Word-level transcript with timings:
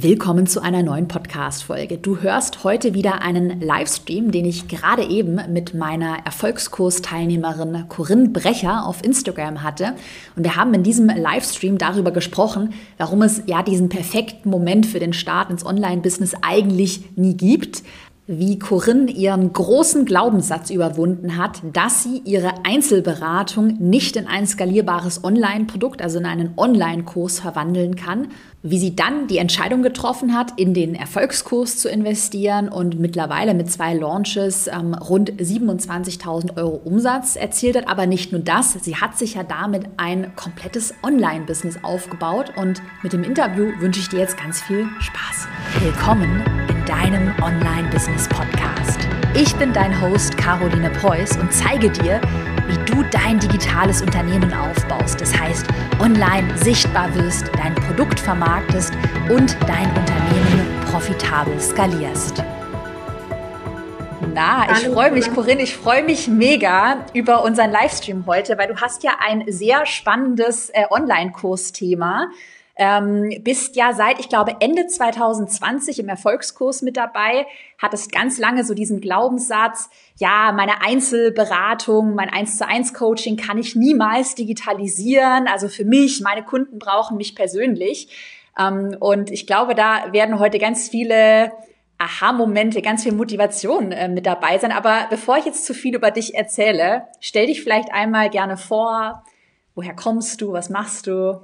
Willkommen 0.00 0.46
zu 0.46 0.62
einer 0.62 0.84
neuen 0.84 1.08
Podcast-Folge. 1.08 1.98
Du 1.98 2.20
hörst 2.20 2.62
heute 2.62 2.94
wieder 2.94 3.20
einen 3.20 3.60
Livestream, 3.60 4.30
den 4.30 4.44
ich 4.44 4.68
gerade 4.68 5.02
eben 5.02 5.40
mit 5.52 5.74
meiner 5.74 6.24
Erfolgskursteilnehmerin 6.24 7.86
Corinne 7.88 8.28
Brecher 8.28 8.86
auf 8.86 9.02
Instagram 9.02 9.64
hatte. 9.64 9.94
Und 10.36 10.44
wir 10.44 10.54
haben 10.54 10.72
in 10.72 10.84
diesem 10.84 11.08
Livestream 11.08 11.78
darüber 11.78 12.12
gesprochen, 12.12 12.74
warum 12.96 13.22
es 13.22 13.42
ja 13.46 13.64
diesen 13.64 13.88
perfekten 13.88 14.50
Moment 14.50 14.86
für 14.86 15.00
den 15.00 15.12
Start 15.12 15.50
ins 15.50 15.66
Online-Business 15.66 16.34
eigentlich 16.42 17.16
nie 17.16 17.36
gibt 17.36 17.82
wie 18.30 18.58
Corinne 18.58 19.10
ihren 19.10 19.54
großen 19.54 20.04
Glaubenssatz 20.04 20.68
überwunden 20.68 21.38
hat, 21.38 21.62
dass 21.72 22.02
sie 22.02 22.20
ihre 22.26 22.66
Einzelberatung 22.66 23.78
nicht 23.78 24.16
in 24.16 24.26
ein 24.26 24.46
skalierbares 24.46 25.24
Online-Produkt, 25.24 26.02
also 26.02 26.18
in 26.18 26.26
einen 26.26 26.52
Online-Kurs 26.58 27.40
verwandeln 27.40 27.96
kann, 27.96 28.28
wie 28.62 28.78
sie 28.78 28.94
dann 28.94 29.28
die 29.28 29.38
Entscheidung 29.38 29.82
getroffen 29.82 30.36
hat, 30.36 30.60
in 30.60 30.74
den 30.74 30.94
Erfolgskurs 30.94 31.78
zu 31.78 31.88
investieren 31.88 32.68
und 32.68 33.00
mittlerweile 33.00 33.54
mit 33.54 33.70
zwei 33.70 33.94
Launches 33.94 34.66
ähm, 34.66 34.92
rund 34.92 35.32
27.000 35.32 36.58
Euro 36.58 36.82
Umsatz 36.84 37.34
erzielt 37.34 37.78
hat. 37.78 37.88
Aber 37.88 38.04
nicht 38.04 38.32
nur 38.32 38.42
das, 38.42 38.74
sie 38.74 38.96
hat 38.96 39.16
sich 39.16 39.34
ja 39.34 39.42
damit 39.42 39.86
ein 39.96 40.36
komplettes 40.36 40.92
Online-Business 41.02 41.78
aufgebaut 41.82 42.52
und 42.56 42.82
mit 43.02 43.14
dem 43.14 43.24
Interview 43.24 43.72
wünsche 43.78 44.00
ich 44.00 44.10
dir 44.10 44.18
jetzt 44.18 44.36
ganz 44.36 44.60
viel 44.60 44.86
Spaß. 45.00 45.48
Willkommen 45.82 46.44
deinem 46.88 47.34
Online-Business-Podcast. 47.42 49.00
Ich 49.34 49.54
bin 49.56 49.74
dein 49.74 50.00
Host 50.00 50.38
Caroline 50.38 50.88
Preuß 50.88 51.36
und 51.36 51.52
zeige 51.52 51.90
dir, 51.90 52.18
wie 52.66 52.90
du 52.90 53.02
dein 53.10 53.38
digitales 53.38 54.00
Unternehmen 54.00 54.54
aufbaust. 54.54 55.20
Das 55.20 55.38
heißt, 55.38 55.66
online 56.00 56.56
sichtbar 56.56 57.14
wirst, 57.14 57.50
dein 57.58 57.74
Produkt 57.74 58.18
vermarktest 58.18 58.94
und 59.28 59.54
dein 59.66 59.86
Unternehmen 59.88 60.80
profitabel 60.90 61.60
skalierst. 61.60 62.42
Na, 64.32 64.66
ich 64.72 64.88
freue 64.88 65.10
mich, 65.10 65.30
Corinne, 65.34 65.62
ich 65.62 65.76
freue 65.76 66.02
mich 66.02 66.26
mega 66.26 67.04
über 67.12 67.44
unseren 67.44 67.70
Livestream 67.70 68.24
heute, 68.26 68.56
weil 68.56 68.68
du 68.68 68.80
hast 68.80 69.02
ja 69.02 69.12
ein 69.20 69.44
sehr 69.46 69.84
spannendes 69.84 70.70
äh, 70.70 70.84
Online-Kursthema. 70.88 72.28
Ähm, 72.80 73.28
bist 73.42 73.74
ja 73.74 73.92
seit, 73.92 74.20
ich 74.20 74.28
glaube, 74.28 74.56
Ende 74.60 74.86
2020 74.86 75.98
im 75.98 76.08
Erfolgskurs 76.08 76.82
mit 76.82 76.96
dabei, 76.96 77.44
hattest 77.76 78.12
ganz 78.12 78.38
lange 78.38 78.64
so 78.64 78.72
diesen 78.72 79.00
Glaubenssatz, 79.00 79.90
ja, 80.16 80.52
meine 80.52 80.80
Einzelberatung, 80.80 82.14
mein 82.14 82.30
1 82.30 82.56
zu 82.56 82.66
1 82.66 82.94
Coaching 82.94 83.36
kann 83.36 83.58
ich 83.58 83.74
niemals 83.74 84.36
digitalisieren. 84.36 85.48
Also 85.48 85.68
für 85.68 85.84
mich, 85.84 86.20
meine 86.20 86.44
Kunden 86.44 86.78
brauchen 86.78 87.16
mich 87.16 87.34
persönlich. 87.34 88.08
Ähm, 88.56 88.96
und 89.00 89.32
ich 89.32 89.48
glaube, 89.48 89.74
da 89.74 90.12
werden 90.12 90.38
heute 90.38 90.60
ganz 90.60 90.88
viele 90.88 91.50
Aha-Momente, 91.98 92.80
ganz 92.80 93.02
viel 93.02 93.12
Motivation 93.12 93.90
äh, 93.90 94.08
mit 94.08 94.24
dabei 94.24 94.56
sein. 94.58 94.70
Aber 94.70 95.08
bevor 95.10 95.36
ich 95.36 95.46
jetzt 95.46 95.66
zu 95.66 95.74
viel 95.74 95.96
über 95.96 96.12
dich 96.12 96.36
erzähle, 96.36 97.08
stell 97.18 97.46
dich 97.46 97.60
vielleicht 97.60 97.92
einmal 97.92 98.30
gerne 98.30 98.56
vor. 98.56 99.24
Woher 99.74 99.94
kommst 99.94 100.40
du? 100.40 100.52
Was 100.52 100.70
machst 100.70 101.08
du? 101.08 101.40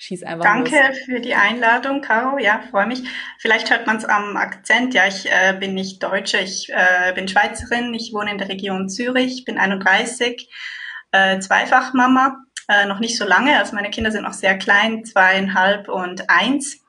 Schieß 0.00 0.22
einfach 0.22 0.44
Danke 0.44 0.76
los. 0.76 0.98
für 1.04 1.20
die 1.20 1.34
Einladung, 1.34 2.00
Caro. 2.00 2.38
Ja, 2.38 2.62
freue 2.70 2.86
mich. 2.86 3.02
Vielleicht 3.38 3.70
hört 3.70 3.86
man 3.88 3.96
es 3.96 4.04
am 4.04 4.36
Akzent. 4.36 4.94
Ja, 4.94 5.08
ich 5.08 5.26
äh, 5.26 5.56
bin 5.58 5.74
nicht 5.74 6.02
Deutsche, 6.02 6.38
ich 6.38 6.70
äh, 6.72 7.12
bin 7.14 7.26
Schweizerin. 7.26 7.92
Ich 7.94 8.12
wohne 8.14 8.30
in 8.30 8.38
der 8.38 8.48
Region 8.48 8.88
Zürich, 8.88 9.44
bin 9.44 9.58
31, 9.58 10.48
äh, 11.10 11.40
Zweifachmama. 11.40 12.44
Äh, 12.68 12.86
noch 12.86 13.00
nicht 13.00 13.16
so 13.16 13.24
lange, 13.24 13.58
also 13.58 13.74
meine 13.74 13.90
Kinder 13.90 14.12
sind 14.12 14.24
noch 14.24 14.34
sehr 14.34 14.56
klein, 14.56 15.04
zweieinhalb 15.04 15.88
und 15.88 16.28
eins. 16.30 16.84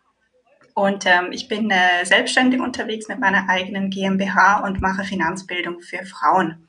Und 0.75 1.05
ähm, 1.05 1.31
ich 1.31 1.47
bin 1.47 1.71
äh, 1.71 2.05
selbstständig 2.05 2.59
unterwegs 2.59 3.07
mit 3.07 3.19
meiner 3.19 3.49
eigenen 3.49 3.89
GmbH 3.89 4.59
und 4.59 4.81
mache 4.81 5.03
Finanzbildung 5.03 5.81
für 5.81 6.05
Frauen. 6.05 6.67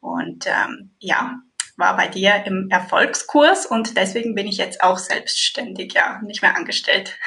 Und 0.00 0.46
ähm, 0.46 0.94
ja, 0.98 1.40
war 1.76 1.96
bei 1.96 2.08
dir 2.08 2.44
im 2.46 2.68
Erfolgskurs 2.70 3.66
und 3.66 3.96
deswegen 3.96 4.34
bin 4.34 4.46
ich 4.46 4.56
jetzt 4.56 4.82
auch 4.82 4.98
selbstständig, 4.98 5.92
ja, 5.92 6.20
nicht 6.22 6.42
mehr 6.42 6.56
angestellt. 6.56 7.18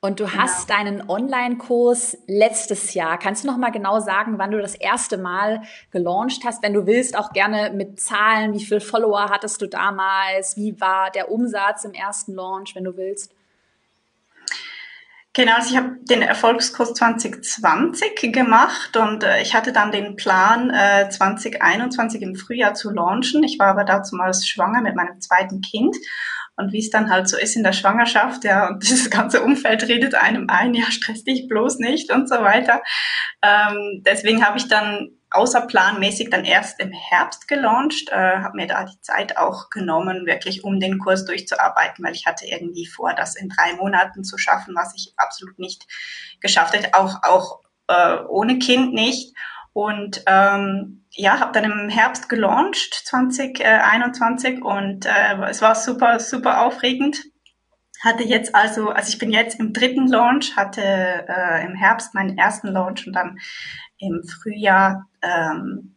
Und 0.00 0.20
du 0.20 0.26
genau. 0.26 0.42
hast 0.42 0.68
deinen 0.70 1.08
Online-Kurs 1.08 2.18
letztes 2.26 2.94
Jahr. 2.94 3.18
Kannst 3.18 3.42
du 3.42 3.48
noch 3.48 3.56
mal 3.56 3.70
genau 3.70 3.98
sagen, 3.98 4.38
wann 4.38 4.50
du 4.50 4.60
das 4.60 4.74
erste 4.74 5.16
Mal 5.16 5.62
gelauncht 5.90 6.44
hast? 6.44 6.62
Wenn 6.62 6.74
du 6.74 6.86
willst, 6.86 7.16
auch 7.16 7.32
gerne 7.32 7.72
mit 7.74 7.98
Zahlen. 7.98 8.52
Wie 8.52 8.64
viele 8.64 8.80
Follower 8.80 9.30
hattest 9.30 9.62
du 9.62 9.66
damals? 9.66 10.56
Wie 10.56 10.80
war 10.80 11.10
der 11.10 11.30
Umsatz 11.30 11.84
im 11.84 11.92
ersten 11.92 12.34
Launch, 12.34 12.74
wenn 12.76 12.84
du 12.84 12.96
willst? 12.96 13.34
Genau, 15.36 15.56
also 15.56 15.68
ich 15.68 15.76
habe 15.76 15.98
den 16.00 16.22
Erfolgskurs 16.22 16.94
2020 16.94 18.32
gemacht 18.32 18.96
und 18.96 19.22
äh, 19.22 19.42
ich 19.42 19.54
hatte 19.54 19.70
dann 19.70 19.92
den 19.92 20.16
Plan, 20.16 20.70
äh, 20.70 21.10
2021 21.10 22.22
im 22.22 22.36
Frühjahr 22.36 22.72
zu 22.72 22.90
launchen. 22.90 23.44
Ich 23.44 23.58
war 23.58 23.66
aber 23.66 23.84
damals 23.84 24.48
schwanger 24.48 24.80
mit 24.80 24.96
meinem 24.96 25.20
zweiten 25.20 25.60
Kind 25.60 25.94
und 26.56 26.72
wie 26.72 26.78
es 26.78 26.88
dann 26.88 27.10
halt 27.10 27.28
so 27.28 27.36
ist 27.36 27.54
in 27.54 27.64
der 27.64 27.74
Schwangerschaft, 27.74 28.44
ja, 28.44 28.66
und 28.66 28.82
dieses 28.82 29.10
ganze 29.10 29.42
Umfeld 29.42 29.86
redet 29.86 30.14
einem 30.14 30.48
ein, 30.48 30.72
ja, 30.72 30.90
stress 30.90 31.22
dich 31.22 31.48
bloß 31.48 31.80
nicht 31.80 32.10
und 32.10 32.30
so 32.30 32.36
weiter. 32.36 32.82
Ähm, 33.42 34.02
deswegen 34.06 34.42
habe 34.42 34.56
ich 34.56 34.68
dann 34.68 35.10
außerplanmäßig 35.36 36.30
dann 36.30 36.44
erst 36.44 36.80
im 36.80 36.92
Herbst 36.92 37.48
gelauncht, 37.48 38.10
äh, 38.10 38.38
habe 38.38 38.56
mir 38.56 38.66
da 38.66 38.84
die 38.84 39.00
Zeit 39.00 39.36
auch 39.36 39.70
genommen, 39.70 40.26
wirklich 40.26 40.64
um 40.64 40.80
den 40.80 40.98
Kurs 40.98 41.24
durchzuarbeiten, 41.24 42.04
weil 42.04 42.14
ich 42.14 42.26
hatte 42.26 42.46
irgendwie 42.46 42.86
vor, 42.86 43.14
das 43.14 43.36
in 43.36 43.48
drei 43.48 43.74
Monaten 43.74 44.24
zu 44.24 44.38
schaffen, 44.38 44.74
was 44.74 44.94
ich 44.96 45.12
absolut 45.16 45.58
nicht 45.58 45.86
geschafft 46.40 46.74
hätte, 46.74 46.94
auch, 46.94 47.22
auch 47.22 47.60
äh, 47.88 48.18
ohne 48.28 48.58
Kind 48.58 48.92
nicht. 48.92 49.34
Und 49.72 50.22
ähm, 50.26 51.04
ja, 51.10 51.38
habe 51.38 51.52
dann 51.52 51.70
im 51.70 51.88
Herbst 51.90 52.30
gelauncht, 52.30 52.94
2021, 53.04 54.62
und 54.62 55.04
äh, 55.04 55.36
es 55.50 55.60
war 55.60 55.74
super, 55.74 56.18
super 56.18 56.62
aufregend. 56.62 57.24
Hatte 58.02 58.24
jetzt 58.24 58.54
also, 58.54 58.90
also 58.90 59.08
ich 59.08 59.18
bin 59.18 59.30
jetzt 59.30 59.58
im 59.60 59.72
dritten 59.72 60.06
Launch, 60.08 60.56
hatte 60.56 60.82
äh, 60.82 61.64
im 61.64 61.74
Herbst 61.74 62.14
meinen 62.14 62.38
ersten 62.38 62.68
Launch 62.68 63.06
und 63.06 63.14
dann 63.14 63.38
im 63.98 64.22
Frühjahr, 64.24 65.08
ähm, 65.22 65.96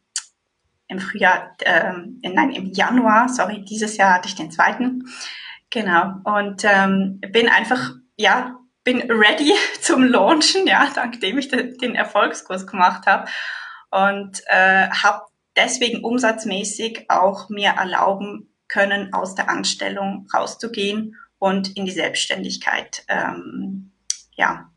im 0.88 1.00
Frühjahr, 1.00 1.56
ähm, 1.66 2.22
nein, 2.22 2.52
im 2.52 2.72
Januar, 2.72 3.30
sorry, 3.30 3.64
dieses 3.64 3.98
Jahr 3.98 4.16
hatte 4.16 4.28
ich 4.28 4.36
den 4.36 4.52
zweiten. 4.52 5.06
Genau. 5.70 6.16
Und 6.24 6.64
ähm, 6.64 7.22
bin 7.32 7.48
einfach, 7.48 7.92
ja, 8.18 8.60
bin 8.84 9.02
ready 9.12 9.54
zum 9.82 10.04
Launchen, 10.04 10.66
ja, 10.66 10.90
dank 10.94 11.20
dem 11.22 11.38
ich 11.38 11.50
de, 11.50 11.78
den 11.78 11.96
Erfolgskurs 11.96 12.66
gemacht 12.66 13.06
habe. 13.06 13.30
Und 13.92 14.42
äh, 14.48 14.90
habe 14.90 15.24
deswegen 15.56 16.04
umsatzmäßig 16.04 17.10
auch 17.10 17.50
mir 17.50 17.72
erlauben 17.72 18.56
können, 18.68 19.14
aus 19.14 19.36
der 19.36 19.50
Anstellung 19.50 20.28
rauszugehen 20.34 21.16
und 21.40 21.76
in 21.76 21.86
die 21.86 21.92
Selbstständigkeit 21.92 23.04
ähm, 23.08 23.92
ja, 24.36 24.69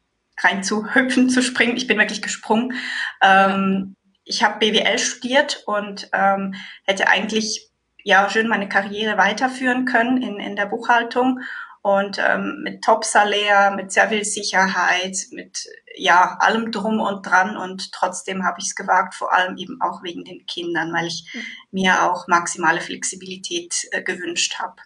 rein 0.45 0.63
zu 0.63 0.87
hüpfen, 0.95 1.29
zu 1.31 1.43
springen. 1.43 1.77
Ich 1.77 1.87
bin 1.87 1.99
wirklich 1.99 2.23
gesprungen. 2.23 2.75
Ähm, 3.21 3.97
ich 4.25 4.43
habe 4.43 4.59
BWL 4.59 4.99
studiert 4.99 5.63
und 5.67 6.09
ähm, 6.13 6.55
hätte 6.85 7.09
eigentlich 7.09 7.71
ja 8.05 8.29
schön 8.29 8.49
meine 8.49 8.69
Karriere 8.69 9.19
weiterführen 9.19 9.85
können 9.85 10.23
in, 10.23 10.39
in 10.39 10.57
der 10.57 10.67
Buchhaltung 10.67 11.41
und 11.83 12.19
ähm, 12.25 12.61
mit 12.63 12.85
Top-Salär, 12.85 13.73
mit 13.73 13.91
sehr 13.91 14.09
viel 14.09 14.25
Sicherheit, 14.25 15.17
mit 15.33 15.67
ja 15.97 16.37
allem 16.39 16.71
drum 16.71 17.01
und 17.01 17.27
dran 17.27 17.57
und 17.57 17.93
trotzdem 17.93 18.45
habe 18.45 18.61
ich 18.61 18.67
es 18.67 18.77
gewagt, 18.77 19.15
vor 19.15 19.33
allem 19.33 19.57
eben 19.57 19.81
auch 19.81 20.03
wegen 20.05 20.25
den 20.25 20.47
Kindern, 20.47 20.93
weil 20.93 21.09
ich 21.09 21.29
mhm. 21.35 21.43
mir 21.73 22.03
auch 22.05 22.29
maximale 22.29 22.81
Flexibilität 22.81 23.89
äh, 23.91 24.03
gewünscht 24.03 24.61
habe. 24.61 24.77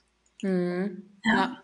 Mhm. 0.42 1.20
Ja. 1.22 1.34
ja. 1.34 1.62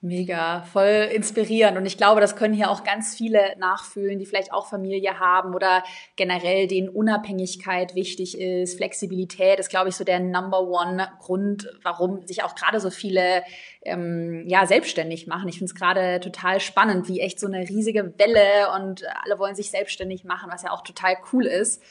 Mega, 0.00 0.62
voll 0.62 1.08
inspirierend. 1.12 1.76
Und 1.76 1.84
ich 1.84 1.96
glaube, 1.96 2.20
das 2.20 2.36
können 2.36 2.54
hier 2.54 2.70
auch 2.70 2.84
ganz 2.84 3.16
viele 3.16 3.56
nachfühlen, 3.58 4.20
die 4.20 4.26
vielleicht 4.26 4.52
auch 4.52 4.68
Familie 4.68 5.18
haben 5.18 5.56
oder 5.56 5.82
generell 6.14 6.68
denen 6.68 6.88
Unabhängigkeit 6.88 7.96
wichtig 7.96 8.38
ist. 8.38 8.76
Flexibilität 8.76 9.58
ist, 9.58 9.70
glaube 9.70 9.88
ich, 9.88 9.96
so 9.96 10.04
der 10.04 10.20
Number 10.20 10.60
One 10.60 11.08
Grund, 11.18 11.68
warum 11.82 12.24
sich 12.28 12.44
auch 12.44 12.54
gerade 12.54 12.78
so 12.78 12.90
viele 12.90 13.42
ähm, 13.82 14.44
ja 14.46 14.66
selbstständig 14.66 15.26
machen. 15.26 15.48
Ich 15.48 15.58
finde 15.58 15.72
es 15.72 15.74
gerade 15.74 16.20
total 16.20 16.60
spannend, 16.60 17.08
wie 17.08 17.18
echt 17.18 17.40
so 17.40 17.48
eine 17.48 17.68
riesige 17.68 18.16
Welle 18.18 18.70
und 18.76 19.02
alle 19.24 19.40
wollen 19.40 19.56
sich 19.56 19.72
selbstständig 19.72 20.22
machen, 20.22 20.48
was 20.48 20.62
ja 20.62 20.70
auch 20.70 20.82
total 20.82 21.16
cool 21.32 21.44
ist. 21.44 21.82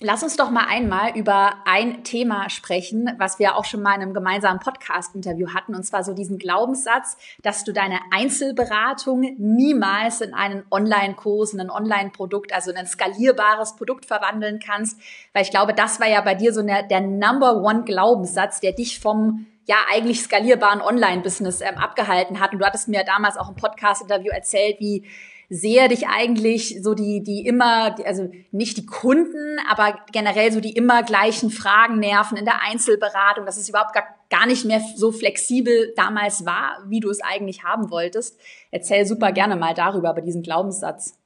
Lass 0.00 0.24
uns 0.24 0.36
doch 0.36 0.50
mal 0.50 0.66
einmal 0.68 1.16
über 1.16 1.54
ein 1.66 2.02
Thema 2.02 2.50
sprechen, 2.50 3.14
was 3.18 3.38
wir 3.38 3.54
auch 3.54 3.64
schon 3.64 3.80
mal 3.80 3.94
in 3.94 4.02
einem 4.02 4.12
gemeinsamen 4.12 4.58
Podcast-Interview 4.58 5.54
hatten, 5.54 5.72
und 5.72 5.84
zwar 5.84 6.02
so 6.02 6.14
diesen 6.14 6.36
Glaubenssatz, 6.36 7.16
dass 7.42 7.62
du 7.62 7.72
deine 7.72 8.00
Einzelberatung 8.10 9.36
niemals 9.38 10.20
in 10.20 10.34
einen 10.34 10.64
Online-Kurs, 10.68 11.54
in 11.54 11.60
ein 11.60 11.70
Online-Produkt, 11.70 12.52
also 12.52 12.72
in 12.72 12.76
ein 12.76 12.88
skalierbares 12.88 13.76
Produkt 13.76 14.04
verwandeln 14.04 14.58
kannst, 14.58 15.00
weil 15.32 15.42
ich 15.42 15.52
glaube, 15.52 15.74
das 15.74 16.00
war 16.00 16.08
ja 16.08 16.22
bei 16.22 16.34
dir 16.34 16.52
so 16.52 16.60
eine, 16.60 16.84
der 16.88 17.00
Number 17.00 17.62
One 17.62 17.84
Glaubenssatz, 17.84 18.58
der 18.58 18.72
dich 18.72 18.98
vom 18.98 19.46
ja 19.66 19.76
eigentlich 19.92 20.22
skalierbaren 20.22 20.80
Online-Business 20.80 21.60
ähm, 21.60 21.78
abgehalten 21.78 22.40
hat. 22.40 22.52
Und 22.52 22.58
du 22.58 22.66
hattest 22.66 22.88
mir 22.88 23.04
damals 23.04 23.36
auch 23.36 23.48
im 23.48 23.54
Podcast-Interview 23.54 24.32
erzählt, 24.32 24.80
wie 24.80 25.04
sehr 25.48 25.88
dich 25.88 26.06
eigentlich 26.08 26.82
so 26.82 26.94
die, 26.94 27.22
die 27.22 27.46
immer, 27.46 27.96
also 28.04 28.30
nicht 28.50 28.76
die 28.76 28.86
Kunden, 28.86 29.58
aber 29.68 29.98
generell 30.12 30.52
so 30.52 30.60
die 30.60 30.72
immer 30.72 31.02
gleichen 31.02 31.50
Fragen 31.50 31.98
nerven 31.98 32.36
in 32.36 32.44
der 32.44 32.62
Einzelberatung, 32.62 33.46
dass 33.46 33.56
es 33.56 33.68
überhaupt 33.68 33.94
gar, 33.94 34.04
gar 34.30 34.46
nicht 34.46 34.64
mehr 34.64 34.80
so 34.96 35.12
flexibel 35.12 35.92
damals 35.96 36.46
war, 36.46 36.78
wie 36.86 37.00
du 37.00 37.10
es 37.10 37.22
eigentlich 37.22 37.64
haben 37.64 37.90
wolltest. 37.90 38.40
Erzähl 38.70 39.06
super 39.06 39.32
gerne 39.32 39.56
mal 39.56 39.74
darüber, 39.74 40.12
über 40.12 40.22
diesen 40.22 40.42
Glaubenssatz. 40.42 41.18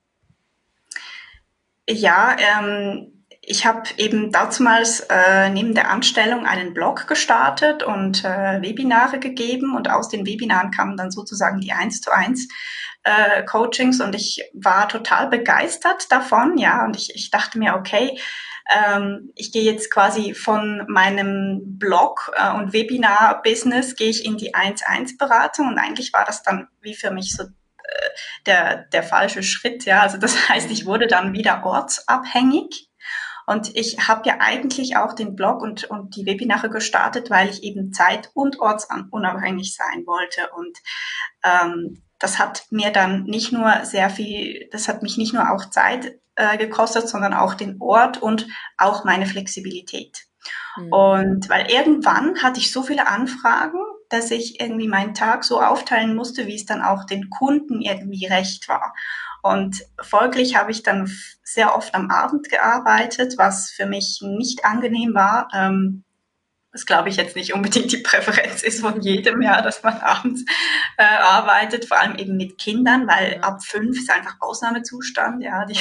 Ja, 1.88 2.36
ähm, 2.38 3.12
ich 3.48 3.64
habe 3.64 3.82
eben 3.96 4.30
damals 4.30 5.00
äh, 5.08 5.48
neben 5.48 5.74
der 5.74 5.90
Anstellung 5.90 6.44
einen 6.44 6.74
Blog 6.74 7.06
gestartet 7.06 7.82
und 7.82 8.22
äh, 8.24 8.60
Webinare 8.60 9.18
gegeben 9.18 9.74
und 9.74 9.90
aus 9.90 10.10
den 10.10 10.26
Webinaren 10.26 10.70
kamen 10.70 10.98
dann 10.98 11.10
sozusagen 11.10 11.60
die 11.60 11.72
1 11.72 12.02
zu 12.02 12.12
1 12.12 12.48
äh, 13.02 13.44
Coachings 13.44 14.00
und 14.00 14.14
ich 14.14 14.42
war 14.52 14.88
total 14.88 15.28
begeistert 15.28 16.10
davon, 16.10 16.58
ja, 16.58 16.84
und 16.84 16.96
ich, 16.96 17.14
ich 17.14 17.30
dachte 17.30 17.58
mir, 17.58 17.74
okay, 17.74 18.18
ähm, 18.70 19.32
ich 19.34 19.52
gehe 19.52 19.62
jetzt 19.62 19.90
quasi 19.90 20.34
von 20.34 20.84
meinem 20.88 21.78
Blog 21.78 22.30
äh, 22.36 22.52
und 22.52 22.72
Webinar-Business 22.72 23.96
gehe 23.96 24.10
ich 24.10 24.24
in 24.24 24.36
die 24.36 24.54
1-1-Beratung 24.54 25.68
und 25.68 25.78
eigentlich 25.78 26.12
war 26.12 26.24
das 26.24 26.42
dann 26.42 26.68
wie 26.82 26.94
für 26.94 27.10
mich 27.10 27.34
so 27.34 27.44
äh, 27.44 28.08
der, 28.46 28.84
der 28.92 29.02
falsche 29.02 29.42
Schritt, 29.42 29.84
ja. 29.84 30.02
Also 30.02 30.18
das 30.18 30.48
heißt, 30.48 30.70
ich 30.70 30.84
wurde 30.84 31.06
dann 31.06 31.32
wieder 31.32 31.64
ortsabhängig 31.64 32.88
und 33.48 33.74
ich 33.74 34.06
habe 34.06 34.28
ja 34.28 34.36
eigentlich 34.40 34.98
auch 34.98 35.14
den 35.14 35.34
Blog 35.34 35.62
und, 35.62 35.84
und 35.84 36.14
die 36.16 36.26
Webinare 36.26 36.68
gestartet, 36.68 37.30
weil 37.30 37.48
ich 37.48 37.62
eben 37.62 37.94
zeit- 37.94 38.30
und 38.34 38.60
ortsunabhängig 38.60 39.74
sein 39.74 40.04
wollte. 40.04 40.50
Und 40.54 40.76
ähm, 41.42 42.02
das 42.18 42.38
hat 42.38 42.66
mir 42.70 42.90
dann 42.90 43.24
nicht 43.24 43.52
nur 43.52 43.84
sehr 43.84 44.10
viel, 44.10 44.68
das 44.72 44.88
hat 44.88 45.02
mich 45.02 45.16
nicht 45.18 45.32
nur 45.32 45.52
auch 45.52 45.70
Zeit 45.70 46.18
äh, 46.34 46.56
gekostet, 46.56 47.08
sondern 47.08 47.34
auch 47.34 47.54
den 47.54 47.80
Ort 47.80 48.20
und 48.20 48.46
auch 48.76 49.04
meine 49.04 49.26
Flexibilität. 49.26 50.26
Mhm. 50.76 50.92
Und 50.92 51.48
weil 51.48 51.70
irgendwann 51.70 52.42
hatte 52.42 52.60
ich 52.60 52.72
so 52.72 52.82
viele 52.82 53.06
Anfragen, 53.06 53.78
dass 54.08 54.30
ich 54.30 54.60
irgendwie 54.60 54.88
meinen 54.88 55.14
Tag 55.14 55.44
so 55.44 55.60
aufteilen 55.60 56.14
musste, 56.14 56.46
wie 56.46 56.54
es 56.54 56.66
dann 56.66 56.82
auch 56.82 57.04
den 57.04 57.28
Kunden 57.28 57.82
irgendwie 57.82 58.26
recht 58.26 58.68
war. 58.68 58.94
Und 59.42 59.84
folglich 60.00 60.56
habe 60.56 60.70
ich 60.70 60.82
dann 60.82 61.10
sehr 61.42 61.76
oft 61.76 61.94
am 61.94 62.10
Abend 62.10 62.48
gearbeitet, 62.48 63.34
was 63.36 63.70
für 63.70 63.86
mich 63.86 64.20
nicht 64.22 64.64
angenehm 64.64 65.14
war. 65.14 65.48
Ähm, 65.54 66.04
das 66.72 66.86
glaube 66.86 67.08
ich 67.08 67.16
jetzt 67.16 67.36
nicht 67.36 67.54
unbedingt 67.54 67.92
die 67.92 67.98
Präferenz 67.98 68.62
ist 68.62 68.80
von 68.80 69.00
jedem, 69.00 69.40
ja, 69.42 69.62
dass 69.62 69.82
man 69.82 69.96
abends 69.98 70.44
äh, 70.96 71.02
arbeitet, 71.04 71.86
vor 71.86 71.98
allem 71.98 72.16
eben 72.16 72.36
mit 72.36 72.58
Kindern, 72.58 73.08
weil 73.08 73.38
ab 73.40 73.62
fünf 73.62 73.96
ist 73.96 74.10
einfach 74.10 74.36
Ausnahmezustand, 74.40 75.42
ja, 75.42 75.64
die 75.64 75.78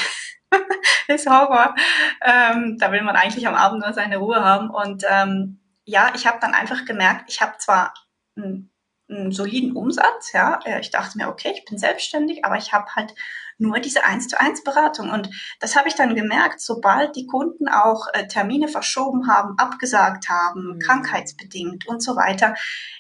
ist 1.08 1.30
Horror. 1.30 1.76
Ähm, 2.24 2.78
da 2.80 2.92
will 2.92 3.02
man 3.02 3.16
eigentlich 3.16 3.48
am 3.48 3.56
Abend 3.56 3.84
nur 3.84 3.94
seine 3.94 4.18
Ruhe 4.18 4.44
haben. 4.44 4.70
Und 4.70 5.04
ähm, 5.10 5.60
ja, 5.84 6.12
ich 6.16 6.28
habe 6.28 6.38
dann 6.42 6.54
einfach 6.54 6.86
gemerkt, 6.86 7.26
ich 7.28 7.42
habe 7.42 7.58
zwar 7.58 7.94
einen, 8.36 8.72
einen 9.10 9.32
soliden 9.32 9.76
Umsatz, 9.76 10.34
ja, 10.34 10.60
ich 10.80 10.92
dachte 10.92 11.18
mir, 11.18 11.30
okay, 11.30 11.54
ich 11.56 11.66
bin 11.66 11.78
selbstständig, 11.78 12.44
aber 12.44 12.58
ich 12.58 12.74
habe 12.74 12.88
halt 12.96 13.14
nur 13.60 13.80
diese 13.80 14.06
eins 14.06 14.28
zu 14.28 14.40
eins 14.40 14.64
Beratung. 14.64 15.10
Und 15.10 15.30
das 15.60 15.76
habe 15.76 15.88
ich 15.88 15.96
dann 15.96 16.16
gemerkt, 16.16 16.62
sobald 16.62 17.16
die 17.16 17.26
Kunden 17.26 17.68
auch 17.68 18.08
äh, 18.14 18.28
Termine 18.28 18.68
verschoben 18.68 19.28
haben, 19.28 19.58
abgesagt 19.58 20.30
haben, 20.30 20.76
mhm. 20.76 20.80
krankheitsbedingt 20.80 21.88
und 21.88 22.04
so 22.04 22.16
weiter. 22.16 22.54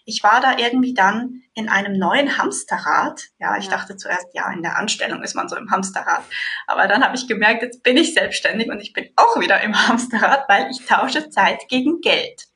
Ich 0.06 0.24
war 0.24 0.42
da 0.42 0.58
irgendwie 0.58 0.94
dann 0.94 1.44
in 1.54 1.70
einem 1.70 1.98
neuen 1.98 2.38
Hamsterrad. 2.38 3.22
Ja, 3.40 3.58
ich 3.58 3.66
ja. 3.66 3.72
dachte 3.72 3.98
zuerst, 3.98 4.28
ja, 4.34 4.52
in 4.52 4.64
der 4.64 4.78
Anstellung 4.78 5.22
ist 5.24 5.36
man 5.36 5.48
so 5.48 5.56
im 5.56 5.70
Hamsterrad. 5.70 6.24
Aber 6.66 6.88
dann 6.88 7.04
habe 7.04 7.16
ich 7.16 7.28
gemerkt, 7.28 7.62
jetzt 7.62 7.84
bin 7.84 7.98
ich 7.98 8.14
selbstständig 8.14 8.70
und 8.70 8.80
ich 8.80 8.94
bin 8.94 9.10
auch 9.16 9.40
wieder 9.40 9.62
im 9.62 9.76
Hamsterrad, 9.88 10.50
weil 10.50 10.72
ich 10.72 10.86
tausche 10.86 11.30
Zeit 11.30 11.68
gegen 11.70 12.02
Geld. 12.02 12.48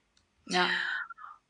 Ja. 0.48 0.66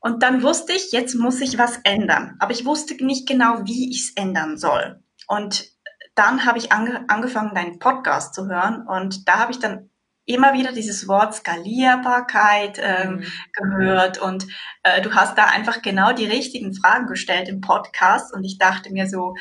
Und 0.02 0.22
dann 0.22 0.42
wusste 0.42 0.72
ich, 0.72 0.92
jetzt 0.92 1.14
muss 1.14 1.40
ich 1.40 1.58
was 1.58 1.78
ändern. 1.84 2.36
Aber 2.40 2.52
ich 2.52 2.64
wusste 2.64 2.94
nicht 3.04 3.26
genau, 3.26 3.64
wie 3.64 3.90
ich 3.90 4.08
es 4.08 4.16
ändern 4.16 4.58
soll. 4.58 5.02
Und 5.28 5.70
dann 6.14 6.44
habe 6.44 6.58
ich 6.58 6.72
ange 6.72 7.04
angefangen, 7.08 7.54
deinen 7.54 7.78
Podcast 7.78 8.34
zu 8.34 8.48
hören 8.48 8.86
und 8.86 9.26
da 9.28 9.38
habe 9.38 9.52
ich 9.52 9.60
dann 9.60 9.88
immer 10.24 10.52
wieder 10.52 10.72
dieses 10.72 11.08
Wort 11.08 11.34
Skalierbarkeit 11.34 12.78
ähm, 12.82 13.14
mhm. 13.14 13.24
gehört 13.52 14.18
und 14.20 14.46
äh, 14.82 15.00
du 15.00 15.14
hast 15.14 15.38
da 15.38 15.46
einfach 15.46 15.82
genau 15.82 16.12
die 16.12 16.26
richtigen 16.26 16.74
Fragen 16.74 17.06
gestellt 17.06 17.48
im 17.48 17.60
Podcast 17.60 18.34
und 18.34 18.44
ich 18.44 18.58
dachte 18.58 18.92
mir 18.92 19.08
so, 19.08 19.34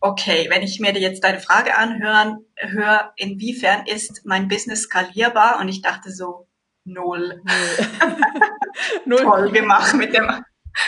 okay, 0.00 0.46
wenn 0.50 0.62
ich 0.62 0.80
mir 0.80 0.96
jetzt 0.98 1.24
deine 1.24 1.40
Frage 1.40 1.76
anhören, 1.76 2.44
höre, 2.56 3.12
inwiefern 3.16 3.86
ist 3.86 4.22
mein 4.24 4.48
Business 4.48 4.82
skalierbar? 4.82 5.58
Und 5.60 5.68
ich 5.68 5.82
dachte 5.82 6.12
so, 6.12 6.46
null. 6.92 7.42
null. 9.04 9.22
Toll 9.22 9.52
gemacht 9.52 9.94
mit 9.94 10.14
dem, 10.14 10.44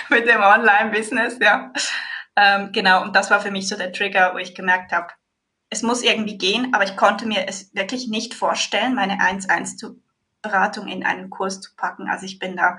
mit 0.08 0.26
dem 0.26 0.40
Online-Business, 0.40 1.38
ja. 1.40 1.72
Ähm, 2.36 2.70
genau, 2.72 3.02
und 3.02 3.14
das 3.14 3.30
war 3.30 3.40
für 3.40 3.50
mich 3.50 3.68
so 3.68 3.76
der 3.76 3.92
Trigger, 3.92 4.34
wo 4.34 4.38
ich 4.38 4.54
gemerkt 4.54 4.92
habe, 4.92 5.08
es 5.70 5.82
muss 5.82 6.02
irgendwie 6.02 6.36
gehen, 6.36 6.74
aber 6.74 6.84
ich 6.84 6.96
konnte 6.96 7.26
mir 7.26 7.46
es 7.48 7.72
wirklich 7.74 8.08
nicht 8.08 8.34
vorstellen, 8.34 8.94
meine 8.94 9.20
1-1-Beratung 9.20 10.88
in 10.88 11.04
einen 11.04 11.30
Kurs 11.30 11.60
zu 11.60 11.74
packen. 11.76 12.08
Also 12.08 12.26
ich 12.26 12.40
bin 12.40 12.56
da 12.56 12.78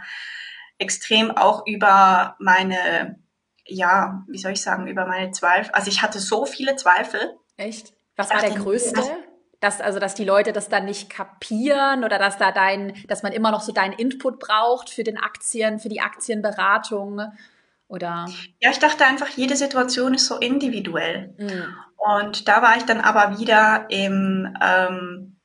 extrem 0.78 1.32
auch 1.32 1.66
über 1.66 2.36
meine, 2.40 3.18
ja, 3.66 4.24
wie 4.28 4.38
soll 4.38 4.52
ich 4.52 4.62
sagen, 4.62 4.88
über 4.88 5.06
meine 5.06 5.32
Zweifel. 5.32 5.72
Also 5.72 5.90
ich 5.90 6.02
hatte 6.02 6.20
so 6.20 6.46
viele 6.46 6.76
Zweifel. 6.76 7.38
Echt? 7.56 7.94
Was 8.18 8.30
war 8.30 8.42
der 8.42 8.52
größte? 8.52 9.02
Dass, 9.62 9.80
also, 9.80 10.00
dass 10.00 10.16
die 10.16 10.26
Leute 10.26 10.52
das 10.52 10.68
dann 10.68 10.86
nicht 10.86 11.10
kapieren 11.10 12.04
oder 12.04 12.20
dass 12.20 12.38
da 12.38 12.52
dein, 12.52 12.94
dass 13.08 13.24
man 13.24 13.32
immer 13.32 13.52
noch 13.52 13.62
so 13.62 13.72
deinen 13.72 13.94
Input 13.94 14.40
braucht 14.40 14.90
für 14.90 15.04
den 15.04 15.18
Aktien, 15.18 15.80
für 15.80 15.88
die 15.88 16.02
Aktienberatung 16.02 17.22
oder? 17.92 18.26
Ja, 18.60 18.72
ich 18.72 18.80
dachte 18.80 19.06
einfach, 19.06 19.28
jede 19.30 19.56
Situation 19.56 20.14
ist 20.14 20.28
so 20.28 20.38
individuell. 20.38 21.36
Mhm. 21.38 21.76
Und 21.98 22.48
da 22.48 22.62
war 22.62 22.78
ich 22.78 22.84
dann 22.84 23.02
aber 23.02 23.38
wieder 23.38 23.86
im, 23.90 24.58
ähm, 24.62 25.38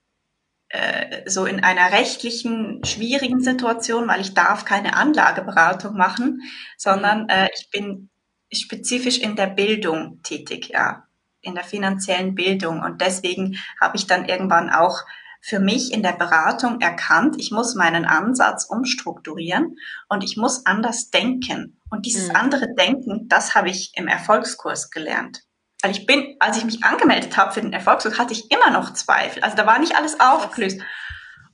äh, 0.69 1.29
so 1.29 1.45
in 1.45 1.63
einer 1.63 1.93
rechtlichen, 1.93 2.85
schwierigen 2.85 3.41
Situation, 3.41 4.09
weil 4.09 4.21
ich 4.21 4.33
darf 4.33 4.65
keine 4.65 4.95
Anlageberatung 4.95 5.97
machen, 5.97 6.41
sondern 6.79 7.25
mhm. 7.25 7.31
äh, 7.31 7.49
ich 7.55 7.71
bin 7.71 8.11
spezifisch 8.53 9.19
in 9.19 9.35
der 9.35 9.49
Bildung 9.49 10.23
tätig, 10.23 10.69
ja, 10.69 11.06
in 11.47 11.55
der 11.55 11.65
finanziellen 11.65 12.35
Bildung. 12.35 12.81
Und 12.81 13.01
deswegen 13.01 13.59
habe 13.81 13.97
ich 13.97 14.07
dann 14.07 14.27
irgendwann 14.27 14.71
auch 14.71 15.03
für 15.41 15.61
mich 15.61 15.93
in 15.93 16.03
der 16.03 16.13
Beratung 16.13 16.81
erkannt, 16.81 17.37
ich 17.39 17.53
muss 17.53 17.77
meinen 17.77 18.05
Ansatz 18.05 18.65
umstrukturieren 18.65 19.77
und 20.09 20.25
ich 20.25 20.37
muss 20.37 20.67
anders 20.67 21.11
denken. 21.11 21.81
Und 21.89 22.05
dieses 22.05 22.31
mhm. 22.31 22.37
andere 22.37 22.75
Denken, 22.75 23.29
das 23.29 23.55
habe 23.55 23.71
ich 23.71 23.93
im 23.95 24.09
Erfolgskurs 24.09 24.91
gelernt. 24.91 25.43
Weil 25.83 25.93
ich 25.93 26.05
bin, 26.05 26.37
als 26.41 26.57
ich 26.57 26.65
mich 26.65 26.83
angemeldet 26.83 27.37
habe 27.37 27.53
für 27.53 27.61
den 27.61 27.73
Erfolgskurs, 27.73 28.19
hatte 28.19 28.33
ich 28.33 28.51
immer 28.51 28.71
noch 28.71 28.93
Zweifel. 28.93 29.43
Also 29.45 29.57
da 29.57 29.67
war 29.67 29.79
nicht 29.79 29.97
alles 29.97 30.19
aufgelöst. 30.19 30.81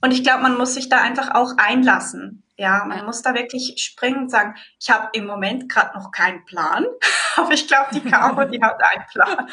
Und 0.01 0.11
ich 0.11 0.23
glaube, 0.23 0.41
man 0.41 0.57
muss 0.57 0.73
sich 0.73 0.89
da 0.89 0.99
einfach 0.99 1.35
auch 1.35 1.53
einlassen. 1.57 2.42
Ja, 2.57 2.85
man 2.85 2.99
ja. 2.99 3.03
muss 3.03 3.21
da 3.21 3.33
wirklich 3.33 3.75
springen 3.77 4.23
und 4.23 4.29
sagen, 4.29 4.55
ich 4.79 4.89
habe 4.89 5.09
im 5.13 5.25
Moment 5.25 5.69
gerade 5.69 5.97
noch 5.97 6.11
keinen 6.11 6.45
Plan, 6.45 6.85
aber 7.35 7.51
ich 7.51 7.67
glaube, 7.67 7.89
die 7.93 8.01
Caro, 8.01 8.45
die 8.45 8.61
hat 8.61 8.79
einen 8.83 9.05
Plan. 9.11 9.49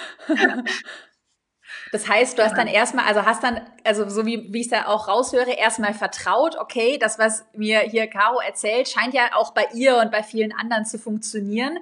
Das 1.92 2.08
heißt, 2.08 2.38
du 2.38 2.44
hast 2.44 2.56
dann 2.56 2.68
erstmal, 2.68 3.06
also 3.06 3.24
hast 3.24 3.42
dann, 3.42 3.60
also 3.84 4.08
so 4.08 4.24
wie, 4.26 4.52
wie 4.52 4.60
ich 4.60 4.66
es 4.66 4.70
da 4.70 4.86
auch 4.86 5.08
raushöre, 5.08 5.50
erstmal 5.50 5.94
vertraut, 5.94 6.56
okay, 6.56 6.98
das, 6.98 7.18
was 7.18 7.44
mir 7.54 7.80
hier 7.80 8.06
Caro 8.06 8.40
erzählt, 8.40 8.88
scheint 8.88 9.14
ja 9.14 9.30
auch 9.34 9.52
bei 9.54 9.66
ihr 9.74 9.96
und 9.96 10.12
bei 10.12 10.22
vielen 10.22 10.52
anderen 10.52 10.84
zu 10.84 10.98
funktionieren 10.98 11.78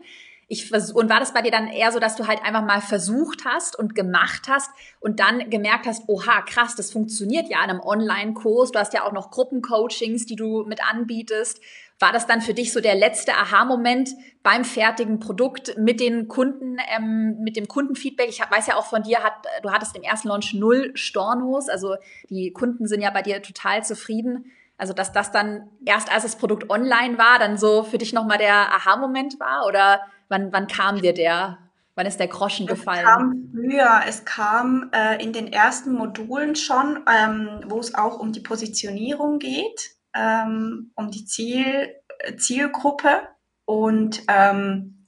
ich 0.50 0.73
und 0.73 1.11
war 1.11 1.21
das 1.21 1.35
bei 1.35 1.43
dir 1.43 1.50
dann 1.50 1.69
eher 1.69 1.93
so, 1.93 1.99
dass 1.99 2.17
du 2.17 2.26
halt 2.26 2.43
einfach 2.43 2.64
mal 2.64 2.81
versucht 2.81 3.45
hast 3.45 3.78
und 3.78 3.95
gemacht 3.95 4.49
hast 4.49 4.71
und 4.99 5.21
dann 5.21 5.50
gemerkt 5.50 5.87
hast, 5.87 6.09
oha, 6.09 6.40
krass, 6.40 6.75
das 6.75 6.90
funktioniert 6.90 7.50
ja 7.50 7.62
in 7.62 7.71
einem 7.71 7.81
Online-Kurs. 7.81 8.73
Du 8.73 8.78
hast 8.78 8.95
ja 8.95 9.05
auch 9.05 9.12
noch 9.12 9.31
Gruppencoachings, 9.31 10.25
die 10.25 10.37
du 10.37 10.64
mit 10.64 10.83
anbietest. 10.83 11.61
War 11.99 12.12
das 12.12 12.26
dann 12.26 12.40
für 12.40 12.55
dich 12.55 12.73
so 12.73 12.81
der 12.81 12.95
letzte 12.95 13.35
Aha-Moment 13.35 14.09
beim 14.43 14.64
fertigen 14.64 15.21
Produkt 15.21 15.76
mit 15.76 16.00
den 16.00 16.28
Kunden, 16.28 16.78
ähm, 16.97 17.37
mit 17.40 17.57
dem 17.57 17.69
Kundenfeedback? 17.69 18.31
Ich 18.31 18.40
weiß 18.40 18.69
ja 18.69 18.76
auch 18.76 18.87
von 18.87 19.02
dir, 19.02 19.23
hat, 19.23 19.35
du 19.62 19.71
hattest 19.71 19.97
im 19.97 20.02
ersten 20.02 20.28
Launch 20.28 20.55
null 20.55 20.93
Stornos, 20.95 21.69
also 21.69 21.97
die 22.31 22.52
Kunden 22.52 22.87
sind 22.87 23.02
ja 23.02 23.11
bei 23.11 23.21
dir 23.21 23.43
total 23.43 23.85
zufrieden. 23.85 24.50
Also 24.78 24.95
dass 24.95 25.12
das 25.12 25.31
dann 25.31 25.69
erst 25.85 26.11
als 26.11 26.23
das 26.23 26.37
Produkt 26.37 26.71
online 26.71 27.19
war, 27.19 27.38
dann 27.38 27.59
so 27.59 27.83
für 27.83 27.99
dich 27.99 28.14
nochmal 28.14 28.38
der 28.38 28.73
Aha-Moment 28.75 29.38
war 29.40 29.67
oder 29.67 30.00
Wann, 30.28 30.52
wann 30.52 30.66
kam 30.66 31.00
dir 31.00 31.14
der? 31.14 31.58
Wann 31.94 32.06
ist 32.06 32.20
der 32.20 32.28
Groschen 32.28 32.66
gefallen? 32.66 33.00
Es 33.00 33.04
kam 33.04 33.50
früher. 33.52 34.00
Es 34.06 34.25
kam 34.25 34.90
äh, 34.92 35.23
in 35.23 35.32
den 35.32 35.52
ersten 35.52 35.92
Modulen 35.92 36.54
schon, 36.54 37.04
ähm, 37.12 37.61
wo 37.66 37.80
es 37.80 37.94
auch 37.94 38.20
um 38.20 38.32
die 38.32 38.40
Positionierung 38.40 39.38
geht, 39.38 39.97
ähm, 40.14 40.92
um 40.94 41.11
die 41.11 41.25
Ziel, 41.25 41.92
Zielgruppe. 42.37 43.23
Und 43.64 44.23
ähm, 44.28 44.99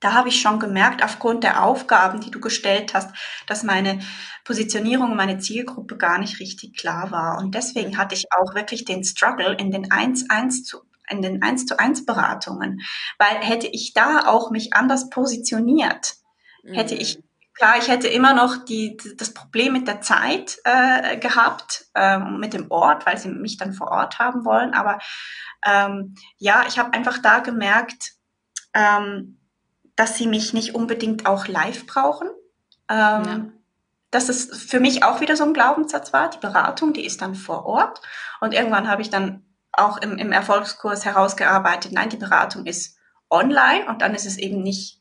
da 0.00 0.12
habe 0.12 0.28
ich 0.28 0.40
schon 0.40 0.60
gemerkt, 0.60 1.02
aufgrund 1.02 1.42
der 1.42 1.64
Aufgaben, 1.64 2.20
die 2.20 2.30
du 2.30 2.38
gestellt 2.38 2.92
hast, 2.92 3.16
dass 3.46 3.62
meine 3.62 4.00
Positionierung, 4.44 5.16
meine 5.16 5.38
Zielgruppe 5.38 5.96
gar 5.96 6.18
nicht 6.18 6.38
richtig 6.38 6.76
klar 6.76 7.10
war. 7.10 7.38
Und 7.38 7.54
deswegen 7.54 7.96
hatte 7.96 8.14
ich 8.14 8.26
auch 8.30 8.54
wirklich 8.54 8.84
den 8.84 9.04
Struggle 9.04 9.54
in 9.54 9.70
den 9.70 9.86
1-1 9.86 10.64
zu 10.64 10.85
in 11.10 11.22
den 11.22 11.42
1 11.42 11.66
zu 11.66 11.78
1 11.78 12.06
Beratungen, 12.06 12.80
weil 13.18 13.36
hätte 13.36 13.66
ich 13.66 13.92
da 13.94 14.26
auch 14.26 14.50
mich 14.50 14.74
anders 14.74 15.10
positioniert, 15.10 16.14
hätte 16.64 16.94
ich 16.94 17.18
mhm. 17.18 17.26
Klar, 17.56 17.78
ich 17.78 17.88
hätte 17.88 18.08
immer 18.08 18.34
noch 18.34 18.66
die, 18.66 18.98
das 19.16 19.32
Problem 19.32 19.72
mit 19.72 19.88
der 19.88 20.02
Zeit 20.02 20.58
äh, 20.64 21.16
gehabt, 21.16 21.86
äh, 21.94 22.18
mit 22.18 22.52
dem 22.52 22.70
Ort, 22.70 23.06
weil 23.06 23.16
sie 23.16 23.30
mich 23.30 23.56
dann 23.56 23.72
vor 23.72 23.88
Ort 23.88 24.18
haben 24.18 24.44
wollen. 24.44 24.74
Aber 24.74 24.98
ähm, 25.64 26.16
ja, 26.36 26.64
ich 26.68 26.78
habe 26.78 26.92
einfach 26.92 27.16
da 27.16 27.38
gemerkt, 27.38 28.12
ähm, 28.74 29.40
dass 29.96 30.18
sie 30.18 30.26
mich 30.26 30.52
nicht 30.52 30.74
unbedingt 30.74 31.24
auch 31.24 31.48
live 31.48 31.86
brauchen. 31.86 32.28
Ähm, 32.90 33.24
ja. 33.24 33.40
Dass 34.10 34.28
es 34.28 34.54
für 34.54 34.78
mich 34.78 35.02
auch 35.02 35.22
wieder 35.22 35.34
so 35.34 35.44
ein 35.44 35.54
Glaubenssatz 35.54 36.12
war. 36.12 36.28
Die 36.28 36.38
Beratung, 36.38 36.92
die 36.92 37.06
ist 37.06 37.22
dann 37.22 37.34
vor 37.34 37.64
Ort. 37.64 38.02
Und 38.42 38.52
irgendwann 38.52 38.86
habe 38.86 39.00
ich 39.00 39.08
dann 39.08 39.45
auch 39.78 39.98
im, 39.98 40.18
im 40.18 40.32
Erfolgskurs 40.32 41.04
herausgearbeitet, 41.04 41.92
nein, 41.92 42.08
die 42.08 42.16
Beratung 42.16 42.66
ist 42.66 42.98
online 43.30 43.86
und 43.86 44.02
dann 44.02 44.14
ist 44.14 44.26
es 44.26 44.38
eben 44.38 44.62
nicht 44.62 45.00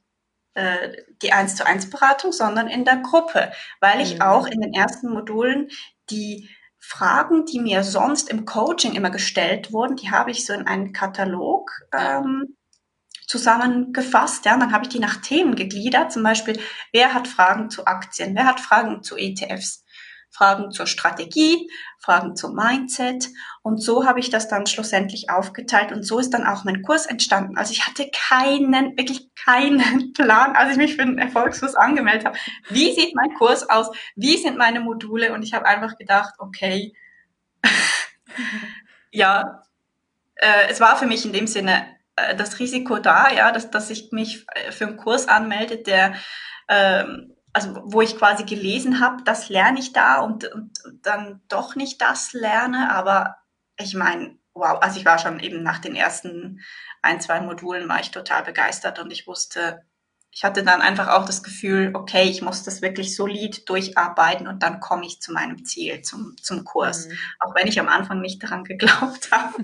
äh, 0.56 1.04
die 1.22 1.34
eins 1.34 1.56
zu 1.56 1.66
eins 1.66 1.90
Beratung, 1.90 2.32
sondern 2.32 2.68
in 2.68 2.86
der 2.86 2.98
Gruppe, 2.98 3.52
weil 3.82 4.02
ich 4.02 4.16
mhm. 4.16 4.22
auch 4.22 4.48
in 4.48 4.62
den 4.62 4.74
ersten 4.74 5.10
Modulen 5.10 5.70
die 6.10 6.50
Fragen, 6.80 7.46
die 7.46 7.60
mir 7.60 7.84
sonst 7.84 8.30
im 8.30 8.46
Coaching 8.46 8.94
immer 8.94 9.10
gestellt 9.10 9.74
wurden, 9.74 9.96
die 9.96 10.12
habe 10.12 10.32
ich 10.32 10.46
so 10.46 10.54
in 10.54 10.68
einen 10.68 10.94
Katalog 10.94 11.72
ähm, 11.92 12.56
zusammengefasst. 13.28 14.46
Ja, 14.46 14.54
und 14.54 14.60
dann 14.60 14.72
habe 14.72 14.84
ich 14.84 14.90
die 14.90 15.00
nach 15.00 15.18
Themen 15.18 15.56
gegliedert. 15.56 16.12
Zum 16.12 16.24
Beispiel, 16.24 16.60
wer 16.92 17.14
hat 17.14 17.28
Fragen 17.28 17.70
zu 17.70 17.86
Aktien? 17.86 18.36
Wer 18.36 18.46
hat 18.46 18.60
Fragen 18.60 19.02
zu 19.02 19.18
ETFs? 19.18 19.84
Fragen 20.36 20.72
zur 20.72 20.86
Strategie, 20.86 21.72
Fragen 21.98 22.36
zum 22.36 22.56
Mindset. 22.56 23.30
Und 23.62 23.82
so 23.82 24.06
habe 24.06 24.20
ich 24.20 24.30
das 24.30 24.50
dann 24.50 24.68
schlussendlich 24.68 25.30
aufgeteilt 25.30 25.94
und 25.94 26.04
so 26.04 26.20
ist 26.20 26.32
dann 26.32 26.46
auch 26.46 26.66
mein 26.66 26.82
Kurs 26.82 27.06
entstanden. 27.06 27.58
Also 27.58 27.72
ich 27.72 27.88
hatte 27.88 28.10
keinen, 28.12 28.98
wirklich 28.98 29.34
keinen 29.36 30.12
Plan, 30.14 30.56
als 30.56 30.72
ich 30.72 30.78
mich 30.78 30.96
für 30.96 31.06
den 31.06 31.18
Erfolgskurs 31.18 31.76
angemeldet 31.76 32.26
habe. 32.26 32.38
Wie 32.70 32.94
sieht 32.94 33.16
mein 33.16 33.34
Kurs 33.36 33.70
aus? 33.70 33.90
Wie 34.16 34.38
sind 34.38 34.58
meine 34.58 34.82
Module? 34.82 35.34
Und 35.34 35.44
ich 35.44 35.54
habe 35.54 35.66
einfach 35.66 35.98
gedacht, 35.98 36.34
okay, 36.38 36.94
ja, 39.12 39.64
äh, 40.36 40.68
es 40.70 40.82
war 40.82 40.98
für 40.98 41.08
mich 41.08 41.26
in 41.26 41.32
dem 41.32 41.48
Sinne 41.48 41.88
äh, 42.18 42.36
das 42.36 42.60
Risiko 42.60 43.00
da, 43.00 43.32
ja, 43.32 43.54
dass, 43.54 43.72
dass 43.72 43.90
ich 43.90 44.12
mich 44.12 44.46
äh, 44.54 44.74
für 44.74 44.88
einen 44.88 44.98
Kurs 44.98 45.30
anmelde, 45.30 45.78
der 45.78 46.16
ähm, 46.68 47.35
also 47.56 47.82
wo 47.86 48.02
ich 48.02 48.18
quasi 48.18 48.44
gelesen 48.44 49.00
habe, 49.00 49.24
das 49.24 49.48
lerne 49.48 49.80
ich 49.80 49.94
da 49.94 50.20
und, 50.20 50.44
und 50.54 50.78
dann 51.04 51.42
doch 51.48 51.76
nicht 51.76 52.02
das 52.02 52.34
lerne. 52.34 52.92
Aber 52.92 53.38
ich 53.80 53.96
meine, 53.96 54.38
wow, 54.54 54.78
also 54.82 55.00
ich 55.00 55.06
war 55.06 55.18
schon 55.20 55.40
eben 55.40 55.64
nach 55.64 55.80
den 55.80 55.96
ersten 55.96 56.60
ein, 57.02 57.22
zwei 57.22 57.40
Modulen 57.40 57.88
war 57.88 58.02
ich 58.02 58.12
total 58.12 58.44
begeistert 58.44 59.00
und 59.00 59.10
ich 59.10 59.26
wusste, 59.26 59.86
ich 60.32 60.44
hatte 60.44 60.64
dann 60.64 60.82
einfach 60.82 61.08
auch 61.08 61.26
das 61.26 61.44
Gefühl, 61.44 61.92
okay, 61.94 62.24
ich 62.24 62.42
muss 62.42 62.64
das 62.64 62.82
wirklich 62.82 63.16
solid 63.16 63.70
durcharbeiten 63.70 64.50
und 64.50 64.62
dann 64.62 64.82
komme 64.82 65.06
ich 65.06 65.22
zu 65.22 65.32
meinem 65.32 65.64
Ziel, 65.64 66.02
zum, 66.02 66.36
zum 66.42 66.66
Kurs. 66.66 67.08
Mhm. 67.08 67.18
Auch 67.40 67.56
wenn 67.56 67.68
ich 67.68 67.80
am 67.80 67.88
Anfang 67.88 68.20
nicht 68.20 68.44
daran 68.44 68.66
geglaubt 68.66 69.30
habe. 69.32 69.64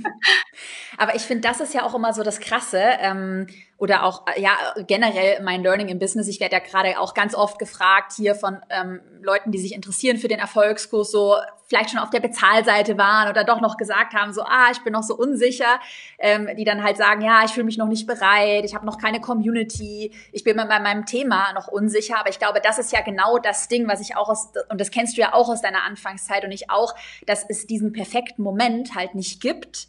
Aber 0.97 1.13
ich 1.13 1.23
finde, 1.23 1.45
das 1.45 1.59
ist 1.59 1.73
ja 1.73 1.83
auch 1.83 1.93
immer 1.93 2.13
so 2.13 2.23
das 2.23 2.39
Krasse. 2.39 2.81
Ähm, 2.99 3.47
oder 3.81 4.03
auch 4.03 4.27
äh, 4.27 4.39
ja 4.39 4.51
generell 4.85 5.41
mein 5.41 5.63
Learning 5.63 5.87
im 5.87 5.97
Business. 5.97 6.27
Ich 6.27 6.39
werde 6.39 6.57
ja 6.57 6.59
gerade 6.59 6.99
auch 6.99 7.15
ganz 7.15 7.33
oft 7.33 7.57
gefragt 7.57 8.13
hier 8.15 8.35
von 8.35 8.59
ähm, 8.69 9.01
Leuten, 9.23 9.51
die 9.51 9.57
sich 9.57 9.73
interessieren 9.73 10.17
für 10.17 10.27
den 10.27 10.37
Erfolgskurs, 10.37 11.09
so 11.09 11.35
vielleicht 11.65 11.89
schon 11.89 11.99
auf 11.99 12.11
der 12.11 12.19
Bezahlseite 12.19 12.99
waren 12.99 13.27
oder 13.27 13.43
doch 13.43 13.59
noch 13.59 13.77
gesagt 13.77 14.13
haben, 14.13 14.33
so 14.33 14.43
ah, 14.43 14.69
ich 14.71 14.83
bin 14.83 14.93
noch 14.93 15.01
so 15.01 15.15
unsicher, 15.15 15.79
ähm, 16.19 16.47
die 16.55 16.63
dann 16.63 16.83
halt 16.83 16.97
sagen, 16.97 17.21
ja, 17.21 17.43
ich 17.43 17.53
fühle 17.53 17.65
mich 17.65 17.79
noch 17.79 17.87
nicht 17.87 18.05
bereit, 18.05 18.65
ich 18.65 18.75
habe 18.75 18.85
noch 18.85 18.99
keine 18.99 19.19
Community, 19.19 20.11
ich 20.31 20.43
bin 20.43 20.57
bei 20.57 20.79
meinem 20.79 21.07
Thema 21.07 21.51
noch 21.53 21.67
unsicher. 21.67 22.19
Aber 22.19 22.29
ich 22.29 22.37
glaube, 22.37 22.61
das 22.61 22.77
ist 22.77 22.91
ja 22.91 23.01
genau 23.01 23.39
das 23.39 23.67
Ding, 23.67 23.87
was 23.87 23.99
ich 23.99 24.15
auch 24.15 24.29
aus 24.29 24.51
und 24.69 24.79
das 24.79 24.91
kennst 24.91 25.17
du 25.17 25.21
ja 25.21 25.33
auch 25.33 25.49
aus 25.49 25.63
deiner 25.63 25.83
Anfangszeit 25.85 26.45
und 26.45 26.51
ich 26.51 26.69
auch, 26.69 26.93
dass 27.25 27.43
es 27.49 27.65
diesen 27.65 27.93
perfekten 27.93 28.43
Moment 28.43 28.93
halt 28.93 29.15
nicht 29.15 29.41
gibt 29.41 29.87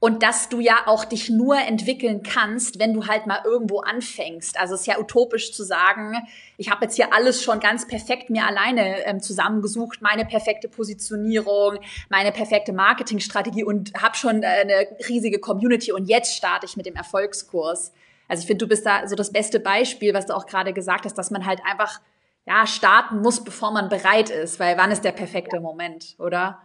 und 0.00 0.22
dass 0.22 0.48
du 0.48 0.60
ja 0.60 0.82
auch 0.86 1.04
dich 1.04 1.28
nur 1.28 1.58
entwickeln 1.58 2.22
kannst, 2.22 2.78
wenn 2.78 2.94
du 2.94 3.06
halt 3.06 3.26
mal 3.26 3.40
irgendwo 3.44 3.80
anfängst. 3.80 4.58
Also 4.58 4.74
es 4.74 4.82
ist 4.82 4.86
ja 4.86 4.98
utopisch 4.98 5.52
zu 5.52 5.64
sagen, 5.64 6.14
ich 6.56 6.70
habe 6.70 6.84
jetzt 6.84 6.94
hier 6.94 7.12
alles 7.12 7.42
schon 7.42 7.58
ganz 7.58 7.88
perfekt 7.88 8.30
mir 8.30 8.46
alleine 8.46 9.04
ähm, 9.06 9.20
zusammengesucht, 9.20 10.00
meine 10.00 10.24
perfekte 10.24 10.68
Positionierung, 10.68 11.78
meine 12.08 12.30
perfekte 12.30 12.72
Marketingstrategie 12.72 13.64
und 13.64 13.92
habe 14.00 14.16
schon 14.16 14.42
äh, 14.44 14.46
eine 14.46 14.86
riesige 15.08 15.40
Community 15.40 15.90
und 15.90 16.08
jetzt 16.08 16.36
starte 16.36 16.66
ich 16.66 16.76
mit 16.76 16.86
dem 16.86 16.94
Erfolgskurs. 16.94 17.92
Also 18.28 18.42
ich 18.42 18.46
finde, 18.46 18.64
du 18.64 18.68
bist 18.68 18.86
da 18.86 19.08
so 19.08 19.16
das 19.16 19.32
beste 19.32 19.58
Beispiel, 19.58 20.14
was 20.14 20.26
du 20.26 20.36
auch 20.36 20.46
gerade 20.46 20.72
gesagt 20.72 21.06
hast, 21.06 21.14
dass 21.14 21.32
man 21.32 21.44
halt 21.44 21.60
einfach 21.68 22.00
ja 22.46 22.66
starten 22.66 23.20
muss, 23.20 23.42
bevor 23.42 23.72
man 23.72 23.88
bereit 23.88 24.30
ist, 24.30 24.60
weil 24.60 24.76
wann 24.76 24.92
ist 24.92 25.04
der 25.04 25.12
perfekte 25.12 25.60
Moment, 25.60 26.14
oder? 26.18 26.60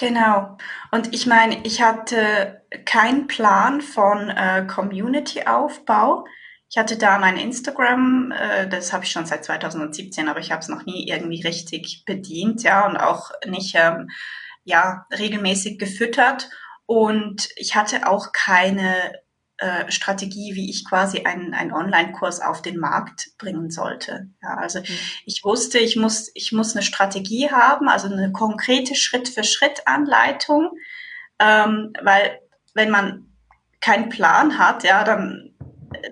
Genau. 0.00 0.56
Und 0.90 1.12
ich 1.14 1.26
meine, 1.26 1.60
ich 1.64 1.82
hatte 1.82 2.62
keinen 2.86 3.26
Plan 3.26 3.82
von 3.82 4.30
äh, 4.30 4.66
Community-Aufbau. 4.66 6.24
Ich 6.70 6.78
hatte 6.78 6.96
da 6.96 7.18
mein 7.18 7.36
Instagram, 7.36 8.32
äh, 8.32 8.66
das 8.66 8.94
habe 8.94 9.04
ich 9.04 9.10
schon 9.10 9.26
seit 9.26 9.44
2017, 9.44 10.30
aber 10.30 10.40
ich 10.40 10.52
habe 10.52 10.60
es 10.60 10.68
noch 10.68 10.86
nie 10.86 11.06
irgendwie 11.06 11.42
richtig 11.42 12.04
bedient, 12.06 12.62
ja, 12.62 12.86
und 12.86 12.96
auch 12.96 13.30
nicht 13.46 13.74
ähm, 13.74 14.08
ja 14.64 15.04
regelmäßig 15.12 15.78
gefüttert. 15.78 16.48
Und 16.86 17.50
ich 17.56 17.76
hatte 17.76 18.08
auch 18.08 18.32
keine 18.32 18.94
äh, 19.60 19.90
Strategie, 19.90 20.54
wie 20.54 20.70
ich 20.70 20.88
quasi 20.88 21.24
einen, 21.24 21.52
einen 21.52 21.72
Online-Kurs 21.72 22.40
auf 22.40 22.62
den 22.62 22.78
Markt 22.78 23.32
bringen 23.36 23.70
sollte. 23.70 24.28
Ja, 24.42 24.54
also 24.54 24.80
mhm. 24.80 24.86
ich 25.26 25.44
wusste, 25.44 25.78
ich 25.78 25.96
muss, 25.96 26.30
ich 26.34 26.52
muss 26.52 26.74
eine 26.74 26.82
Strategie 26.82 27.50
haben, 27.50 27.88
also 27.88 28.06
eine 28.08 28.32
konkrete 28.32 28.94
Schritt-für-Schritt-Anleitung, 28.94 30.70
ähm, 31.38 31.92
weil 32.02 32.40
wenn 32.72 32.90
man 32.90 33.26
keinen 33.80 34.08
Plan 34.08 34.58
hat, 34.58 34.82
ja, 34.82 35.04
dann 35.04 35.54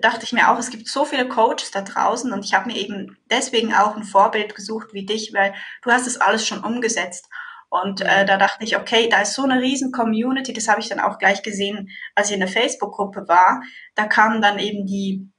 dachte 0.01 0.25
ich 0.25 0.33
mir 0.33 0.51
auch, 0.51 0.59
es 0.59 0.69
gibt 0.69 0.87
so 0.87 1.05
viele 1.05 1.27
Coaches 1.27 1.71
da 1.71 1.81
draußen 1.81 2.31
und 2.31 2.45
ich 2.45 2.53
habe 2.53 2.67
mir 2.67 2.77
eben 2.77 3.17
deswegen 3.31 3.73
auch 3.73 3.95
ein 3.95 4.03
Vorbild 4.03 4.53
gesucht 4.53 4.93
wie 4.93 5.05
dich, 5.05 5.33
weil 5.33 5.53
du 5.81 5.91
hast 5.91 6.05
es 6.05 6.21
alles 6.21 6.45
schon 6.45 6.63
umgesetzt. 6.63 7.27
Und 7.69 8.01
äh, 8.01 8.25
da 8.25 8.37
dachte 8.37 8.63
ich, 8.63 8.77
okay, 8.77 9.09
da 9.09 9.21
ist 9.21 9.33
so 9.33 9.43
eine 9.43 9.61
riesen 9.61 9.91
Community, 9.91 10.53
das 10.53 10.67
habe 10.67 10.81
ich 10.81 10.89
dann 10.89 10.99
auch 10.99 11.19
gleich 11.19 11.43
gesehen, 11.43 11.89
als 12.15 12.29
ich 12.29 12.33
in 12.33 12.39
der 12.39 12.49
Facebook-Gruppe 12.49 13.27
war. 13.27 13.61
Da 13.95 14.07
kamen 14.07 14.41
dann 14.41 14.57
eben 14.57 14.87
die, 14.87 15.31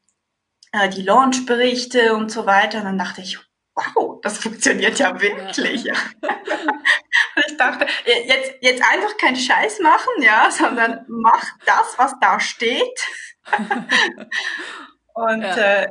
äh, 0.72 0.88
die 0.88 1.02
Launch-Berichte 1.02 2.14
und 2.14 2.30
so 2.30 2.46
weiter. 2.46 2.78
Und 2.78 2.84
dann 2.84 2.98
dachte 2.98 3.20
ich, 3.20 3.38
wow, 3.74 4.20
das 4.22 4.38
funktioniert 4.38 4.98
ja 5.00 5.20
wirklich. 5.20 5.84
Ja. 5.84 5.94
ich 7.48 7.56
dachte, 7.56 7.86
jetzt, 8.06 8.54
jetzt 8.60 8.82
einfach 8.82 9.16
keinen 9.16 9.36
Scheiß 9.36 9.80
machen, 9.80 10.22
ja, 10.22 10.50
sondern 10.50 11.04
mach 11.08 11.44
das, 11.66 11.94
was 11.96 12.14
da 12.20 12.38
steht. 12.38 13.00
und 15.14 15.42
ja. 15.42 15.56
Äh, 15.56 15.88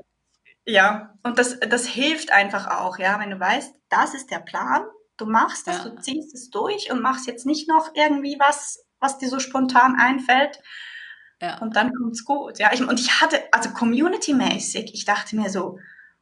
ja, 0.65 1.15
und 1.24 1.39
das, 1.39 1.60
das 1.60 1.88
hilft 1.88 2.31
einfach 2.31 2.67
auch, 2.67 3.00
ja, 3.00 3.19
wenn 3.19 3.31
du 3.31 3.39
weißt, 3.39 3.74
das 3.89 4.13
ist 4.13 4.29
der 4.29 4.39
Plan, 4.39 4.86
Du 5.20 5.26
machst 5.26 5.68
das, 5.68 5.84
ja. 5.84 5.90
du 5.90 6.02
ziehst 6.02 6.34
es 6.34 6.50
durch 6.50 6.92
und 6.92 7.02
machst 7.02 7.28
jetzt 7.28 7.46
nicht 7.46 7.68
noch 7.68 7.92
irgendwie 7.94 8.38
was, 8.40 8.86
was 9.00 9.18
dir 9.18 9.30
so 9.30 9.40
spontan 9.40 9.98
einfällt. 10.00 10.62
Ja. 11.42 11.60
Und 11.60 11.76
dann 11.76 11.94
kommt's 11.94 12.26
gut. 12.26 12.58
Ja, 12.58 12.72
ich, 12.74 12.82
und 12.82 13.00
ich 13.00 13.22
hatte, 13.22 13.44
also 13.52 13.70
community-mäßig, 13.72 14.94
ich 14.94 15.06
dachte 15.06 15.36
mir 15.36 15.50
so, 15.50 15.78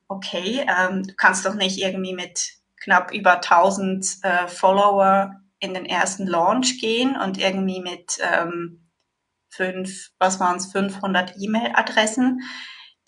okay, 0.07 0.65
ähm, 0.67 1.03
du 1.03 1.13
kannst 1.15 1.45
doch 1.45 1.53
nicht 1.53 1.77
irgendwie 1.77 2.13
mit 2.13 2.57
knapp 2.77 3.13
über 3.13 3.35
1000 3.35 4.17
äh, 4.23 4.47
Follower 4.47 5.31
in 5.59 5.73
den 5.73 5.85
ersten 5.85 6.25
Launch 6.25 6.79
gehen 6.79 7.15
und 7.15 7.37
irgendwie 7.37 7.81
mit 7.81 8.17
ähm, 8.19 8.89
fünf, 9.49 10.11
was 10.19 10.39
waren 10.39 10.57
es, 10.57 10.71
500 10.71 11.33
E-Mail-Adressen, 11.37 12.41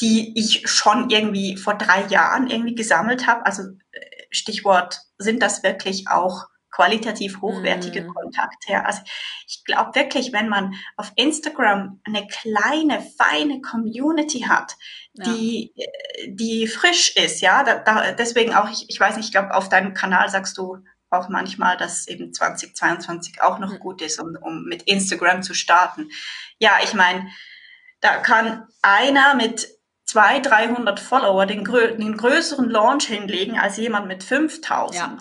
die 0.02 0.38
ich 0.40 0.70
schon 0.70 1.10
irgendwie 1.10 1.58
vor 1.58 1.76
drei 1.76 2.06
Jahren 2.08 2.48
irgendwie 2.48 2.76
gesammelt 2.76 3.28
habe. 3.28 3.46
Also 3.46 3.64
äh, 3.92 4.00
Stichwort, 4.32 5.02
sind 5.18 5.42
das 5.42 5.64
wirklich 5.64 6.08
auch 6.08 6.46
qualitativ 6.72 7.42
hochwertige 7.42 8.04
mm. 8.04 8.14
Kontakte. 8.14 8.86
Also 8.86 9.02
ich 9.48 9.64
glaube 9.66 9.96
wirklich, 9.96 10.32
wenn 10.32 10.50
man 10.50 10.76
auf 10.98 11.12
Instagram 11.16 12.00
eine 12.06 12.28
kleine, 12.28 13.02
feine 13.18 13.62
Community 13.62 14.42
hat, 14.42 14.76
ja. 15.14 15.26
die, 15.26 15.74
die 16.28 16.68
frisch 16.68 17.16
ist, 17.16 17.42
ja, 17.42 17.64
da, 17.64 17.80
da, 17.80 18.12
deswegen 18.12 18.54
auch, 18.54 18.70
ich, 18.70 18.86
ich 18.88 19.00
weiß 19.00 19.18
nicht, 19.18 19.26
ich 19.26 19.32
glaube, 19.32 19.54
auf 19.54 19.70
deinem 19.70 19.94
Kanal 19.94 20.30
sagst 20.30 20.58
du 20.58 20.78
auch 21.10 21.28
manchmal, 21.28 21.76
dass 21.76 22.08
eben 22.08 22.34
2022 22.34 23.42
auch 23.42 23.60
noch 23.60 23.74
mhm. 23.74 23.80
gut 23.80 24.02
ist, 24.02 24.20
um, 24.20 24.38
um 24.42 24.64
mit 24.66 24.84
Instagram 24.84 25.42
zu 25.42 25.54
starten. 25.54 26.10
Ja, 26.60 26.78
ich 26.84 26.94
meine, 26.94 27.28
da 28.00 28.18
kann 28.18 28.68
einer 28.82 29.36
mit 29.36 29.68
200, 30.10 30.46
300 30.48 31.00
Follower 31.00 31.46
den, 31.46 31.64
grö 31.64 31.96
den 31.96 32.18
größeren 32.18 32.70
Launch 32.70 33.06
hinlegen 33.06 33.60
als 33.60 33.78
jemand 33.78 34.08
mit 34.08 34.24
5000. 34.24 34.96
Ja, 34.96 35.18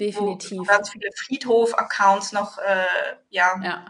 definitiv. 0.00 0.66
ganz 0.66 0.90
viele 0.90 1.10
Friedhof-Accounts 1.14 2.32
noch, 2.32 2.56
äh, 2.58 2.86
ja, 3.28 3.60
ja 3.62 3.84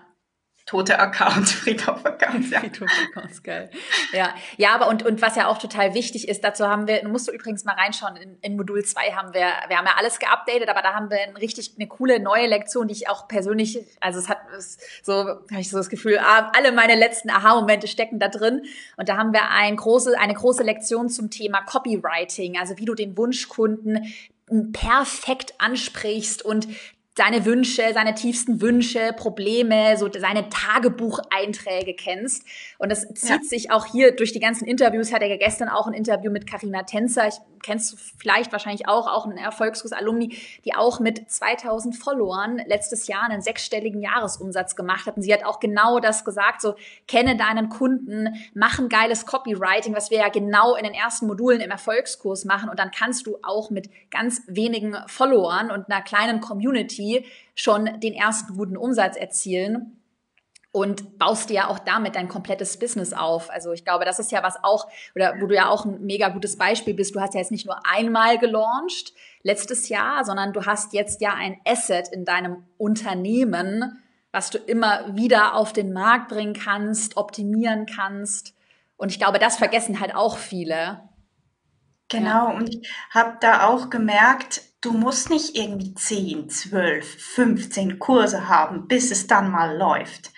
tote 0.67 0.99
Accounts, 0.99 1.53
Friedhof-Accounts, 1.63 2.51
ja. 2.51 2.61
Friedhof-Accounts, 2.61 3.43
geil. 3.43 3.71
Ja, 4.13 4.35
ja, 4.57 4.75
aber 4.75 4.89
und, 4.89 5.05
und 5.05 5.23
was 5.23 5.37
ja 5.37 5.49
auch 5.49 5.59
total 5.59 5.95
wichtig 5.95 6.29
ist, 6.29 6.45
dazu 6.45 6.67
haben 6.67 6.87
wir, 6.87 7.07
musst 7.09 7.29
du 7.29 7.33
übrigens 7.33 7.65
mal 7.65 7.75
reinschauen, 7.75 8.17
in, 8.17 8.39
in 8.41 8.57
Modul 8.57 8.85
2 8.85 9.13
haben 9.13 9.35
wir, 9.35 9.47
wir 9.69 9.77
haben 9.77 9.87
ja 9.87 9.95
alles 9.97 10.19
geupdatet, 10.19 10.69
aber 10.69 10.83
da 10.83 10.95
haben 10.95 11.11
wir 11.11 11.21
eine 11.21 11.37
richtig, 11.41 11.73
eine 11.77 11.89
coole 11.89 12.21
neue 12.21 12.47
Lektion, 12.47 12.89
die 12.89 12.95
ich 12.95 13.09
auch 13.09 13.29
persönlich, 13.29 13.79
also 14.01 14.19
es 14.19 14.29
hat 14.29 14.39
so, 15.03 15.13
habe 15.13 15.61
ich 15.61 15.71
so 15.71 15.77
das 15.77 15.89
Gefühl, 15.89 16.19
ah, 16.19 16.53
alle 16.57 16.73
meine 16.73 16.95
letzten 16.95 17.31
Aha-Momente 17.31 17.89
stecken 17.89 18.19
da 18.19 18.29
drin. 18.29 18.63
Und 18.97 19.09
da 19.09 19.17
haben 19.17 19.33
wir 19.33 19.51
ein 19.51 19.77
große, 19.77 20.19
eine 20.19 20.35
große 20.35 20.63
Lektion 20.63 21.09
zum 21.09 21.31
Thema 21.31 21.63
Copywriting, 21.63 22.59
also 22.59 22.77
wie 22.79 22.85
du 22.85 22.95
den 22.95 23.17
Wunschkunden 23.17 24.13
perfekt 24.73 25.55
ansprichst 25.59 26.45
und 26.45 26.69
seine 27.17 27.45
Wünsche, 27.45 27.83
seine 27.93 28.15
tiefsten 28.15 28.61
Wünsche, 28.61 29.13
Probleme, 29.17 29.97
so 29.97 30.09
seine 30.13 30.49
Tagebucheinträge 30.49 31.95
kennst. 31.95 32.45
Und 32.79 32.91
das 32.91 33.07
zieht 33.15 33.31
ja. 33.31 33.39
sich 33.43 33.71
auch 33.71 33.87
hier 33.87 34.15
durch 34.15 34.33
die 34.33 34.41
ganzen 34.41 34.67
Interviews. 34.67 35.13
Hat 35.13 35.23
er 35.23 35.37
gestern 35.37 35.69
auch 35.69 35.87
ein 35.87 35.93
Interview 35.93 36.31
mit 36.31 36.47
Karina 36.47 36.85
Tänzer. 36.85 37.29
Ich 37.29 37.35
kennst 37.63 37.93
du 37.93 37.97
vielleicht 38.19 38.53
wahrscheinlich 38.53 38.89
auch, 38.89 39.07
auch 39.07 39.27
ein 39.27 39.37
Erfolgskurs-Alumni, 39.37 40.37
die 40.65 40.75
auch 40.75 41.01
mit 41.01 41.31
2000 41.31 41.97
Followern 41.97 42.61
letztes 42.67 43.07
Jahr 43.07 43.25
einen 43.25 43.43
sechsstelligen 43.43 44.01
Jahresumsatz 44.01 44.77
gemacht 44.77 45.07
hat. 45.07 45.17
Und 45.17 45.23
sie 45.23 45.33
hat 45.33 45.45
auch 45.45 45.61
genau 45.61 46.01
das 46.01 46.25
gesagt, 46.25 46.61
so 46.61 46.75
kenne 47.07 47.37
deinen 47.37 47.69
Kunden, 47.69 48.29
mach 48.55 48.79
ein 48.79 48.89
geiles 48.89 49.27
Copywriting, 49.27 49.95
was 49.95 50.11
wir 50.11 50.19
ja 50.19 50.29
genau 50.29 50.75
in 50.75 50.85
den 50.85 50.95
ersten 50.95 51.27
Modulen 51.27 51.61
im 51.61 51.71
Erfolgskurs 51.71 52.45
machen. 52.45 52.69
Und 52.69 52.79
dann 52.79 52.91
kannst 52.91 53.27
du 53.27 53.39
auch 53.43 53.71
mit 53.71 53.91
ganz 54.11 54.43
wenigen 54.47 54.97
Followern 55.07 55.71
und 55.71 55.91
einer 55.91 56.03
kleinen 56.03 56.41
Community 56.41 57.00
schon 57.55 58.01
den 58.01 58.15
ersten 58.15 58.57
guten 58.57 58.77
Umsatz 58.77 59.17
erzielen 59.17 60.01
und 60.73 61.19
baust 61.19 61.51
dir 61.51 61.55
ja 61.55 61.69
auch 61.69 61.81
damit 61.81 62.15
dein 62.15 62.29
komplettes 62.29 62.79
Business 62.79 63.13
auf. 63.13 63.51
Also 63.51 63.73
ich 63.73 63.85
glaube, 63.85 64.05
das 64.05 64.19
ist 64.19 64.31
ja 64.31 64.43
was 64.43 64.63
auch, 64.63 64.87
oder 65.15 65.35
wo 65.41 65.47
du 65.47 65.55
ja 65.55 65.69
auch 65.69 65.85
ein 65.85 66.03
mega 66.03 66.29
gutes 66.29 66.57
Beispiel 66.57 66.95
bist. 66.95 67.15
Du 67.15 67.21
hast 67.21 67.35
ja 67.35 67.41
jetzt 67.41 67.51
nicht 67.51 67.67
nur 67.67 67.85
einmal 67.85 68.39
gelauncht 68.39 69.13
letztes 69.43 69.89
Jahr, 69.89 70.25
sondern 70.25 70.53
du 70.53 70.67
hast 70.67 70.93
jetzt 70.93 71.21
ja 71.21 71.35
ein 71.35 71.61
Asset 71.67 72.09
in 72.09 72.25
deinem 72.25 72.65
Unternehmen, 72.79 74.01
was 74.31 74.51
du 74.51 74.59
immer 74.59 75.17
wieder 75.17 75.55
auf 75.55 75.73
den 75.73 75.93
Markt 75.93 76.29
bringen 76.29 76.55
kannst, 76.55 77.17
optimieren 77.17 77.87
kannst. 77.87 78.55
Und 78.97 79.11
ich 79.11 79.19
glaube, 79.19 79.41
das 79.41 79.57
vergessen 79.57 79.99
halt 79.99 80.15
auch 80.15 80.37
viele. 80.37 81.01
Genau, 82.09 82.49
ja. 82.49 82.57
und 82.57 82.69
ich 82.69 82.89
habe 83.13 83.39
da 83.41 83.67
auch 83.67 83.91
gemerkt, 83.91 84.63
du 84.81 84.93
musst 84.93 85.31
nicht 85.31 85.57
irgendwie 85.57 85.95
10, 85.95 86.49
12, 86.49 87.23
15 87.23 87.99
Kurse 87.99 88.49
haben, 88.49 88.89
bis 88.89 89.11
es 89.11 89.27
dann 89.27 89.51
mal 89.51 89.77
läuft. 89.77 90.33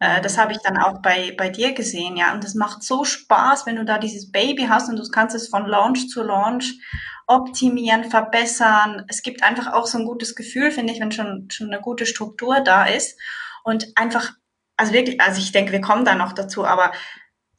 Äh, 0.00 0.20
das 0.20 0.38
habe 0.38 0.52
ich 0.52 0.58
dann 0.58 0.76
auch 0.76 1.02
bei, 1.02 1.34
bei 1.36 1.48
dir 1.48 1.72
gesehen, 1.72 2.16
ja. 2.16 2.32
Und 2.32 2.44
das 2.44 2.54
macht 2.54 2.82
so 2.82 3.04
Spaß, 3.04 3.66
wenn 3.66 3.76
du 3.76 3.84
da 3.84 3.98
dieses 3.98 4.30
Baby 4.30 4.66
hast 4.68 4.88
und 4.88 4.96
du 4.96 5.08
kannst 5.10 5.34
es 5.34 5.48
von 5.48 5.66
Launch 5.66 6.08
zu 6.08 6.22
Launch 6.22 6.78
optimieren, 7.26 8.04
verbessern. 8.04 9.04
Es 9.08 9.22
gibt 9.22 9.42
einfach 9.42 9.72
auch 9.72 9.86
so 9.86 9.98
ein 9.98 10.06
gutes 10.06 10.34
Gefühl, 10.34 10.70
finde 10.70 10.92
ich, 10.92 11.00
wenn 11.00 11.12
schon, 11.12 11.48
schon 11.50 11.68
eine 11.68 11.80
gute 11.80 12.06
Struktur 12.06 12.60
da 12.60 12.86
ist. 12.86 13.18
Und 13.64 13.88
einfach, 13.96 14.32
also 14.76 14.92
wirklich, 14.92 15.20
also 15.20 15.40
ich 15.40 15.52
denke, 15.52 15.72
wir 15.72 15.80
kommen 15.80 16.04
da 16.04 16.14
noch 16.14 16.32
dazu, 16.32 16.64
aber 16.64 16.92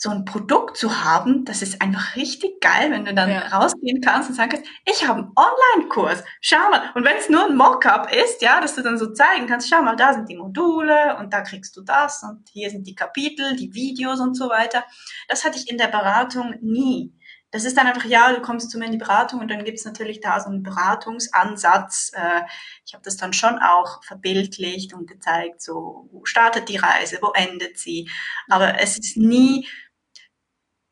so 0.01 0.09
ein 0.11 0.23
Produkt 0.23 0.77
zu 0.77 1.03
haben, 1.03 1.43
das 1.43 1.61
ist 1.61 1.81
einfach 1.81 2.15
richtig 2.15 2.61
geil, 2.61 2.89
wenn 2.89 3.03
du 3.03 3.13
dann 3.13 3.29
ja. 3.29 3.47
rausgehen 3.49 3.99
kannst 3.99 4.29
und 4.29 4.35
sagen 4.35 4.51
kannst, 4.51 4.65
ich 4.85 5.05
habe 5.05 5.19
einen 5.19 5.31
Online-Kurs, 5.35 6.23
schau 6.39 6.69
mal. 6.71 6.89
Und 6.95 7.03
wenn 7.03 7.17
es 7.17 7.27
nur 7.27 7.47
ein 7.47 7.57
Mockup 7.57 8.09
ist, 8.09 8.41
ja, 8.41 8.61
dass 8.61 8.75
du 8.75 8.81
dann 8.81 8.97
so 8.97 9.11
zeigen 9.11 9.45
kannst, 9.45 9.69
schau 9.69 9.81
mal, 9.81 9.97
da 9.97 10.13
sind 10.13 10.29
die 10.29 10.37
Module 10.37 11.17
und 11.19 11.33
da 11.33 11.41
kriegst 11.41 11.75
du 11.75 11.81
das 11.81 12.23
und 12.23 12.47
hier 12.49 12.69
sind 12.69 12.87
die 12.87 12.95
Kapitel, 12.95 13.57
die 13.57 13.73
Videos 13.73 14.21
und 14.21 14.35
so 14.35 14.47
weiter. 14.47 14.85
Das 15.27 15.43
hatte 15.43 15.59
ich 15.59 15.69
in 15.69 15.77
der 15.77 15.87
Beratung 15.87 16.55
nie. 16.61 17.13
Das 17.51 17.65
ist 17.65 17.75
dann 17.75 17.87
einfach, 17.87 18.05
ja, 18.05 18.31
du 18.31 18.41
kommst 18.41 18.71
zu 18.71 18.77
mir 18.77 18.85
in 18.85 18.93
die 18.93 18.97
Beratung 18.97 19.41
und 19.41 19.49
dann 19.49 19.65
gibt's 19.65 19.83
natürlich 19.83 20.21
da 20.21 20.39
so 20.39 20.49
einen 20.49 20.63
Beratungsansatz. 20.63 22.11
Äh, 22.13 22.43
ich 22.85 22.93
habe 22.93 23.03
das 23.03 23.17
dann 23.17 23.33
schon 23.33 23.57
auch 23.57 24.01
verbildlicht 24.03 24.93
und 24.93 25.07
gezeigt, 25.07 25.61
so, 25.61 26.07
wo 26.11 26.23
startet 26.23 26.69
die 26.69 26.77
Reise, 26.77 27.17
wo 27.21 27.31
endet 27.33 27.77
sie. 27.77 28.09
Aber 28.47 28.79
es 28.79 28.97
ist 28.97 29.17
nie 29.17 29.67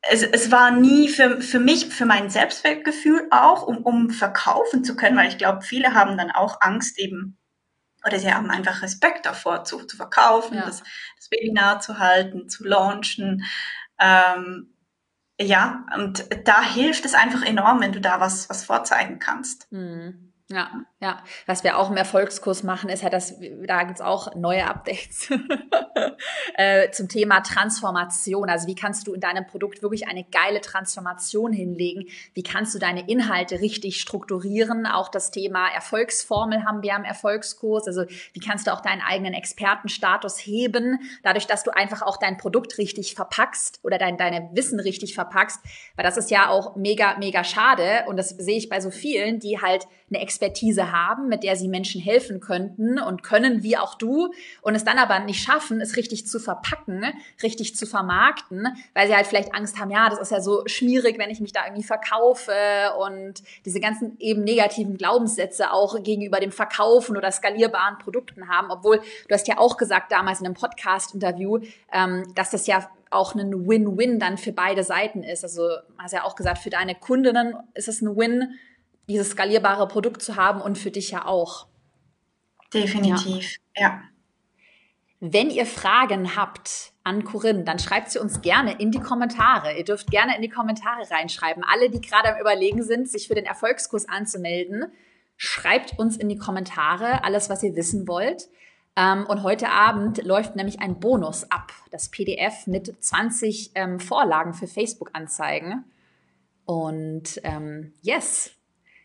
es, 0.02 0.24
es 0.24 0.52
war 0.52 0.72
nie 0.72 1.10
für, 1.10 1.42
für 1.42 1.60
mich, 1.60 1.88
für 1.88 2.06
mein 2.06 2.30
Selbstwertgefühl 2.30 3.28
auch, 3.32 3.64
um, 3.64 3.78
um 3.78 4.10
verkaufen 4.10 4.84
zu 4.84 4.96
können, 4.96 5.18
weil 5.18 5.30
ich 5.30 5.38
glaube, 5.38 5.62
viele 5.62 5.94
haben 5.94 6.18
dann 6.18 6.32
auch 6.32 6.62
Angst 6.62 7.00
eben, 7.00 7.38
oder 8.06 8.20
sie 8.20 8.34
haben 8.34 8.50
einfach 8.50 8.82
Respekt 8.82 9.26
davor, 9.26 9.64
zu, 9.64 9.84
zu 9.86 9.98
verkaufen, 9.98 10.56
ja. 10.56 10.66
das, 10.66 10.84
das 11.18 11.32
Webinar 11.32 11.80
zu 11.80 12.00
halten, 12.00 12.48
zu 12.48 12.64
launchen. 12.64 13.44
Ähm, 14.00 14.74
ja, 15.40 15.86
und 15.96 16.26
da 16.46 16.62
hilft 16.62 17.06
es 17.06 17.14
einfach 17.14 17.44
enorm, 17.44 17.82
wenn 17.82 17.92
du 17.92 18.02
da 18.02 18.20
was, 18.20 18.50
was 18.50 18.66
vorzeigen 18.66 19.20
kannst. 19.20 19.72
Mhm. 19.72 20.34
Ja, 20.50 20.72
ja. 21.02 21.22
Was 21.46 21.66
wir 21.66 21.78
auch 21.78 21.92
im 21.92 21.98
Erfolgskurs 21.98 22.64
machen, 22.64 22.90
ist 22.90 23.04
halt, 23.04 23.12
dass 23.12 23.36
da 23.66 23.84
gibt's 23.84 24.00
auch 24.00 24.34
neue 24.34 24.66
Updates 24.66 25.30
äh, 26.56 26.90
zum 26.92 27.10
Thema 27.10 27.42
Transformation. 27.42 28.50
Also 28.50 28.66
wie 28.66 28.76
kannst 28.76 29.08
du 29.08 29.14
in 29.14 29.20
deinem 29.20 29.46
Produkt 29.46 29.82
wirklich 29.82 30.08
eine 30.08 30.24
geile 30.24 30.62
Transformation 30.62 31.52
hinlegen? 31.52 32.06
Wie 32.34 32.44
kannst 32.44 32.74
du 32.74 32.80
deine 32.80 33.10
Inhalte 33.10 33.60
richtig 33.60 34.00
strukturieren? 34.00 34.86
Auch 34.86 35.10
das 35.10 35.32
Thema 35.32 35.68
Erfolgsformel 35.68 36.64
haben 36.64 36.82
wir 36.82 36.96
im 36.96 37.04
Erfolgskurs. 37.04 37.86
Also 37.86 38.06
wie 38.32 38.40
kannst 38.40 38.68
du 38.68 38.72
auch 38.72 38.82
deinen 38.82 39.02
eigenen 39.02 39.34
Expertenstatus 39.34 40.38
heben, 40.38 40.98
dadurch, 41.24 41.48
dass 41.48 41.64
du 41.64 41.72
einfach 41.72 42.02
auch 42.02 42.16
dein 42.16 42.38
Produkt 42.38 42.78
richtig 42.78 43.16
verpackst 43.16 43.82
oder 43.84 43.98
dein 43.98 44.16
deine 44.16 44.50
Wissen 44.54 44.80
richtig 44.80 45.14
verpackst? 45.14 45.60
Weil 45.98 46.06
das 46.06 46.16
ist 46.16 46.32
ja 46.32 46.48
auch 46.48 46.78
mega, 46.78 47.18
mega 47.18 47.44
schade. 47.44 48.06
Und 48.08 48.16
das 48.16 48.30
sehe 48.30 48.58
ich 48.58 48.70
bei 48.70 48.80
so 48.80 48.92
vielen, 48.92 49.40
die 49.40 49.62
halt 49.62 49.88
eine 50.10 50.22
Expertise 50.38 50.91
haben, 50.91 51.30
mit 51.30 51.43
der 51.43 51.56
sie 51.56 51.67
Menschen 51.67 52.00
helfen 52.00 52.39
könnten 52.39 53.00
und 53.00 53.23
können, 53.23 53.63
wie 53.63 53.76
auch 53.76 53.95
du, 53.95 54.32
und 54.62 54.76
es 54.76 54.84
dann 54.84 55.00
aber 55.00 55.19
nicht 55.19 55.43
schaffen, 55.43 55.82
es 55.82 55.97
richtig 55.97 56.28
zu 56.28 56.39
verpacken, 56.39 57.04
richtig 57.41 57.76
zu 57.76 57.88
vermarkten, 57.88 58.67
weil 58.93 59.08
sie 59.08 59.15
halt 59.15 59.26
vielleicht 59.26 59.56
Angst 59.56 59.80
haben, 59.80 59.89
ja, 59.89 60.10
das 60.10 60.19
ist 60.19 60.32
ja 60.32 60.39
so 60.39 60.62
schwierig, 60.67 61.17
wenn 61.17 61.32
ich 61.32 61.39
mich 61.39 61.54
da 61.54 61.65
irgendwie 61.65 61.84
verkaufe 61.84 62.54
und 63.00 63.41
diese 63.65 63.80
ganzen 63.80 64.15
eben 64.19 64.43
negativen 64.43 64.95
Glaubenssätze 64.97 65.71
auch 65.71 66.02
gegenüber 66.04 66.39
dem 66.39 66.52
Verkaufen 66.52 67.17
oder 67.17 67.32
skalierbaren 67.32 67.97
Produkten 67.97 68.47
haben, 68.47 68.69
obwohl 68.69 69.02
du 69.28 69.34
hast 69.34 69.47
ja 69.47 69.58
auch 69.58 69.78
gesagt 69.78 70.12
damals 70.12 70.39
in 70.39 70.45
einem 70.45 70.56
Podcast-Interview, 70.56 71.60
ähm, 71.91 72.32
dass 72.36 72.52
das 72.52 72.67
ja 72.67 72.88
auch 73.10 73.34
ein 73.36 73.67
Win-Win 73.67 74.19
dann 74.19 74.38
für 74.38 74.52
beide 74.52 74.84
Seiten 74.84 75.23
ist. 75.23 75.43
Also 75.43 75.69
hast 75.97 76.12
ja 76.12 76.26
auch 76.26 76.36
gesagt, 76.36 76.58
für 76.58 76.69
deine 76.69 76.93
Kundinnen 76.93 77.56
ist 77.73 77.88
es 77.88 78.02
ein 78.02 78.17
Win, 78.17 78.58
dieses 79.08 79.32
skalierbare 79.32 79.88
Produkt 79.88 80.22
zu 80.22 80.36
haben 80.36 80.62
und 80.62 80.78
für 80.78 80.91
dich 80.91 81.12
ja 81.12 81.26
auch. 81.26 81.67
Definitiv, 82.74 83.58
ja. 83.76 83.82
ja. 83.82 84.02
Wenn 85.20 85.50
ihr 85.50 85.65
Fragen 85.65 86.36
habt 86.36 86.93
an 87.04 87.24
Corinne, 87.24 87.63
dann 87.63 87.80
schreibt 87.80 88.12
sie 88.12 88.20
uns 88.20 88.41
gerne 88.41 88.80
in 88.80 88.91
die 88.91 89.00
Kommentare. 89.00 89.76
Ihr 89.76 89.84
dürft 89.84 90.12
gerne 90.12 90.36
in 90.36 90.43
die 90.43 90.50
Kommentare 90.50 91.10
reinschreiben. 91.10 91.63
Alle, 91.63 91.89
die 91.89 92.02
gerade 92.02 92.34
am 92.34 92.39
Überlegen 92.39 92.84
sind, 92.84 93.10
sich 93.10 93.28
für 93.28 93.34
den 93.34 93.46
Erfolgskurs 93.46 94.08
anzumelden, 94.08 94.86
schreibt 95.36 95.98
uns 95.98 96.17
in 96.17 96.30
die 96.30 96.38
Kommentare 96.38 97.24
alles, 97.24 97.50
was 97.50 97.63
ihr 97.63 97.76
wissen 97.76 98.08
wollt. 98.08 98.48
Ähm, 98.96 99.26
und 99.28 99.41
heute 99.43 99.70
Abend 99.70 100.24
läuft 100.24 100.56
nämlich 100.56 100.82
ein 100.82 101.00
Bonus 101.00 101.50
ab, 101.50 101.72
das 101.91 102.10
PDF 102.10 102.67
mit 102.67 103.04
20 103.04 103.72
ähm, 103.74 104.00
Vorlagen 104.00 104.54
für 104.54 104.67
Facebook-Anzeigen. 104.67 105.86
Und 106.65 107.39
ähm, 107.43 107.93
yes, 108.02 108.52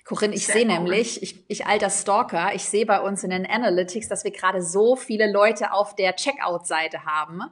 Corinne, 0.04 0.34
ich 0.34 0.46
sehe 0.46 0.66
nämlich, 0.66 1.22
ich, 1.22 1.44
ich 1.48 1.66
alter 1.66 1.88
Stalker, 1.88 2.54
ich 2.54 2.64
sehe 2.64 2.86
bei 2.86 3.00
uns 3.00 3.22
in 3.22 3.30
den 3.30 3.46
Analytics, 3.46 4.08
dass 4.08 4.24
wir 4.24 4.32
gerade 4.32 4.60
so 4.60 4.96
viele 4.96 5.30
Leute 5.30 5.72
auf 5.72 5.94
der 5.94 6.16
Checkout-Seite 6.16 7.04
haben. 7.04 7.42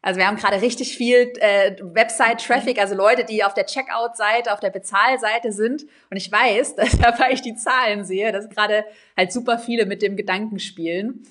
Also 0.00 0.20
wir 0.20 0.26
haben 0.26 0.36
gerade 0.36 0.62
richtig 0.62 0.96
viel 0.96 1.32
äh, 1.40 1.76
Website-Traffic, 1.82 2.78
also 2.80 2.94
Leute, 2.94 3.24
die 3.24 3.44
auf 3.44 3.52
der 3.52 3.66
Checkout-Seite, 3.66 4.52
auf 4.52 4.60
der 4.60 4.70
Bezahlseite 4.70 5.52
sind. 5.52 5.82
Und 6.10 6.16
ich 6.16 6.30
weiß, 6.30 6.76
dass, 6.76 6.98
weil 7.18 7.34
ich 7.34 7.42
die 7.42 7.56
Zahlen 7.56 8.04
sehe, 8.04 8.32
dass 8.32 8.48
gerade 8.48 8.84
halt 9.16 9.32
super 9.32 9.58
viele 9.58 9.86
mit 9.86 10.00
dem 10.00 10.16
Gedanken 10.16 10.60
spielen. 10.60 11.24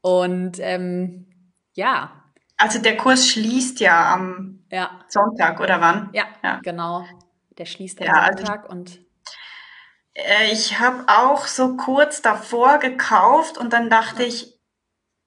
Und 0.00 0.58
ähm, 0.60 1.26
ja. 1.74 2.24
Also 2.56 2.80
der 2.80 2.96
Kurs 2.96 3.28
schließt 3.28 3.80
ja 3.80 4.14
am 4.14 4.64
ja. 4.70 5.00
Sonntag, 5.08 5.60
oder 5.60 5.80
wann? 5.80 6.10
Ja, 6.12 6.24
ja. 6.42 6.60
genau. 6.62 7.04
Der 7.58 7.66
schließt 7.66 8.00
am 8.00 8.06
ja, 8.06 8.14
also 8.14 8.38
Sonntag 8.38 8.64
also 8.64 8.72
und 8.72 9.03
ich 10.14 10.78
habe 10.78 11.04
auch 11.08 11.46
so 11.46 11.76
kurz 11.76 12.22
davor 12.22 12.78
gekauft 12.78 13.58
und 13.58 13.72
dann 13.72 13.90
dachte 13.90 14.22
ich, 14.22 14.54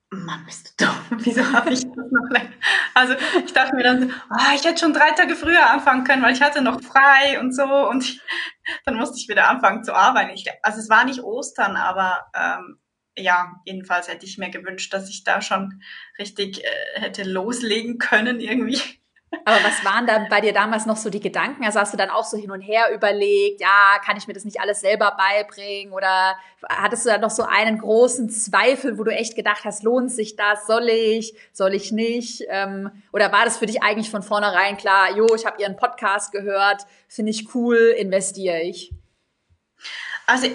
Mann, 0.10 0.46
bist 0.46 0.80
du 0.80 0.86
dumm, 0.86 0.96
wieso 1.26 1.44
habe 1.52 1.72
ich 1.72 1.82
das 1.82 2.12
noch 2.12 2.30
länger. 2.30 2.54
Also 2.94 3.16
ich 3.46 3.52
dachte 3.52 3.76
mir 3.76 3.84
dann, 3.84 4.14
oh, 4.32 4.56
ich 4.56 4.64
hätte 4.64 4.80
schon 4.80 4.94
drei 4.94 5.12
Tage 5.12 5.36
früher 5.36 5.70
anfangen 5.70 6.06
können, 6.06 6.24
weil 6.24 6.34
ich 6.34 6.42
hatte 6.42 6.62
noch 6.62 6.82
frei 6.82 7.40
und 7.40 7.54
so. 7.54 7.66
Und 7.66 8.04
ich, 8.06 8.22
dann 8.86 8.96
musste 8.96 9.18
ich 9.18 9.28
wieder 9.28 9.50
anfangen 9.50 9.84
zu 9.84 9.94
arbeiten. 9.94 10.32
Ich, 10.32 10.46
also 10.64 10.80
es 10.80 10.90
war 10.90 11.04
nicht 11.04 11.22
Ostern, 11.24 11.76
aber 11.76 12.32
ähm, 12.34 12.80
ja, 13.18 13.60
jedenfalls 13.66 14.08
hätte 14.08 14.26
ich 14.26 14.38
mir 14.38 14.50
gewünscht, 14.50 14.94
dass 14.94 15.10
ich 15.10 15.26
da 15.26 15.42
schon 15.42 15.82
richtig 16.18 16.64
äh, 16.64 17.02
hätte 17.02 17.24
loslegen 17.24 17.98
können 17.98 18.40
irgendwie. 18.40 18.80
Aber 19.44 19.58
was 19.64 19.84
waren 19.84 20.08
da 20.08 20.26
bei 20.30 20.40
dir 20.40 20.54
damals 20.54 20.86
noch 20.86 20.96
so 20.96 21.10
die 21.10 21.20
Gedanken? 21.20 21.66
Also 21.66 21.80
hast 21.80 21.92
du 21.92 21.98
dann 21.98 22.10
auch 22.10 22.24
so 22.24 22.38
hin 22.38 22.52
und 22.52 22.62
her 22.62 22.94
überlegt, 22.94 23.60
ja, 23.60 24.00
kann 24.06 24.16
ich 24.16 24.28
mir 24.28 24.34
das 24.34 24.46
nicht 24.46 24.62
alles 24.62 24.80
selber 24.80 25.18
beibringen? 25.18 25.92
Oder 25.92 26.38
hattest 26.70 27.06
du 27.06 27.10
da 27.10 27.18
noch 27.18 27.30
so 27.30 27.44
einen 27.44 27.78
großen 27.78 28.30
Zweifel, 28.30 28.98
wo 28.98 29.04
du 29.04 29.12
echt 29.12 29.36
gedacht 29.36 29.66
hast, 29.66 29.84
lohnt 29.84 30.12
sich 30.12 30.38
das? 30.38 30.66
Soll 30.66 30.88
ich? 30.88 31.36
Soll 31.52 31.74
ich 31.74 31.92
nicht? 31.92 32.44
Ähm, 32.48 32.92
oder 33.12 33.32
war 33.34 33.44
das 33.44 33.58
für 33.58 33.66
dich 33.66 33.84
eigentlich 33.84 34.10
von 34.10 34.24
vornherein 34.24 34.78
klar, 34.78 35.12
jo, 35.16 35.28
ich 35.36 35.46
habe 35.46 35.62
ihren 35.62 35.76
Podcast 35.76 36.32
gehört, 36.32 36.86
finde 37.10 37.32
ich 37.32 37.54
cool, 37.54 37.96
investiere 37.98 38.62
ich? 38.62 38.94
Also 40.26 40.48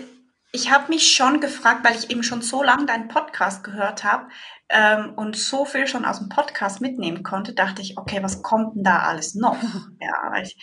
ich 0.52 0.70
habe 0.70 0.88
mich 0.88 1.14
schon 1.14 1.40
gefragt, 1.40 1.85
weil 1.85 1.96
ich 1.96 2.11
eben 2.11 2.22
schon 2.22 2.42
so 2.42 2.62
lange 2.62 2.87
deinen 2.87 3.08
Podcast 3.08 3.64
gehört 3.64 4.04
habe 4.04 4.26
ähm, 4.72 5.12
und 5.16 5.37
so 5.37 5.64
viel 5.64 5.87
schon 5.87 6.04
aus 6.04 6.18
dem 6.18 6.28
Podcast 6.28 6.80
mitnehmen 6.80 7.22
konnte, 7.22 7.54
dachte 7.54 7.82
ich, 7.82 7.98
okay, 7.98 8.22
was 8.22 8.42
kommt 8.42 8.74
denn 8.74 8.82
da 8.82 9.00
alles 9.00 9.35
noch? 9.35 9.56
ja, 10.00 10.32
ich, 10.42 10.56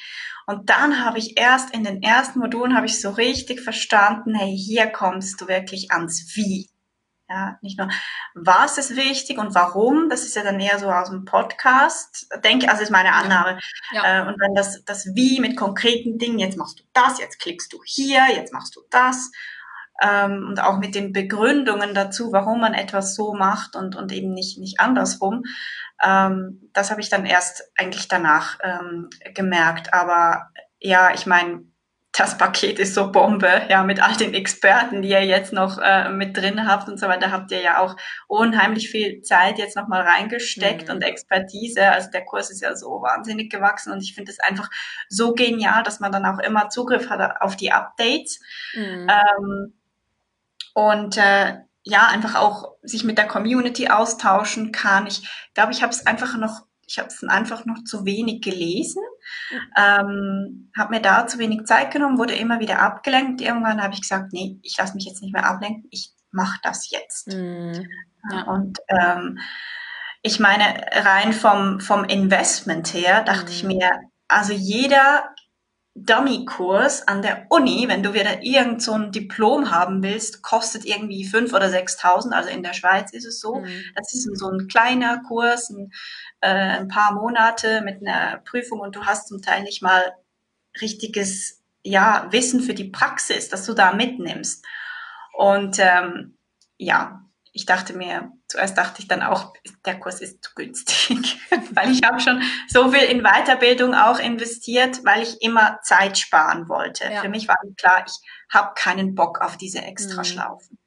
und 0.48 0.69
dann 0.69 1.06
habe 1.06 1.19
ich 1.19 1.38
erst 1.38 1.74
in 1.74 1.84
den 1.84 2.02
ersten 2.02 2.39
Modulen 2.39 2.76
habe 2.76 2.88
ich 2.88 3.00
so 3.00 3.12
richtig 3.12 3.62
verstanden, 3.62 4.34
hey, 4.34 4.58
hier 4.58 4.88
kommst 4.88 5.39
du 5.39 5.48
wirklich 5.48 5.91
ans 5.91 6.36
Wie. 6.36 6.69
Ja, 7.30 7.60
nicht 7.62 7.78
nur, 7.78 7.88
was 8.34 8.80
ist 8.80 8.95
wichtig 8.95 9.38
und 9.38 9.54
warum, 9.54 10.10
das 10.10 10.24
ist 10.24 10.36
ja 10.36 10.41
dann 10.41 10.60
eher 10.60 10.80
so 10.80 10.89
aus 10.89 11.12
dem 11.12 11.26
Podcast, 11.26 12.28
denke, 12.43 12.67
also 12.67 12.82
ist 12.82 12.89
meine 12.89 13.13
Annahme. 13.13 13.60
Ja. 13.91 14.24
Äh, 14.24 14.28
und 14.28 14.41
dann 14.41 14.56
das, 14.56 14.84
das 14.84 15.06
Wie 15.13 15.39
mit 15.39 15.56
konkreten 15.56 16.17
Dingen, 16.17 16.39
jetzt 16.39 16.58
machst 16.58 16.80
du 16.80 16.84
das, 16.93 17.19
jetzt 17.19 17.39
klickst 17.39 17.72
du 17.72 17.78
hier, 17.86 18.24
jetzt 18.34 18.52
machst 18.52 18.76
du 18.76 18.82
das 18.89 19.30
ähm, 20.02 20.48
und 20.48 20.62
auch 20.62 20.80
mit 20.80 20.96
den 20.96 21.14
Begründungen 21.14 21.94
dazu, 21.94 22.32
warum 22.32 22.62
man 22.62 22.74
etwas 22.74 23.16
so 23.16 23.34
macht 23.34 23.76
und, 23.76 23.96
und 23.96 24.12
eben 24.12 24.34
nicht, 24.34 24.60
nicht 24.60 24.80
andersrum. 24.80 25.44
Ähm, 26.04 26.70
das 26.74 26.92
habe 26.92 27.02
ich 27.02 27.10
dann 27.10 27.26
erst 27.26 27.72
eigentlich 27.78 28.08
danach 28.08 28.58
ähm, 28.64 29.10
gemerkt. 29.34 29.94
Aber 29.94 30.50
ja, 30.80 31.14
ich 31.14 31.26
meine, 31.26 31.64
das 32.12 32.38
Paket 32.38 32.80
ist 32.80 32.96
so 32.96 33.12
Bombe, 33.12 33.62
ja, 33.70 33.84
mit 33.84 34.02
all 34.02 34.16
den 34.16 34.34
Experten, 34.34 35.02
die 35.04 35.10
ihr 35.10 35.24
jetzt 35.26 35.54
noch 35.54 35.78
äh, 35.78 36.10
mit 36.10 36.36
drin 36.36 36.68
habt 36.68 36.90
und 36.90 37.00
so 37.00 37.08
weiter, 37.08 37.32
habt 37.32 37.52
ihr 37.52 37.62
ja 37.62 37.80
auch 37.80 37.96
unheimlich 38.28 38.90
viel 38.90 39.22
Zeit 39.22 39.60
jetzt 39.60 39.78
nochmal 39.78 40.02
reingesteckt 40.02 40.88
mhm. 40.88 40.96
und 40.96 41.02
Expertise. 41.04 41.88
Also 41.92 42.10
der 42.12 42.26
Kurs 42.26 42.50
ist 42.50 42.62
ja 42.62 42.76
so 42.76 42.88
wahnsinnig 43.02 43.52
gewachsen 43.52 43.94
und 43.94 44.02
ich 44.02 44.16
finde 44.16 44.32
es 44.32 44.40
einfach 44.40 44.70
so 45.08 45.34
genial, 45.34 45.84
dass 45.84 46.00
man 46.00 46.12
dann 46.12 46.26
auch 46.26 46.40
immer 46.40 46.70
Zugriff 46.70 47.10
hat 47.10 47.42
auf 47.42 47.56
die 47.56 47.72
Updates. 47.72 48.40
Mhm. 48.74 49.08
Ähm, 49.08 49.79
und 50.80 51.18
äh, 51.18 51.58
ja, 51.84 52.08
einfach 52.08 52.36
auch 52.36 52.76
sich 52.84 53.04
mit 53.04 53.18
der 53.18 53.28
Community 53.28 53.89
austauschen 53.89 54.72
kann. 54.72 55.08
Ich 55.08 55.28
glaube, 55.54 55.74
ich 55.74 55.82
habe 55.82 55.92
es 55.92 56.08
einfach 56.08 56.38
noch, 56.38 56.65
ich 56.88 57.00
habe 57.00 57.10
es 57.10 57.22
einfach 57.24 57.65
noch 57.65 57.84
zu 57.84 58.06
wenig 58.06 58.42
gelesen, 58.42 59.04
ähm, 59.78 60.72
habe 60.78 60.96
mir 60.96 61.02
da 61.02 61.28
zu 61.28 61.38
wenig 61.38 61.65
Zeit 61.65 61.92
genommen, 61.92 62.18
wurde 62.18 62.36
immer 62.36 62.62
wieder 62.62 62.80
abgelenkt. 62.80 63.42
Irgendwann 63.42 63.82
habe 63.82 63.94
ich 63.94 64.02
gesagt, 64.02 64.32
nee, 64.32 64.58
ich 64.63 64.78
lasse 64.78 64.96
mich 64.96 65.06
jetzt 65.06 65.22
nicht 65.22 65.34
mehr 65.34 65.46
ablenken, 65.46 65.86
ich 65.92 66.13
mache 66.32 66.60
das 66.63 66.89
jetzt. 66.89 67.28
Mhm. 67.28 67.86
Ja. 68.32 68.44
Und 68.44 68.80
ähm, 68.88 69.39
ich 70.22 70.39
meine, 70.39 70.86
rein 70.94 71.34
vom, 71.34 71.82
vom 71.82 72.06
Investment 72.06 72.94
her 72.94 73.22
dachte 73.24 73.46
mhm. 73.46 73.52
ich 73.52 73.63
mir, 73.65 73.92
also 74.30 74.54
jeder 74.54 75.30
Dummy-Kurs 75.95 77.08
an 77.08 77.21
der 77.21 77.47
Uni, 77.49 77.86
wenn 77.88 78.04
du 78.04 78.13
wieder 78.13 78.43
irgend 78.43 78.82
so 78.82 78.93
ein 78.93 79.12
Diplom 79.12 79.71
haben 79.71 80.02
willst, 80.02 80.41
kostet 80.41 80.86
irgendwie 80.86 81.25
fünf 81.25 81.54
oder 81.54 81.69
sechstausend. 81.69 82.34
Also 82.34 82.49
in 82.49 82.63
der 82.63 82.73
Schweiz 82.73 83.12
ist 83.12 83.25
es 83.25 83.39
so. 83.39 83.56
Mhm. 83.56 83.84
Das 83.95 84.13
ist 84.13 84.30
so 84.38 84.49
ein 84.49 84.67
kleiner 84.67 85.21
Kurs, 85.28 85.69
ein, 85.69 85.91
äh, 86.41 86.49
ein 86.49 86.88
paar 86.88 87.13
Monate 87.13 87.82
mit 87.82 88.02
einer 88.02 88.38
Prüfung 88.45 88.80
und 88.80 88.95
du 88.95 89.06
hast 89.06 89.28
zum 89.28 89.41
Teil 89.41 89.63
nicht 89.63 89.82
mal 89.82 90.13
richtiges 90.80 91.62
ja, 91.84 92.28
Wissen 92.32 92.62
für 92.62 92.73
die 92.73 92.89
Praxis, 92.89 93.49
das 93.49 93.65
du 93.65 93.73
da 93.73 93.93
mitnimmst. 93.93 94.65
Und 95.34 95.78
ähm, 95.80 96.38
ja, 96.78 97.25
ich 97.52 97.66
dachte 97.66 97.94
mir, 97.94 98.32
zuerst 98.48 98.78
dachte 98.78 99.02
ich 99.02 99.08
dann 99.08 99.24
auch, 99.24 99.54
der 99.86 100.00
Kurs 100.00 100.22
ist 100.22 100.44
zu 100.44 100.54
günstig, 100.56 101.40
weil 101.72 101.92
ich 101.92 102.04
habe 102.04 102.20
schon 102.20 102.42
so 102.68 102.92
viel 102.92 103.04
in 103.04 103.24
Weiterbildung 103.24 103.94
auch 103.94 104.20
investiert, 104.20 105.04
weil 105.04 105.24
ich 105.24 105.42
immer 105.42 105.80
Zeit 105.84 106.18
sparen 106.18 106.70
wollte. 106.70 107.06
Ja. 107.06 107.22
Für 107.22 107.30
mich 107.30 107.48
war 107.48 107.58
klar, 107.78 108.06
ich 108.06 108.14
habe 108.54 108.74
keinen 108.76 109.16
Bock 109.16 109.42
auf 109.42 109.58
diese 109.58 109.82
Extraschlaufen. 109.82 110.78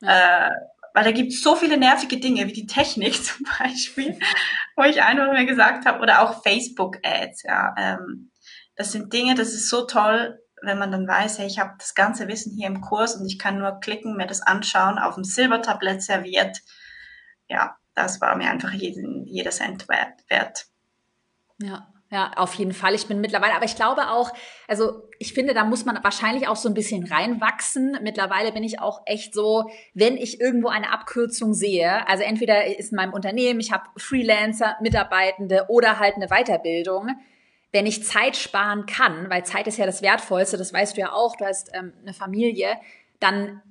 Mhm. 0.00 0.08
Ja. 0.08 0.48
Äh, 0.48 0.50
weil 0.92 1.04
da 1.04 1.12
gibt 1.12 1.32
es 1.32 1.42
so 1.42 1.54
viele 1.54 1.76
nervige 1.76 2.18
Dinge, 2.18 2.46
wie 2.46 2.52
die 2.52 2.66
Technik 2.66 3.14
zum 3.24 3.46
Beispiel, 3.58 4.18
wo 4.76 4.82
ich 4.82 5.02
einfach 5.02 5.32
mir 5.32 5.46
gesagt 5.46 5.86
habe, 5.86 6.00
oder 6.00 6.22
auch 6.22 6.42
Facebook-Ads, 6.42 7.44
ja. 7.44 7.74
Ähm, 7.78 8.30
das 8.76 8.92
sind 8.92 9.12
Dinge, 9.12 9.34
das 9.34 9.48
ist 9.48 9.68
so 9.68 9.84
toll, 9.84 10.38
wenn 10.62 10.78
man 10.78 10.92
dann 10.92 11.06
weiß, 11.06 11.38
hey, 11.38 11.46
ich 11.46 11.58
habe 11.58 11.74
das 11.78 11.94
ganze 11.94 12.28
Wissen 12.28 12.54
hier 12.56 12.66
im 12.66 12.80
Kurs 12.80 13.16
und 13.16 13.26
ich 13.26 13.38
kann 13.38 13.58
nur 13.58 13.80
klicken, 13.80 14.16
mir 14.16 14.26
das 14.26 14.42
anschauen, 14.42 14.98
auf 14.98 15.14
dem 15.14 15.24
Silbertablett 15.24 16.02
serviert. 16.02 16.58
Ja, 17.48 17.76
das 17.94 18.20
war 18.20 18.36
mir 18.36 18.50
einfach 18.50 18.72
jeden, 18.72 19.26
jeder 19.26 19.50
Cent 19.50 19.88
wert. 19.88 20.66
Ja. 21.58 21.86
Ja, 22.12 22.32
auf 22.34 22.54
jeden 22.54 22.72
Fall. 22.72 22.96
Ich 22.96 23.06
bin 23.06 23.20
mittlerweile, 23.20 23.54
aber 23.54 23.64
ich 23.64 23.76
glaube 23.76 24.10
auch, 24.10 24.32
also 24.66 25.08
ich 25.20 25.32
finde, 25.32 25.54
da 25.54 25.62
muss 25.62 25.84
man 25.84 26.02
wahrscheinlich 26.02 26.48
auch 26.48 26.56
so 26.56 26.68
ein 26.68 26.74
bisschen 26.74 27.04
reinwachsen. 27.04 27.98
Mittlerweile 28.02 28.50
bin 28.50 28.64
ich 28.64 28.80
auch 28.80 29.02
echt 29.06 29.32
so, 29.32 29.70
wenn 29.94 30.16
ich 30.16 30.40
irgendwo 30.40 30.70
eine 30.70 30.92
Abkürzung 30.92 31.54
sehe, 31.54 32.08
also 32.08 32.24
entweder 32.24 32.66
ist 32.66 32.90
in 32.90 32.96
meinem 32.96 33.12
Unternehmen, 33.12 33.60
ich 33.60 33.70
habe 33.70 33.84
Freelancer, 33.96 34.76
Mitarbeitende 34.80 35.66
oder 35.68 36.00
halt 36.00 36.16
eine 36.16 36.26
Weiterbildung, 36.26 37.10
wenn 37.72 37.86
ich 37.86 38.04
Zeit 38.04 38.36
sparen 38.36 38.86
kann, 38.86 39.30
weil 39.30 39.44
Zeit 39.44 39.66
ist 39.66 39.78
ja 39.78 39.86
das 39.86 40.02
Wertvollste, 40.02 40.56
das 40.56 40.72
weißt 40.72 40.96
du 40.96 41.02
ja 41.02 41.12
auch, 41.12 41.36
du 41.36 41.44
hast 41.44 41.70
ähm, 41.72 41.92
eine 42.02 42.14
Familie, 42.14 42.76
dann 43.20 43.62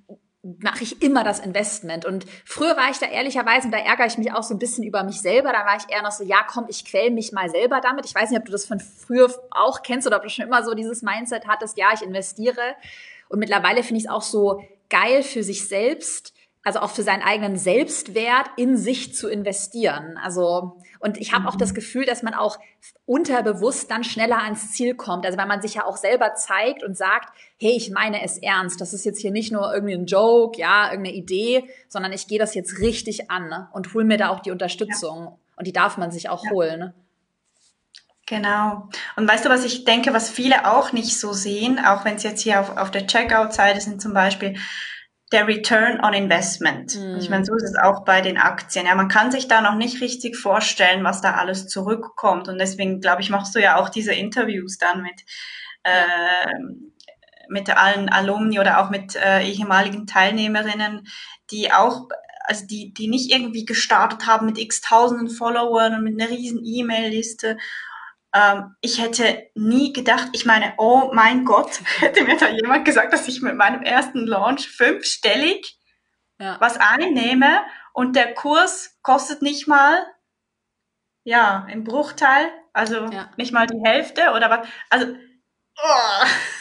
mache 0.41 0.83
ich 0.83 1.01
immer 1.01 1.23
das 1.23 1.39
Investment. 1.39 2.05
Und 2.05 2.25
früher 2.45 2.77
war 2.77 2.89
ich 2.89 2.97
da 2.97 3.07
ehrlicherweise, 3.07 3.67
und 3.67 3.73
da 3.73 3.77
ärgere 3.77 4.05
ich 4.05 4.17
mich 4.17 4.31
auch 4.31 4.43
so 4.43 4.53
ein 4.53 4.59
bisschen 4.59 4.85
über 4.85 5.03
mich 5.03 5.21
selber, 5.21 5.51
da 5.51 5.65
war 5.65 5.75
ich 5.75 5.93
eher 5.93 6.01
noch 6.01 6.11
so, 6.11 6.23
ja 6.23 6.45
komm, 6.47 6.65
ich 6.69 6.85
quäl 6.85 7.11
mich 7.11 7.33
mal 7.33 7.49
selber 7.49 7.81
damit. 7.81 8.05
Ich 8.05 8.15
weiß 8.15 8.29
nicht, 8.29 8.39
ob 8.39 8.45
du 8.45 8.51
das 8.51 8.65
von 8.65 8.79
früher 8.79 9.29
auch 9.51 9.83
kennst 9.83 10.07
oder 10.07 10.17
ob 10.17 10.23
du 10.23 10.29
schon 10.29 10.45
immer 10.45 10.63
so 10.63 10.73
dieses 10.73 11.01
Mindset 11.01 11.47
hattest, 11.47 11.77
ja, 11.77 11.89
ich 11.93 12.01
investiere. 12.01 12.75
Und 13.27 13.39
mittlerweile 13.39 13.83
finde 13.83 13.99
ich 13.99 14.05
es 14.05 14.09
auch 14.09 14.21
so 14.21 14.63
geil 14.89 15.23
für 15.23 15.43
sich 15.43 15.67
selbst, 15.67 16.33
also 16.69 16.81
auch 16.81 16.91
für 16.91 17.01
seinen 17.01 17.23
eigenen 17.23 17.57
Selbstwert 17.57 18.45
in 18.55 18.77
sich 18.77 19.15
zu 19.15 19.27
investieren. 19.27 20.19
Also 20.23 20.77
und 20.99 21.17
ich 21.17 21.33
habe 21.33 21.47
auch 21.47 21.55
das 21.55 21.71
mhm. 21.71 21.75
Gefühl, 21.75 22.05
dass 22.05 22.21
man 22.21 22.35
auch 22.35 22.59
unterbewusst 23.07 23.89
dann 23.89 24.03
schneller 24.03 24.43
ans 24.43 24.71
Ziel 24.71 24.93
kommt. 24.93 25.25
Also 25.25 25.39
weil 25.39 25.47
man 25.47 25.63
sich 25.63 25.73
ja 25.73 25.85
auch 25.85 25.97
selber 25.97 26.35
zeigt 26.35 26.83
und 26.83 26.95
sagt, 26.95 27.35
hey, 27.57 27.71
ich 27.71 27.89
meine 27.89 28.21
es 28.23 28.37
ernst. 28.37 28.79
Das 28.81 28.93
ist 28.93 29.03
jetzt 29.03 29.19
hier 29.19 29.31
nicht 29.31 29.51
nur 29.51 29.73
irgendwie 29.73 29.95
ein 29.95 30.05
Joke, 30.05 30.59
ja, 30.59 30.91
irgendeine 30.91 31.15
Idee, 31.15 31.67
sondern 31.87 32.13
ich 32.13 32.27
gehe 32.27 32.37
das 32.37 32.53
jetzt 32.53 32.77
richtig 32.79 33.31
an 33.31 33.49
ne? 33.49 33.67
und 33.73 33.91
hol 33.95 34.03
mir 34.03 34.17
da 34.17 34.29
auch 34.29 34.41
die 34.41 34.51
Unterstützung. 34.51 35.23
Ja. 35.23 35.37
Und 35.55 35.65
die 35.65 35.73
darf 35.73 35.97
man 35.97 36.11
sich 36.11 36.29
auch 36.29 36.45
ja. 36.45 36.51
holen. 36.51 36.79
Ne? 36.79 36.93
Genau. 38.27 38.87
Und 39.15 39.27
weißt 39.27 39.45
du, 39.45 39.49
was 39.49 39.65
ich 39.65 39.85
denke, 39.85 40.13
was 40.13 40.29
viele 40.29 40.71
auch 40.71 40.91
nicht 40.91 41.17
so 41.17 41.33
sehen, 41.33 41.83
auch 41.83 42.05
wenn 42.05 42.17
es 42.17 42.23
jetzt 42.23 42.41
hier 42.41 42.59
auf, 42.59 42.77
auf 42.77 42.91
der 42.91 43.07
Checkout-Seite 43.07 43.81
sind 43.81 44.03
zum 44.03 44.13
Beispiel, 44.13 44.55
der 45.31 45.47
Return 45.47 46.03
on 46.03 46.13
Investment. 46.13 46.95
Mhm. 46.95 47.17
Ich 47.17 47.29
meine, 47.29 47.45
so 47.45 47.55
ist 47.55 47.63
es 47.63 47.75
auch 47.75 48.03
bei 48.03 48.21
den 48.21 48.37
Aktien. 48.37 48.85
Ja, 48.85 48.95
man 48.95 49.09
kann 49.09 49.31
sich 49.31 49.47
da 49.47 49.61
noch 49.61 49.75
nicht 49.75 50.01
richtig 50.01 50.35
vorstellen, 50.35 51.03
was 51.03 51.21
da 51.21 51.35
alles 51.35 51.67
zurückkommt. 51.67 52.47
Und 52.47 52.57
deswegen, 52.57 52.99
glaube 52.99 53.21
ich, 53.21 53.29
machst 53.29 53.53
du 53.55 53.59
ja 53.59 53.77
auch 53.77 53.89
diese 53.89 54.13
Interviews 54.13 54.77
dann 54.77 55.03
mit, 55.03 55.21
äh, 55.83 56.53
mit 57.47 57.69
allen 57.75 58.09
Alumni 58.09 58.59
oder 58.59 58.79
auch 58.79 58.89
mit 58.89 59.15
äh, 59.15 59.43
ehemaligen 59.43 60.07
Teilnehmerinnen, 60.07 61.07
die 61.51 61.71
auch 61.71 62.07
also 62.45 62.65
die, 62.65 62.91
die 62.95 63.07
nicht 63.07 63.31
irgendwie 63.31 63.63
gestartet 63.63 64.25
haben 64.25 64.47
mit 64.47 64.57
x 64.57 64.81
tausenden 64.81 65.29
Followern 65.29 65.93
und 65.93 66.03
mit 66.03 66.19
einer 66.19 66.31
riesen 66.31 66.65
E-Mail-Liste 66.65 67.57
ähm, 68.33 68.75
ich 68.81 69.01
hätte 69.01 69.49
nie 69.55 69.93
gedacht, 69.93 70.29
ich 70.33 70.45
meine, 70.45 70.73
oh 70.77 71.11
mein 71.13 71.45
Gott, 71.45 71.81
hätte 71.99 72.23
mir 72.23 72.37
da 72.37 72.49
jemand 72.49 72.85
gesagt, 72.85 73.13
dass 73.13 73.27
ich 73.27 73.41
mit 73.41 73.55
meinem 73.55 73.81
ersten 73.81 74.25
Launch 74.25 74.67
fünfstellig 74.67 75.77
ja. 76.39 76.57
was 76.59 76.77
einnehme 76.77 77.61
und 77.93 78.15
der 78.15 78.33
Kurs 78.33 78.97
kostet 79.01 79.41
nicht 79.41 79.67
mal, 79.67 80.05
ja, 81.23 81.67
im 81.69 81.83
Bruchteil, 81.83 82.49
also 82.73 83.05
ja. 83.07 83.29
nicht 83.37 83.51
mal 83.51 83.67
die 83.67 83.81
Hälfte 83.83 84.31
oder 84.31 84.49
was. 84.49 84.67
Also. 84.89 85.15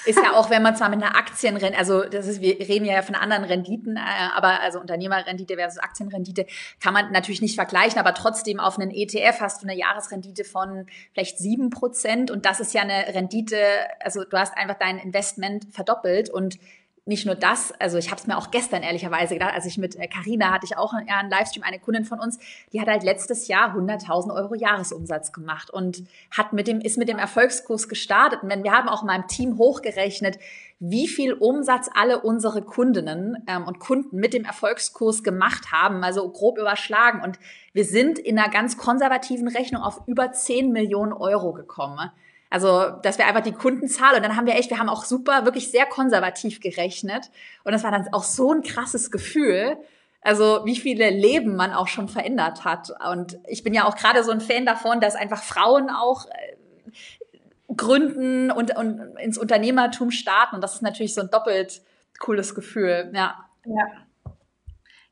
Ist 0.04 0.18
ja 0.22 0.34
auch, 0.34 0.48
wenn 0.48 0.62
man 0.62 0.76
zwar 0.76 0.88
mit 0.88 1.02
einer 1.02 1.16
Aktienrendite, 1.16 1.78
also 1.78 2.04
das 2.04 2.26
ist, 2.26 2.40
wir 2.40 2.58
reden 2.60 2.84
ja 2.84 3.02
von 3.02 3.14
anderen 3.14 3.44
Renditen, 3.44 3.96
äh, 3.96 4.00
aber 4.34 4.60
also 4.60 4.80
Unternehmerrendite 4.80 5.56
versus 5.56 5.78
Aktienrendite 5.78 6.46
kann 6.80 6.94
man 6.94 7.10
natürlich 7.12 7.42
nicht 7.42 7.56
vergleichen, 7.56 7.98
aber 7.98 8.14
trotzdem 8.14 8.60
auf 8.60 8.78
einen 8.78 8.90
ETF 8.90 9.40
hast 9.40 9.62
du 9.62 9.66
eine 9.66 9.76
Jahresrendite 9.76 10.44
von 10.44 10.86
vielleicht 11.12 11.38
sieben 11.38 11.70
Prozent 11.70 12.30
und 12.30 12.46
das 12.46 12.60
ist 12.60 12.72
ja 12.74 12.82
eine 12.82 13.14
Rendite, 13.14 13.58
also 14.00 14.24
du 14.24 14.38
hast 14.38 14.56
einfach 14.56 14.76
dein 14.78 14.98
Investment 14.98 15.66
verdoppelt 15.72 16.30
und 16.30 16.58
nicht 17.08 17.24
nur 17.24 17.34
das, 17.34 17.72
also 17.80 17.96
ich 17.96 18.10
habe 18.10 18.20
es 18.20 18.26
mir 18.26 18.36
auch 18.36 18.50
gestern 18.50 18.82
ehrlicherweise 18.82 19.34
gedacht, 19.34 19.54
als 19.54 19.64
ich 19.64 19.78
mit 19.78 19.96
Carina 20.10 20.48
äh, 20.48 20.52
hatte 20.52 20.66
ich 20.66 20.76
auch 20.76 20.92
einen, 20.92 21.08
einen 21.08 21.30
Livestream, 21.30 21.62
eine 21.62 21.78
Kundin 21.78 22.04
von 22.04 22.20
uns, 22.20 22.38
die 22.72 22.80
hat 22.82 22.86
halt 22.86 23.02
letztes 23.02 23.48
Jahr 23.48 23.74
100.000 23.74 24.34
Euro 24.34 24.54
Jahresumsatz 24.54 25.32
gemacht 25.32 25.70
und 25.70 26.04
hat 26.30 26.52
mit 26.52 26.68
dem, 26.68 26.80
ist 26.80 26.98
mit 26.98 27.08
dem 27.08 27.18
Erfolgskurs 27.18 27.88
gestartet. 27.88 28.42
Und 28.42 28.62
wir 28.62 28.72
haben 28.72 28.90
auch 28.90 29.00
in 29.00 29.06
meinem 29.06 29.26
Team 29.26 29.56
hochgerechnet, 29.56 30.38
wie 30.80 31.08
viel 31.08 31.32
Umsatz 31.32 31.88
alle 31.94 32.20
unsere 32.20 32.60
Kundinnen 32.60 33.42
ähm, 33.46 33.64
und 33.64 33.78
Kunden 33.78 34.18
mit 34.18 34.34
dem 34.34 34.44
Erfolgskurs 34.44 35.24
gemacht 35.24 35.72
haben, 35.72 36.04
also 36.04 36.28
grob 36.30 36.58
überschlagen. 36.58 37.22
Und 37.22 37.38
wir 37.72 37.86
sind 37.86 38.18
in 38.18 38.38
einer 38.38 38.50
ganz 38.50 38.76
konservativen 38.76 39.48
Rechnung 39.48 39.80
auf 39.80 40.02
über 40.06 40.32
10 40.32 40.72
Millionen 40.72 41.14
Euro 41.14 41.54
gekommen. 41.54 42.10
Also, 42.50 42.90
dass 43.02 43.18
wir 43.18 43.26
einfach 43.26 43.42
die 43.42 43.52
Kundenzahl 43.52 44.16
und 44.16 44.22
dann 44.22 44.36
haben 44.36 44.46
wir 44.46 44.54
echt, 44.54 44.70
wir 44.70 44.78
haben 44.78 44.88
auch 44.88 45.04
super, 45.04 45.44
wirklich 45.44 45.70
sehr 45.70 45.84
konservativ 45.86 46.60
gerechnet. 46.60 47.30
Und 47.64 47.72
das 47.72 47.84
war 47.84 47.90
dann 47.90 48.08
auch 48.12 48.24
so 48.24 48.52
ein 48.52 48.62
krasses 48.62 49.10
Gefühl. 49.10 49.76
Also, 50.22 50.62
wie 50.64 50.76
viele 50.76 51.10
Leben 51.10 51.56
man 51.56 51.72
auch 51.72 51.88
schon 51.88 52.08
verändert 52.08 52.64
hat. 52.64 52.90
Und 53.10 53.38
ich 53.46 53.62
bin 53.62 53.74
ja 53.74 53.86
auch 53.86 53.96
gerade 53.96 54.24
so 54.24 54.30
ein 54.30 54.40
Fan 54.40 54.64
davon, 54.64 55.00
dass 55.00 55.14
einfach 55.14 55.42
Frauen 55.42 55.90
auch 55.90 56.26
äh, 56.26 57.74
gründen 57.76 58.50
und, 58.50 58.74
und 58.76 59.18
ins 59.18 59.36
Unternehmertum 59.36 60.10
starten. 60.10 60.56
Und 60.56 60.62
das 60.62 60.76
ist 60.76 60.82
natürlich 60.82 61.14
so 61.14 61.20
ein 61.20 61.30
doppelt 61.30 61.82
cooles 62.18 62.54
Gefühl. 62.54 63.10
Ja. 63.14 63.44
Ja. 63.66 63.86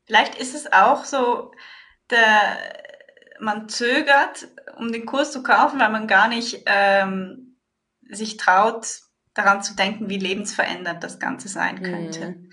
Vielleicht 0.05 0.35
ist 0.35 0.55
es 0.55 0.71
auch 0.71 1.03
so, 1.03 1.51
der, 2.09 2.57
man 3.39 3.69
zögert, 3.69 4.47
um 4.77 4.91
den 4.91 5.05
Kurs 5.05 5.31
zu 5.31 5.43
kaufen, 5.43 5.79
weil 5.79 5.89
man 5.89 6.07
gar 6.07 6.27
nicht 6.27 6.63
ähm, 6.65 7.57
sich 8.09 8.37
traut, 8.37 9.01
daran 9.33 9.61
zu 9.61 9.75
denken, 9.75 10.09
wie 10.09 10.17
lebensverändert 10.17 11.03
das 11.03 11.19
Ganze 11.19 11.47
sein 11.47 11.81
könnte. 11.81 12.29
Mhm. 12.31 12.51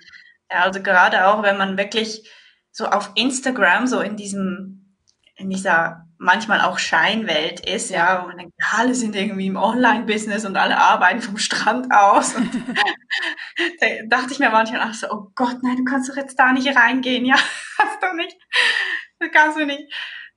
Ja, 0.51 0.63
also 0.63 0.83
gerade 0.83 1.27
auch, 1.27 1.43
wenn 1.43 1.57
man 1.57 1.77
wirklich 1.77 2.31
so 2.71 2.87
auf 2.87 3.13
Instagram, 3.15 3.87
so 3.87 4.01
in 4.01 4.17
diesem, 4.17 4.97
in 5.37 5.49
dieser 5.49 6.07
manchmal 6.19 6.61
auch 6.61 6.79
Scheinwelt 6.79 7.61
ist, 7.61 7.91
ja, 7.91 8.23
wo 8.23 8.29
man 8.29 8.39
denkt, 8.39 8.55
alle 8.73 8.95
sind 8.95 9.15
irgendwie 9.15 9.47
im 9.47 9.57
Online-Business 9.57 10.45
und 10.45 10.57
alle 10.57 10.79
arbeiten 10.79 11.21
vom 11.21 11.39
Strand 11.39 11.93
aus. 11.93 12.35
Und 12.35 12.51
da 13.81 13.87
dachte 14.07 14.33
ich 14.33 14.39
mir 14.39 14.51
manchmal 14.51 14.81
ach 14.83 14.95
so, 14.95 15.09
oh 15.11 15.31
Gott, 15.35 15.59
nein, 15.63 15.77
du 15.77 15.85
kannst 15.85 16.11
doch 16.11 16.17
jetzt 16.17 16.39
da 16.39 16.53
nicht 16.53 16.77
reingehen, 16.77 17.25
ja, 17.25 17.37
hast 17.79 18.03
du 18.03 18.17
nicht, 18.17 18.37
das 19.19 19.31
kannst 19.33 19.59
du 19.59 19.67
nicht 19.67 19.93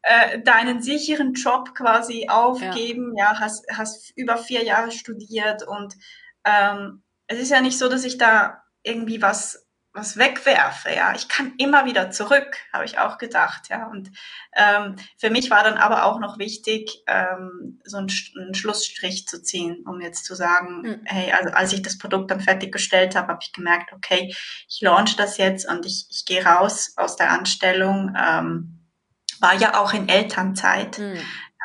äh, 0.08 0.42
deinen 0.42 0.82
sicheren 0.82 1.34
Job 1.34 1.76
quasi 1.76 2.28
aufgeben. 2.30 3.14
Ja, 3.18 3.34
ja 3.34 3.40
hast, 3.40 3.66
hast 3.72 4.12
über 4.16 4.38
vier 4.38 4.64
Jahre 4.64 4.92
studiert 4.92 5.64
und 5.68 5.96
ähm, 6.46 7.04
es 7.28 7.40
ist 7.40 7.52
ja 7.52 7.62
nicht 7.62 7.78
so, 7.78 7.90
dass 7.90 8.06
ich 8.06 8.18
da 8.18 8.64
irgendwie 8.84 9.22
was 9.22 9.68
was 9.98 10.16
wegwerfe, 10.16 10.94
ja, 10.96 11.14
ich 11.16 11.28
kann 11.28 11.54
immer 11.58 11.86
wieder 11.86 12.12
zurück, 12.12 12.58
habe 12.72 12.86
ich 12.86 13.00
auch 13.00 13.18
gedacht, 13.18 13.70
ja. 13.70 13.88
Und 13.88 14.12
ähm, 14.56 14.96
für 15.18 15.32
mich 15.32 15.50
war 15.50 15.64
dann 15.64 15.74
aber 15.74 16.06
auch 16.06 16.20
noch 16.20 16.38
wichtig, 16.38 17.04
ähm, 17.08 17.82
so 17.84 17.98
einen, 17.98 18.12
einen 18.40 18.54
Schlussstrich 18.54 19.28
zu 19.28 19.42
ziehen, 19.42 19.84
um 19.88 20.00
jetzt 20.00 20.26
zu 20.26 20.36
sagen, 20.36 20.82
mhm. 20.82 21.02
hey, 21.06 21.32
also 21.32 21.50
als 21.50 21.74
ich 21.74 21.82
das 21.82 21.98
Produkt 21.98 22.30
dann 22.30 22.42
fertiggestellt 22.42 23.16
habe, 23.16 23.30
habe 23.30 23.40
ich 23.42 23.54
gemerkt, 23.54 23.92
okay, 23.92 24.34
ich 24.70 24.82
launch 24.82 25.16
das 25.16 25.38
jetzt 25.38 25.68
und 25.68 25.86
ich, 25.86 26.06
ich 26.12 26.26
gehe 26.26 26.46
raus 26.46 26.94
aus 26.96 27.16
der 27.16 27.32
Anstellung. 27.32 28.14
Ähm, 28.16 28.77
war 29.42 29.56
ja 29.56 29.80
auch 29.80 29.94
in 29.94 30.10
Elternzeit. 30.10 31.00
Mhm. 31.00 31.20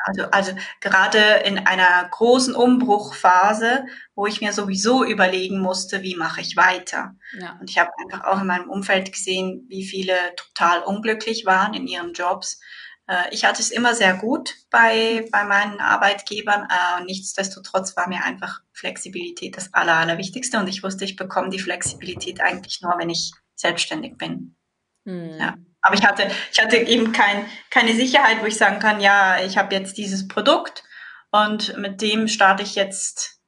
Also, 0.05 0.23
also 0.31 0.51
gerade 0.81 1.17
in 1.45 1.57
einer 1.59 2.07
großen 2.09 2.55
Umbruchphase, 2.55 3.85
wo 4.15 4.27
ich 4.27 4.41
mir 4.41 4.51
sowieso 4.51 5.05
überlegen 5.05 5.59
musste, 5.59 6.01
wie 6.01 6.15
mache 6.15 6.41
ich 6.41 6.57
weiter. 6.57 7.15
Ja. 7.39 7.57
Und 7.59 7.69
ich 7.69 7.79
habe 7.79 7.89
einfach 8.03 8.25
auch 8.25 8.41
in 8.41 8.47
meinem 8.47 8.69
Umfeld 8.69 9.13
gesehen, 9.13 9.65
wie 9.69 9.85
viele 9.85 10.13
total 10.35 10.83
unglücklich 10.83 11.45
waren 11.45 11.73
in 11.73 11.87
ihren 11.87 12.11
Jobs. 12.11 12.59
Äh, 13.07 13.23
ich 13.31 13.45
hatte 13.45 13.61
es 13.61 13.71
immer 13.71 13.95
sehr 13.95 14.15
gut 14.15 14.55
bei, 14.69 15.25
bei 15.31 15.45
meinen 15.45 15.79
Arbeitgebern. 15.79 16.67
Äh, 16.69 17.03
nichtsdestotrotz 17.05 17.95
war 17.95 18.09
mir 18.09 18.23
einfach 18.25 18.59
Flexibilität 18.73 19.55
das 19.55 19.73
Aller, 19.73 19.95
Allerwichtigste. 19.95 20.59
Und 20.59 20.67
ich 20.67 20.83
wusste, 20.83 21.05
ich 21.05 21.15
bekomme 21.15 21.49
die 21.49 21.59
Flexibilität 21.59 22.41
eigentlich 22.41 22.81
nur, 22.81 22.97
wenn 22.97 23.09
ich 23.09 23.31
selbstständig 23.55 24.17
bin. 24.17 24.57
Mhm. 25.05 25.37
Ja. 25.39 25.55
Aber 25.83 25.95
ich 25.95 26.03
hatte, 26.05 26.31
ich 26.51 26.61
hatte 26.61 26.77
eben 26.77 27.11
kein, 27.11 27.45
keine 27.69 27.93
Sicherheit, 27.93 28.41
wo 28.41 28.45
ich 28.45 28.57
sagen 28.57 28.79
kann, 28.79 29.01
ja, 29.01 29.41
ich 29.41 29.57
habe 29.57 29.75
jetzt 29.75 29.97
dieses 29.97 30.27
Produkt 30.27 30.83
und 31.29 31.77
mit 31.77 32.01
dem 32.01 32.27
starte 32.27 32.63
ich 32.63 32.75
jetzt 32.75 33.41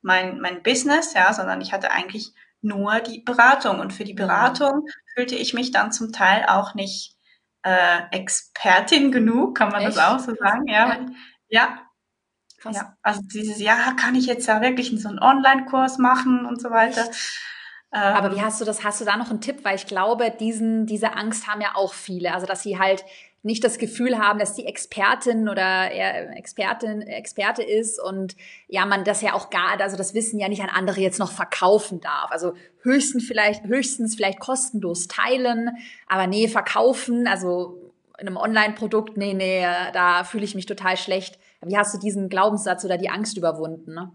mein, 0.00 0.40
mein 0.40 0.62
Business, 0.62 1.12
ja, 1.12 1.32
sondern 1.32 1.60
ich 1.60 1.72
hatte 1.72 1.90
eigentlich 1.90 2.32
nur 2.62 3.00
die 3.00 3.20
Beratung. 3.20 3.80
Und 3.80 3.92
für 3.92 4.04
die 4.04 4.14
Beratung 4.14 4.86
fühlte 5.14 5.34
ich 5.34 5.52
mich 5.52 5.70
dann 5.70 5.92
zum 5.92 6.10
Teil 6.10 6.46
auch 6.48 6.74
nicht 6.74 7.16
äh, 7.62 8.00
Expertin 8.12 9.12
genug, 9.12 9.56
kann 9.56 9.68
man 9.68 9.82
Echt? 9.82 9.96
das 9.96 10.04
auch 10.04 10.18
so 10.18 10.34
sagen, 10.34 10.66
ja. 10.66 10.88
Ja. 11.48 11.78
ja. 12.64 12.70
ja. 12.72 12.96
Also 13.02 13.20
dieses, 13.24 13.60
ja, 13.60 13.92
kann 13.92 14.14
ich 14.14 14.26
jetzt 14.26 14.46
ja 14.46 14.62
wirklich 14.62 14.90
so 15.00 15.08
einen 15.08 15.18
Online-Kurs 15.18 15.98
machen 15.98 16.46
und 16.46 16.60
so 16.60 16.70
weiter. 16.70 17.10
Echt? 17.10 17.53
Aber 17.94 18.32
wie 18.32 18.38
ähm. 18.38 18.44
hast 18.44 18.60
du 18.60 18.64
das? 18.64 18.82
Hast 18.82 19.00
du 19.00 19.04
da 19.04 19.16
noch 19.16 19.30
einen 19.30 19.40
Tipp? 19.40 19.64
Weil 19.64 19.76
ich 19.76 19.86
glaube, 19.86 20.30
diesen, 20.30 20.86
diese 20.86 21.14
Angst 21.14 21.46
haben 21.46 21.60
ja 21.60 21.72
auch 21.74 21.94
viele. 21.94 22.34
Also, 22.34 22.46
dass 22.46 22.62
sie 22.62 22.78
halt 22.78 23.04
nicht 23.44 23.62
das 23.62 23.76
Gefühl 23.76 24.18
haben, 24.18 24.38
dass 24.38 24.54
die 24.54 24.64
Expertin 24.64 25.50
oder 25.50 25.90
Expertin, 26.34 27.02
Experte 27.02 27.62
ist 27.62 28.00
und 28.00 28.36
ja, 28.68 28.86
man 28.86 29.04
das 29.04 29.20
ja 29.20 29.34
auch 29.34 29.50
gar, 29.50 29.78
also 29.78 29.98
das 29.98 30.14
Wissen 30.14 30.40
ja 30.40 30.48
nicht 30.48 30.62
an 30.62 30.70
andere 30.70 31.00
jetzt 31.00 31.18
noch 31.18 31.30
verkaufen 31.30 32.00
darf. 32.00 32.30
Also 32.30 32.54
höchstens 32.80 33.26
vielleicht, 33.26 33.64
höchstens 33.64 34.16
vielleicht 34.16 34.40
kostenlos 34.40 35.08
teilen, 35.08 35.76
aber 36.08 36.26
nee, 36.26 36.48
verkaufen, 36.48 37.26
also 37.26 37.92
in 38.18 38.28
einem 38.28 38.38
Online-Produkt, 38.38 39.18
nee, 39.18 39.34
nee, 39.34 39.66
da 39.92 40.24
fühle 40.24 40.44
ich 40.44 40.54
mich 40.54 40.64
total 40.64 40.96
schlecht. 40.96 41.38
Wie 41.60 41.76
hast 41.76 41.94
du 41.94 41.98
diesen 41.98 42.30
Glaubenssatz 42.30 42.82
oder 42.86 42.96
die 42.96 43.10
Angst 43.10 43.36
überwunden? 43.36 43.92
Ne? 43.92 44.10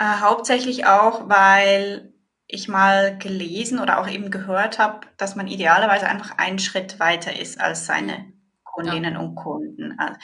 Äh, 0.00 0.20
hauptsächlich 0.20 0.86
auch, 0.86 1.28
weil 1.28 2.14
ich 2.46 2.68
mal 2.68 3.18
gelesen 3.18 3.78
oder 3.78 4.00
auch 4.00 4.08
eben 4.08 4.30
gehört 4.30 4.78
habe, 4.78 5.06
dass 5.18 5.36
man 5.36 5.46
idealerweise 5.46 6.06
einfach 6.08 6.38
einen 6.38 6.58
Schritt 6.58 6.98
weiter 6.98 7.38
ist 7.38 7.60
als 7.60 7.84
seine 7.84 8.32
Kundinnen 8.72 9.14
ja. 9.14 9.20
und 9.20 9.34
Kunden. 9.34 9.94
Also, 9.98 10.14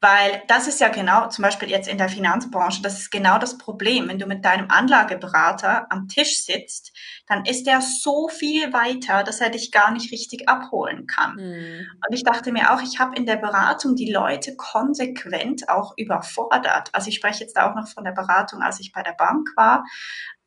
weil 0.00 0.42
das 0.48 0.66
ist 0.66 0.80
ja 0.80 0.88
genau, 0.88 1.28
zum 1.28 1.42
Beispiel 1.42 1.70
jetzt 1.70 1.88
in 1.88 1.98
der 1.98 2.08
Finanzbranche, 2.08 2.82
das 2.82 2.98
ist 2.98 3.10
genau 3.10 3.38
das 3.38 3.58
Problem. 3.58 4.08
Wenn 4.08 4.18
du 4.18 4.26
mit 4.26 4.44
deinem 4.44 4.70
Anlageberater 4.70 5.90
am 5.90 6.08
Tisch 6.08 6.44
sitzt, 6.44 6.96
dann 7.26 7.44
ist 7.44 7.66
der 7.66 7.80
so 7.80 8.28
viel 8.28 8.72
weiter, 8.72 9.22
dass 9.22 9.40
er 9.40 9.50
dich 9.50 9.70
gar 9.70 9.90
nicht 9.92 10.12
richtig 10.12 10.48
abholen 10.48 11.06
kann. 11.06 11.36
Mhm. 11.36 11.86
Und 12.06 12.14
ich 12.14 12.24
dachte 12.24 12.52
mir 12.52 12.72
auch, 12.72 12.82
ich 12.82 12.98
habe 12.98 13.16
in 13.16 13.26
der 13.26 13.36
Beratung 13.36 13.94
die 13.96 14.10
Leute 14.10 14.56
konsequent 14.56 15.68
auch 15.68 15.94
überfordert. 15.96 16.90
Also 16.92 17.08
ich 17.08 17.16
spreche 17.16 17.44
jetzt 17.44 17.58
auch 17.58 17.74
noch 17.74 17.88
von 17.88 18.04
der 18.04 18.12
Beratung, 18.12 18.62
als 18.62 18.80
ich 18.80 18.92
bei 18.92 19.02
der 19.02 19.12
Bank 19.12 19.48
war. 19.56 19.84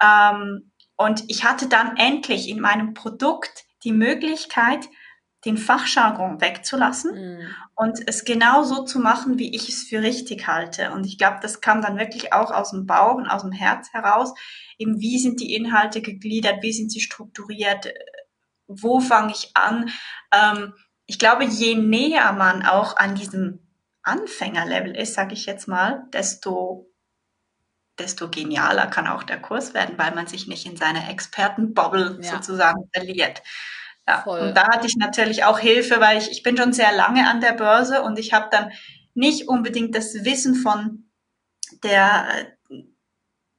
Ähm, 0.01 0.71
und 0.95 1.23
ich 1.27 1.43
hatte 1.43 1.67
dann 1.67 1.97
endlich 1.97 2.49
in 2.49 2.59
meinem 2.59 2.93
Produkt 2.93 3.65
die 3.83 3.91
Möglichkeit, 3.91 4.87
den 5.45 5.57
Fachjargon 5.57 6.39
wegzulassen 6.41 7.37
mhm. 7.37 7.47
und 7.75 7.99
es 8.07 8.23
genau 8.23 8.63
so 8.63 8.83
zu 8.85 8.99
machen, 8.99 9.39
wie 9.39 9.53
ich 9.55 9.67
es 9.69 9.83
für 9.83 10.01
richtig 10.01 10.47
halte. 10.47 10.91
Und 10.91 11.05
ich 11.05 11.17
glaube, 11.17 11.39
das 11.41 11.59
kam 11.59 11.81
dann 11.81 11.97
wirklich 11.97 12.31
auch 12.33 12.51
aus 12.51 12.71
dem 12.71 12.85
Bauch 12.85 13.15
und 13.15 13.27
aus 13.27 13.41
dem 13.41 13.51
Herz 13.51 13.91
heraus. 13.91 14.33
Eben, 14.77 14.99
wie 14.99 15.19
sind 15.19 15.39
die 15.39 15.53
Inhalte 15.53 16.01
gegliedert, 16.01 16.63
wie 16.63 16.73
sind 16.73 16.91
sie 16.91 17.01
strukturiert, 17.01 17.93
wo 18.67 18.99
fange 18.99 19.33
ich 19.33 19.51
an? 19.55 19.89
Ähm, 20.33 20.73
ich 21.05 21.19
glaube, 21.19 21.43
je 21.43 21.75
näher 21.75 22.31
man 22.33 22.65
auch 22.65 22.95
an 22.95 23.15
diesem 23.15 23.59
Anfängerlevel 24.03 24.95
ist, 24.95 25.13
sage 25.13 25.33
ich 25.33 25.45
jetzt 25.45 25.67
mal, 25.67 26.05
desto 26.13 26.89
desto 27.99 28.29
genialer 28.29 28.87
kann 28.87 29.07
auch 29.07 29.23
der 29.23 29.39
Kurs 29.39 29.73
werden, 29.73 29.97
weil 29.97 30.15
man 30.15 30.25
sich 30.25 30.47
nicht 30.47 30.65
in 30.65 30.77
seiner 30.77 31.09
Expertenbubble 31.09 32.19
ja. 32.21 32.31
sozusagen 32.31 32.89
verliert. 32.91 33.43
Ja, 34.07 34.21
Voll. 34.21 34.39
und 34.41 34.57
da 34.57 34.67
hatte 34.67 34.87
ich 34.87 34.95
natürlich 34.97 35.45
auch 35.45 35.59
Hilfe, 35.59 36.01
weil 36.01 36.17
ich, 36.17 36.29
ich 36.29 36.43
bin 36.43 36.57
schon 36.57 36.73
sehr 36.73 36.91
lange 36.91 37.27
an 37.29 37.39
der 37.39 37.53
Börse 37.53 38.01
und 38.01 38.19
ich 38.19 38.33
habe 38.33 38.47
dann 38.51 38.71
nicht 39.13 39.47
unbedingt 39.47 39.95
das 39.95 40.13
Wissen 40.25 40.55
von 40.55 41.09
der, 41.83 42.27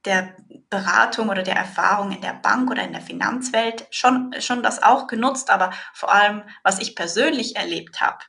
der 0.05 0.35
Beratung 0.69 1.29
oder 1.29 1.41
der 1.41 1.55
Erfahrung 1.55 2.11
in 2.11 2.21
der 2.21 2.33
Bank 2.33 2.69
oder 2.69 2.83
in 2.83 2.91
der 2.91 3.01
Finanzwelt 3.01 3.87
schon, 3.89 4.35
schon 4.39 4.61
das 4.61 4.83
auch 4.83 5.07
genutzt, 5.07 5.49
aber 5.49 5.71
vor 5.93 6.13
allem, 6.13 6.43
was 6.63 6.79
ich 6.79 6.95
persönlich 6.95 7.55
erlebt 7.55 8.01
habe. 8.01 8.19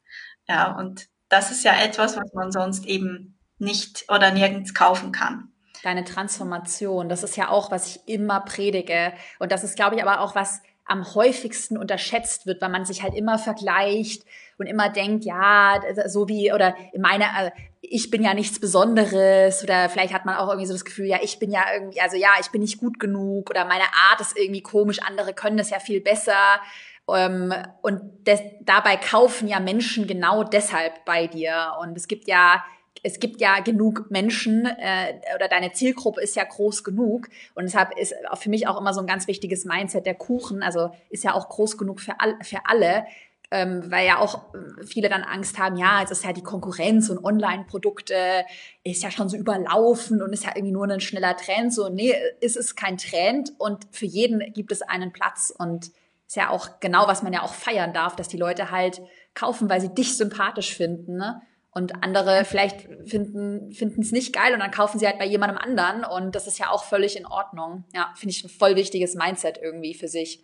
Ja, 0.49 0.73
und 0.73 1.09
das 1.29 1.51
ist 1.51 1.65
ja 1.65 1.75
etwas, 1.75 2.17
was 2.17 2.33
man 2.33 2.53
sonst 2.53 2.87
eben 2.87 3.39
nicht 3.59 4.05
oder 4.09 4.31
nirgends 4.31 4.75
kaufen 4.75 5.13
kann. 5.13 5.53
Deine 5.83 6.05
Transformation, 6.05 7.09
das 7.09 7.23
ist 7.23 7.37
ja 7.37 7.49
auch, 7.49 7.71
was 7.71 7.89
ich 7.89 8.09
immer 8.09 8.41
predige. 8.41 9.13
Und 9.39 9.53
das 9.53 9.65
ist, 9.65 9.77
glaube 9.77 9.97
ich, 9.97 10.03
aber 10.03 10.21
auch 10.21 10.35
was 10.35 10.63
am 10.87 11.15
häufigsten 11.15 11.77
unterschätzt 11.77 12.47
wird, 12.47 12.63
weil 12.63 12.69
man 12.69 12.85
sich 12.85 13.03
halt 13.03 13.15
immer 13.15 13.39
vergleicht 13.39 14.25
und 14.59 14.67
immer 14.67 14.89
denkt, 14.89 15.25
ja, 15.25 15.81
so 16.07 16.29
wie, 16.29 16.53
oder 16.53 16.77
meine, 16.99 17.25
äh, 17.25 17.51
ich 17.81 18.11
bin 18.11 18.23
ja 18.23 18.35
nichts 18.35 18.61
Besonderes 18.61 19.63
oder 19.63 19.89
vielleicht 19.89 20.15
hat 20.15 20.25
man 20.25 20.37
auch 20.37 20.49
irgendwie 20.49 20.67
so 20.67 20.73
das 20.73 20.85
Gefühl, 20.85 21.07
ja, 21.07 21.19
ich 21.23 21.39
bin 21.39 21.51
ja 21.51 21.65
irgendwie, 21.75 22.01
also 22.01 22.17
ja, 22.17 22.31
ich 22.41 22.49
bin 22.49 22.61
nicht 22.61 22.79
gut 22.79 22.99
genug 22.99 23.51
oder 23.51 23.65
meine 23.65 23.85
Art 24.11 24.21
ist 24.21 24.37
irgendwie 24.39 24.63
komisch, 24.63 24.99
andere 25.03 25.35
können 25.35 25.57
das 25.57 25.71
ja 25.71 25.79
viel 25.79 26.01
besser. 26.01 26.61
Ähm, 27.09 27.53
und 27.83 28.27
des, 28.27 28.41
dabei 28.63 28.97
kaufen 28.97 29.49
ja 29.49 29.61
Menschen 29.61 30.07
genau 30.07 30.43
deshalb 30.43 31.05
bei 31.05 31.27
dir. 31.27 31.75
Und 31.81 31.97
es 31.97 32.09
gibt 32.09 32.27
ja 32.27 32.65
es 33.03 33.21
gibt 33.21 33.41
ja 33.41 33.61
genug 33.61 34.11
Menschen 34.11 34.67
äh, 34.67 35.15
oder 35.35 35.49
deine 35.49 35.73
Zielgruppe 35.73 36.21
ist 36.21 36.37
ja 36.37 36.45
groß 36.45 36.85
genug 36.85 37.29
und 37.55 37.65
deshalb 37.65 37.97
ist 37.99 38.15
für 38.35 38.51
mich 38.51 38.67
auch 38.67 38.81
immer 38.81 38.95
so 38.95 39.01
ein 39.01 39.07
ganz 39.07 39.27
wichtiges 39.27 39.65
Mindset 39.65 40.07
der 40.07 40.15
Kuchen, 40.15 40.63
also 40.63 40.91
ist 41.11 41.25
ja 41.25 41.35
auch 41.35 41.49
groß 41.49 41.79
genug 41.79 42.01
für, 42.01 42.21
all, 42.21 42.37
für 42.43 42.61
alle, 42.65 43.07
ähm, 43.51 43.91
weil 43.91 44.07
ja 44.07 44.19
auch 44.19 44.47
viele 44.85 45.09
dann 45.09 45.23
Angst 45.23 45.59
haben, 45.59 45.77
ja, 45.77 46.03
es 46.03 46.11
ist 46.11 46.25
ja 46.25 46.33
die 46.33 46.43
Konkurrenz 46.43 47.11
und 47.11 47.23
Online-Produkte 47.25 48.45
ist 48.83 49.03
ja 49.03 49.11
schon 49.11 49.29
so 49.29 49.37
überlaufen 49.37 50.21
und 50.21 50.33
ist 50.33 50.45
ja 50.45 50.53
irgendwie 50.55 50.73
nur 50.73 50.89
ein 50.89 51.01
schneller 51.01 51.37
Trend. 51.37 51.73
So, 51.73 51.89
nee, 51.89 52.15
es 52.41 52.57
ist 52.57 52.77
kein 52.77 52.99
Trend 52.99 53.53
und 53.59 53.87
für 53.93 54.07
jeden 54.07 54.53
gibt 54.53 54.73
es 54.73 54.83
einen 54.83 55.13
Platz 55.13 55.55
und 55.57 55.93
ist 56.27 56.37
ja 56.37 56.51
auch 56.51 56.81
genau, 56.81 57.07
was 57.07 57.23
man 57.23 57.33
ja 57.33 57.43
auch 57.43 57.55
feiern 57.55 57.93
darf, 57.93 58.17
dass 58.17 58.27
die 58.27 58.37
Leute 58.37 58.73
halt 58.73 59.01
kaufen, 59.35 59.71
weil 59.71 59.81
sie 59.81 59.95
dich 59.95 60.17
sympathisch 60.17 60.75
finden. 60.75 61.17
Ne? 61.17 61.41
Und 61.77 62.03
andere 62.03 62.47
vielleicht 62.47 62.89
finden 63.05 63.71
es 64.01 64.11
nicht 64.11 64.33
geil 64.33 64.55
und 64.55 64.61
dann 64.61 64.71
kaufen 64.71 64.99
sie 64.99 65.07
halt 65.07 65.19
bei 65.19 65.27
jemandem 65.27 65.59
anderen 65.59 66.07
und 66.07 66.35
das 66.35 66.47
ist 66.47 66.59
ja 66.59 66.71
auch 66.71 66.85
völlig 66.85 67.19
in 67.19 67.27
Ordnung. 67.27 67.85
Ja, 67.93 68.15
finde 68.17 68.31
ich 68.31 68.43
ein 68.43 68.49
voll 68.49 68.77
wichtiges 68.77 69.15
Mindset 69.15 69.59
irgendwie 69.63 69.93
für 69.93 70.09
sich. 70.09 70.43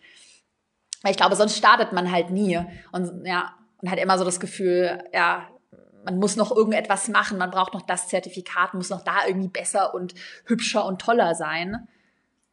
Weil 1.01 1.13
ich 1.13 1.17
glaube, 1.17 1.35
sonst 1.35 1.57
startet 1.57 1.95
man 1.95 2.13
halt 2.13 2.29
nie 2.29 2.61
und 2.93 3.25
ja, 3.25 3.55
und 3.79 3.91
hat 3.91 3.99
immer 3.99 4.19
so 4.19 4.27
das 4.27 4.41
Gefühl, 4.41 5.03
ja, 5.15 5.49
man 6.05 6.19
muss 6.19 6.37
noch 6.37 6.55
irgendetwas 6.55 7.09
machen, 7.09 7.39
man 7.39 7.51
braucht 7.51 7.73
noch 7.73 7.87
das 7.87 8.09
Zertifikat, 8.09 8.75
muss 8.75 8.91
noch 8.91 9.03
da 9.03 9.27
irgendwie 9.27 9.49
besser 9.49 9.95
und 9.95 10.13
hübscher 10.45 10.85
und 10.85 11.01
toller 11.01 11.35
sein. 11.35 11.89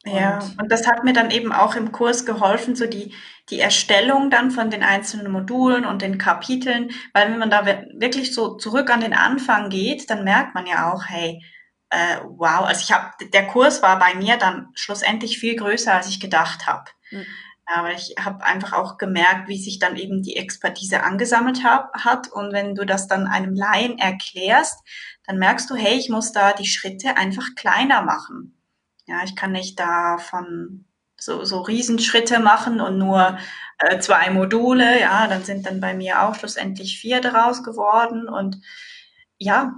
Ja, 0.06 0.40
und 0.58 0.72
das 0.72 0.88
hat 0.88 1.04
mir 1.04 1.12
dann 1.12 1.30
eben 1.30 1.52
auch 1.52 1.76
im 1.76 1.92
Kurs 1.92 2.26
geholfen, 2.26 2.76
so 2.76 2.86
die, 2.86 3.14
die 3.50 3.60
Erstellung 3.60 4.30
dann 4.30 4.50
von 4.50 4.70
den 4.70 4.82
einzelnen 4.82 5.32
Modulen 5.32 5.86
und 5.86 6.02
den 6.02 6.18
Kapiteln, 6.18 6.92
weil 7.14 7.30
wenn 7.30 7.40
man 7.40 7.50
da 7.50 7.66
wirklich 7.66 8.34
so 8.34 8.56
zurück 8.56 8.90
an 8.90 9.02
den 9.02 9.14
Anfang 9.14 9.70
geht, 9.70 10.10
dann 10.10 10.24
merkt 10.24 10.56
man 10.56 10.68
ja 10.68 10.92
auch, 10.92 11.06
hey, 11.06 11.44
äh, 11.90 12.18
wow, 12.24 12.62
also 12.62 12.82
ich 12.82 12.92
habe, 12.94 13.12
der 13.34 13.48
Kurs 13.48 13.82
war 13.82 14.00
bei 14.00 14.14
mir 14.14 14.38
dann 14.38 14.70
schlussendlich 14.74 15.38
viel 15.38 15.56
größer, 15.56 15.94
als 15.94 16.08
ich 16.08 16.20
gedacht 16.20 16.66
habe. 16.66 16.86
Mhm. 17.12 17.26
Aber 17.66 17.92
ich 17.92 18.16
habe 18.20 18.44
einfach 18.44 18.74
auch 18.74 18.98
gemerkt, 18.98 19.48
wie 19.48 19.62
sich 19.62 19.80
dann 19.80 19.96
eben 19.96 20.24
die 20.24 20.38
Expertise 20.38 21.04
angesammelt 21.04 21.64
hab, 21.64 21.94
hat. 21.94 22.28
Und 22.32 22.52
wenn 22.52 22.74
du 22.74 22.84
das 22.84 23.08
dann 23.08 23.28
einem 23.28 23.54
Laien 23.54 24.00
erklärst, 24.00 24.80
dann 25.28 25.38
merkst 25.38 25.70
du, 25.70 25.76
hey, 25.76 25.96
ich 25.96 26.10
muss 26.10 26.32
da 26.32 26.54
die 26.54 26.66
Schritte 26.66 27.16
einfach 27.16 27.54
kleiner 27.56 28.02
machen. 28.02 28.59
Ja, 29.10 29.24
ich 29.24 29.36
kann 29.36 29.52
nicht 29.52 29.80
da 29.80 30.20
von 30.20 30.86
so, 31.18 31.44
so 31.44 31.62
Riesenschritte 31.62 32.40
machen 32.40 32.80
und 32.80 33.00
nur 33.00 33.40
äh, 33.80 34.00
zwei 34.00 34.30
Module. 34.30 35.00
Ja, 35.02 35.28
dann 35.28 35.44
sind 35.44 35.66
dann 35.66 35.82
bei 35.82 35.96
mir 35.96 36.22
auch 36.22 36.36
schlussendlich 36.36 37.00
vier 37.00 37.20
daraus 37.20 37.64
geworden. 37.64 38.30
Und 38.30 38.62
ja, 39.40 39.74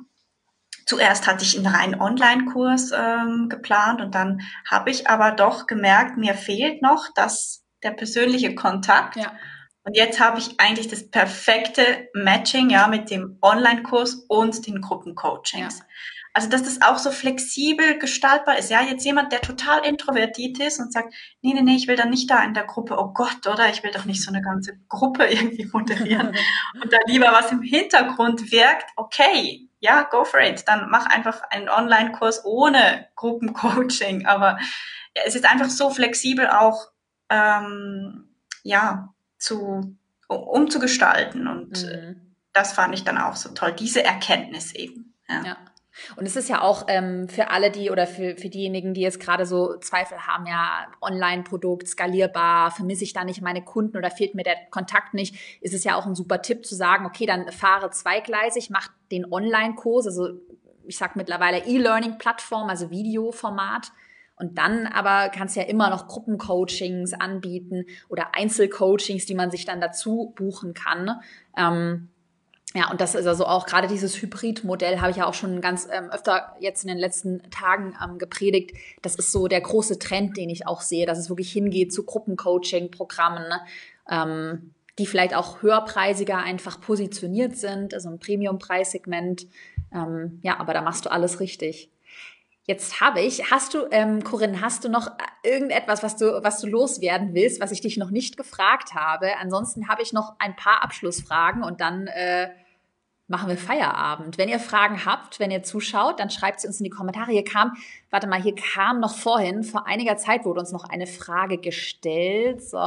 zuerst 0.86 1.28
hatte 1.28 1.46
ich 1.46 1.58
einen 1.58 1.74
reinen 1.74 2.02
Online-Kurs 2.02 2.91
ähm, 2.91 3.48
geplant 3.48 4.02
und 4.02 4.15
dann 4.15 4.41
habe 4.70 4.89
ich 4.89 5.10
aber 5.10 5.32
doch 5.32 5.65
gemerkt, 5.65 6.17
mir 6.17 6.34
fehlt 6.34 6.82
noch 6.82 7.08
das, 7.15 7.63
der 7.84 7.91
persönliche 7.91 8.54
Kontakt. 8.54 9.15
Ja. 9.15 9.32
Und 9.84 9.96
jetzt 9.96 10.20
habe 10.20 10.39
ich 10.39 10.60
eigentlich 10.60 10.89
das 10.89 11.10
perfekte 11.10 12.10
Matching 12.13 12.70
ja 12.70 12.88
mit 12.88 13.10
dem 13.10 13.38
Online-Kurs 13.41 14.26
und 14.28 14.67
den 14.67 14.82
Gruppencoachings. 14.82 15.80
Ja. 15.80 15.86
Also, 16.34 16.48
dass 16.48 16.63
das 16.63 16.82
auch 16.82 16.98
so 16.98 17.12
flexibel 17.12 18.00
gestaltbar 18.00 18.58
ist. 18.58 18.72
Ja, 18.72 18.82
jetzt 18.82 19.04
jemand, 19.04 19.34
der 19.34 19.41
total 19.41 19.86
introvertiert 19.86 20.60
ist 20.60 20.80
und 20.80 20.94
sagt, 20.94 21.13
nee, 21.41 21.54
nee, 21.54 21.62
nee, 21.62 21.76
ich 21.76 21.88
will 21.88 21.98
dann 21.98 22.10
nicht 22.10 22.30
da 22.30 22.41
in 22.44 22.54
der 22.54 22.63
Gruppe, 22.63 22.98
oh 22.98 23.12
Gott, 23.13 23.46
oder? 23.48 23.70
Ich 23.70 23.84
will 23.84 23.91
doch 23.91 24.06
nicht 24.06 24.24
so 24.24 24.32
eine 24.32 24.41
ganze 24.41 24.78
Gruppe 24.88 25.26
irgendwie 25.30 25.70
moderieren 25.72 26.30
und 26.82 26.94
da 26.94 26.98
lieber 27.06 27.32
was 27.34 27.52
im 27.52 27.62
Hintergrund 27.62 28.52
wirkt. 28.52 28.86
Okay, 28.96 29.67
ja, 29.80 30.04
go 30.04 30.24
for 30.24 30.39
it. 30.39 30.63
Dann 30.67 30.89
mach 30.89 31.06
einfach 31.08 31.41
einen 31.50 31.67
Online-Kurs 31.67 32.46
ohne 32.46 33.08
Gruppencoaching. 33.15 34.26
Aber 34.26 34.58
es 35.26 35.36
ist 35.36 35.46
einfach 35.46 35.70
so 35.70 35.89
flexibel 35.89 36.48
auch, 36.48 36.91
ähm, 37.30 38.30
ja, 38.63 39.13
zu, 39.38 39.98
um 40.28 40.70
zu 40.70 40.80
gestalten. 40.80 41.48
Und 41.48 41.84
mhm. 41.84 42.36
das 42.54 42.72
fand 42.72 42.94
ich 42.94 43.04
dann 43.04 43.17
auch 43.17 43.36
so 43.36 43.50
toll, 43.50 43.74
diese 43.74 44.04
Erkenntnis 44.04 44.74
eben. 44.74 45.13
ja. 45.28 45.44
ja. 45.44 45.58
Und 46.16 46.26
es 46.26 46.36
ist 46.36 46.50
ja 46.50 46.62
auch 46.62 46.86
ähm, 46.88 47.28
für 47.28 47.50
alle 47.50 47.72
die 47.72 47.92
oder 47.92 48.08
für, 48.08 48.36
für 48.38 48.50
diejenigen, 48.50 48.94
die 48.94 49.02
jetzt 49.02 49.20
gerade 49.20 49.46
so 49.46 49.78
Zweifel 49.78 50.26
haben, 50.26 50.46
ja, 50.46 50.88
Online-Produkt, 51.02 51.88
skalierbar, 51.88 52.72
vermisse 52.72 53.04
ich 53.04 53.14
da 53.14 53.24
nicht 53.24 53.42
meine 53.42 53.64
Kunden 53.64 53.98
oder 53.98 54.10
fehlt 54.10 54.36
mir 54.36 54.44
der 54.44 54.56
Kontakt 54.70 55.14
nicht, 55.14 55.60
ist 55.62 55.74
es 55.74 55.84
ja 55.84 55.96
auch 55.96 56.06
ein 56.06 56.16
super 56.16 56.42
Tipp 56.42 56.66
zu 56.66 56.76
sagen, 56.76 57.06
okay, 57.06 57.26
dann 57.26 57.52
fahre 57.52 57.90
zweigleisig, 57.90 58.70
mach 58.70 58.90
den 59.12 59.32
Online-Kurs, 59.32 60.08
also 60.08 60.30
ich 60.86 60.98
sag 60.98 61.16
mittlerweile 61.16 61.66
E-Learning-Plattform, 61.66 62.70
also 62.70 62.90
Videoformat. 62.90 63.92
Und 64.36 64.58
dann 64.58 64.88
aber 64.88 65.30
kannst 65.30 65.56
du 65.56 65.60
ja 65.60 65.68
immer 65.68 65.92
noch 65.92 66.08
Gruppencoachings 66.08 67.14
anbieten 67.14 67.86
oder 68.10 68.34
Einzelcoachings, 68.34 69.28
die 69.28 69.36
man 69.36 69.52
sich 69.52 69.66
dann 69.66 69.80
dazu 69.80 70.34
buchen 70.36 70.74
kann. 70.74 71.22
Ähm, 71.56 72.10
ja, 72.74 72.90
und 72.90 73.02
das 73.02 73.16
ist 73.16 73.26
also 73.26 73.46
auch 73.46 73.66
gerade 73.66 73.88
dieses 73.88 74.22
Hybrid-Modell 74.22 75.02
habe 75.02 75.12
ich 75.12 75.18
ja 75.18 75.26
auch 75.26 75.34
schon 75.34 75.60
ganz 75.60 75.90
ähm, 75.92 76.10
öfter 76.10 76.56
jetzt 76.60 76.84
in 76.84 76.88
den 76.88 76.98
letzten 76.98 77.42
Tagen 77.52 77.98
ähm, 78.02 78.18
gepredigt. 78.18 78.72
Das 79.02 79.16
ist 79.16 79.34
so 79.34 79.50
der 79.50 79.60
große 79.60 80.00
Trend, 80.00 80.38
den 80.38 80.50
ich 80.50 80.68
auch 80.68 80.80
sehe, 80.80 81.06
dass 81.06 81.18
es 81.18 81.30
wirklich 81.30 81.52
hingeht 81.52 81.92
zu 81.92 82.06
Gruppencoaching-Programmen, 82.06 83.50
ne? 83.50 83.62
ähm, 84.10 84.74
die 85.00 85.06
vielleicht 85.06 85.36
auch 85.36 85.62
höherpreisiger 85.62 86.38
einfach 86.38 86.80
positioniert 86.80 87.58
sind, 87.58 87.94
also 87.94 88.10
ein 88.10 88.20
Premium-Preissegment. 88.20 89.48
Ähm, 89.94 90.40
ja, 90.42 90.58
aber 90.58 90.74
da 90.74 90.82
machst 90.82 91.06
du 91.06 91.12
alles 91.12 91.42
richtig. 91.42 91.90
Jetzt 92.68 93.02
habe 93.02 93.20
ich, 93.20 93.52
hast 93.52 93.74
du, 93.74 93.88
ähm, 93.92 94.24
Corinne, 94.24 94.62
hast 94.62 94.86
du 94.86 94.90
noch 94.90 95.12
irgendetwas, 95.44 96.04
was 96.04 96.16
du, 96.16 96.42
was 96.44 96.62
du 96.62 96.68
loswerden 96.68 97.34
willst, 97.34 97.60
was 97.60 97.72
ich 97.72 97.82
dich 97.82 97.98
noch 97.98 98.12
nicht 98.12 98.38
gefragt 98.38 98.94
habe? 98.94 99.38
Ansonsten 99.42 99.90
habe 99.90 100.04
ich 100.04 100.14
noch 100.14 100.36
ein 100.40 100.56
paar 100.56 100.84
Abschlussfragen 100.84 101.64
und 101.64 101.82
dann 101.82 102.08
äh, 102.08 102.50
machen 103.32 103.50
wir 103.50 103.58
Feierabend. 103.58 104.38
Wenn 104.38 104.50
ihr 104.50 104.60
Fragen 104.60 105.06
habt, 105.06 105.39
wenn 105.39 105.50
ihr 105.50 105.63
zuschaut, 105.63 106.20
dann 106.20 106.30
schreibt 106.30 106.60
sie 106.60 106.67
uns 106.67 106.80
in 106.80 106.84
die 106.84 106.89
Kommentare. 106.91 107.32
Hier 107.32 107.44
kam, 107.44 107.72
warte 108.12 108.28
mal, 108.28 108.41
hier 108.41 108.54
kam 108.54 109.00
noch 109.00 109.15
vorhin, 109.15 109.63
vor 109.63 109.88
einiger 109.88 110.17
Zeit 110.17 110.46
wurde 110.46 110.60
uns 110.60 110.72
noch 110.72 110.84
eine 110.84 111.08
Frage 111.08 111.58
gestellt. 111.58 112.62
So. 112.62 112.78